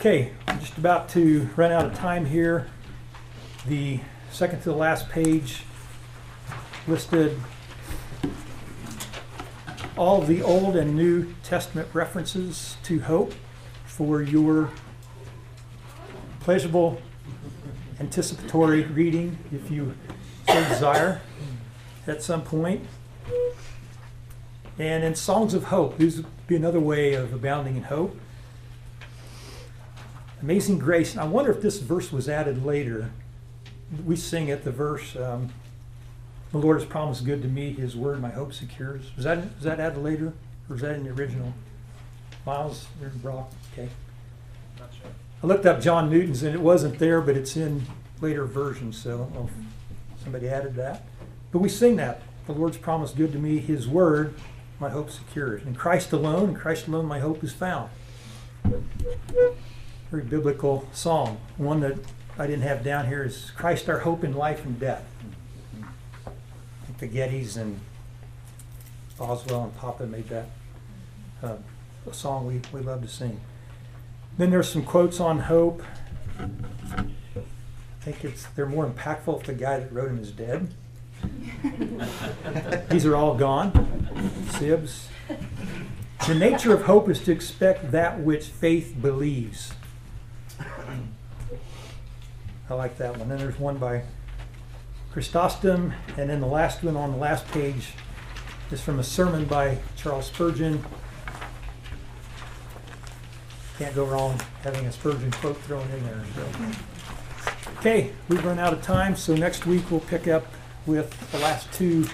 Okay, 0.06 0.32
I'm 0.49 0.60
just 0.60 0.78
about 0.78 1.08
to 1.12 1.47
run 1.56 1.72
out 1.72 1.86
of 1.86 1.93
time 1.93 2.26
here. 2.26 2.68
The 3.66 4.01
second 4.32 4.60
to 4.64 4.66
the 4.66 4.76
last 4.76 5.08
page 5.08 5.62
listed 6.88 7.39
all 9.95 10.20
the 10.22 10.41
Old 10.41 10.76
and 10.76 10.97
New 10.97 11.34
Testament 11.41 11.88
references 11.93 12.76
to 12.84 12.99
hope 12.99 13.34
for 13.86 14.22
your 14.22 14.72
pleasurable 16.41 17.01
anticipatory 18.01 18.84
reading 18.84 19.38
if 19.54 19.72
you 19.72 19.95
so 20.49 20.68
desire 20.68 21.22
at 22.08 22.22
some 22.22 22.41
point. 22.41 22.86
And 24.78 25.06
in 25.06 25.16
Songs 25.16 25.54
of 25.54 25.64
Hope, 25.64 25.97
this 25.97 26.18
would 26.18 26.26
be 26.45 26.58
another 26.58 26.82
way 26.82 27.14
of 27.14 27.32
abounding 27.32 27.78
in 27.78 27.84
hope. 27.84 28.20
Amazing 30.43 30.77
Grace. 30.77 31.13
And 31.13 31.21
I 31.21 31.23
wonder 31.23 31.51
if 31.51 31.61
this 31.61 31.79
verse 31.79 32.11
was 32.11 32.27
added 32.27 32.65
later. 32.65 33.11
We 34.05 34.17
sing 34.17 34.49
it, 34.49 34.65
the 34.65 34.71
verse, 34.71 35.15
um, 35.15 35.53
The 36.51 36.57
Lord 36.57 36.81
has 36.81 36.87
promised 36.87 37.23
good 37.23 37.41
to 37.43 37.47
me, 37.47 37.71
His 37.71 37.95
word 37.95 38.21
my 38.21 38.29
hope 38.29 38.53
secures. 38.53 39.03
Was 39.15 39.23
that, 39.23 39.37
was 39.55 39.63
that 39.63 39.79
added 39.79 40.03
later? 40.03 40.33
Or 40.67 40.73
was 40.73 40.81
that 40.81 40.95
in 40.95 41.05
the 41.05 41.11
original? 41.11 41.53
Miles, 42.45 42.87
there's 42.99 43.15
Brock, 43.15 43.51
okay. 43.71 43.87
Not 44.77 44.89
sure. 45.01 45.11
I 45.41 45.47
looked 45.47 45.65
up 45.65 45.79
John 45.79 46.09
Newton's 46.09 46.43
and 46.43 46.53
it 46.53 46.61
wasn't 46.61 46.99
there, 46.99 47.21
but 47.21 47.37
it's 47.37 47.55
in 47.55 47.83
later 48.19 48.43
versions, 48.43 49.01
so 49.01 49.49
somebody 50.21 50.49
added 50.49 50.75
that. 50.75 51.05
But 51.53 51.59
we 51.59 51.69
sing 51.69 51.95
that. 51.97 52.21
The 52.47 52.53
Lord's 52.53 52.77
promised 52.77 53.15
good 53.15 53.31
to 53.31 53.39
me, 53.39 53.59
His 53.59 53.87
word, 53.87 54.33
my 54.77 54.89
hope 54.89 55.09
secures. 55.09 55.63
In 55.63 55.73
Christ 55.73 56.11
alone, 56.11 56.49
in 56.49 56.55
Christ 56.55 56.87
alone, 56.87 57.05
my 57.05 57.19
hope 57.19 57.41
is 57.45 57.53
found. 57.53 57.89
Very 60.14 60.26
biblical 60.26 60.88
song. 60.93 61.39
One 61.57 61.80
that 61.80 61.97
I 62.38 62.45
didn't 62.45 62.61
have 62.61 62.84
down 62.84 63.07
here 63.07 63.24
is 63.24 63.49
Christ 63.49 63.89
our 63.89 63.97
hope 63.97 64.24
in 64.24 64.36
life 64.36 64.64
and 64.64 64.80
death. 64.80 65.03
I 66.28 66.86
think 66.86 66.99
the 66.99 67.07
Gettys 67.07 67.57
and 67.57 67.80
Boswell 69.18 69.64
and 69.64 69.76
Papa 69.76 70.05
made 70.05 70.30
that 70.30 70.49
uh, 71.41 71.55
a 72.07 72.14
song 72.14 72.45
we, 72.45 72.61
we 72.72 72.82
love 72.86 73.01
to 73.01 73.07
sing. 73.07 73.41
Then 74.38 74.51
there's 74.51 74.70
some 74.70 74.84
quotes 74.84 75.20
on 75.20 75.39
hope. 75.39 75.82
I 76.38 77.05
think 78.01 78.24
it's 78.24 78.45
they're 78.55 78.68
more 78.68 78.86
impactful 78.86 79.39
if 79.39 79.47
the 79.47 79.55
guy 79.55 79.80
that 79.80 79.91
wrote 79.91 80.09
them 80.09 80.20
is 80.20 80.30
dead. 80.30 80.76
These 82.91 83.07
are 83.07 83.16
all 83.16 83.34
gone. 83.34 83.72
Sibbes. 84.49 85.07
The 86.28 86.36
nature 86.36 86.72
of 86.72 86.84
hope 86.84 87.09
is 87.09 87.20
to 87.22 87.32
expect 87.32 87.91
that 87.93 88.20
which 88.20 88.45
faith 88.45 88.95
believes. 89.01 89.74
I 92.70 92.74
like 92.76 92.97
that 92.97 93.18
one. 93.18 93.30
Then 93.30 93.39
there's 93.39 93.59
one 93.59 93.78
by 93.78 94.03
Chrysostom, 95.11 95.93
and 96.18 96.30
then 96.30 96.39
the 96.39 96.47
last 96.47 96.84
one 96.84 96.95
on 96.95 97.11
the 97.11 97.18
last 97.18 97.47
page 97.49 97.89
is 98.72 98.82
from 98.82 98.99
a 98.99 99.03
sermon 99.03 99.45
by 99.45 99.78
Charles 99.95 100.28
Spurgeon. 100.28 100.84
Can't 103.78 103.93
go 103.93 104.05
wrong 104.05 104.39
having 104.64 104.86
a 104.86 104.91
Spurgeon 104.91 105.32
quote 105.32 105.57
thrown 105.57 105.88
in 105.91 106.03
there. 106.03 106.24
So. 106.36 107.72
Okay, 107.80 108.11
we've 108.30 108.43
run 108.45 108.59
out 108.59 108.74
of 108.74 108.82
time, 108.82 109.16
so 109.16 109.36
next 109.36 109.66
week 109.66 109.91
we'll 109.91 109.99
pick 109.99 110.28
up 110.28 110.45
with 110.86 111.32
the 111.32 111.39
last 111.39 111.72
two 111.74 112.05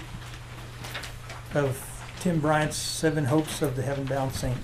of 1.54 1.86
Tim 2.20 2.40
Bryant's 2.40 2.76
Seven 2.76 3.24
Hopes 3.24 3.62
of 3.62 3.76
the 3.76 3.82
Heaven 3.82 4.04
Bound 4.04 4.32
Saint. 4.32 4.58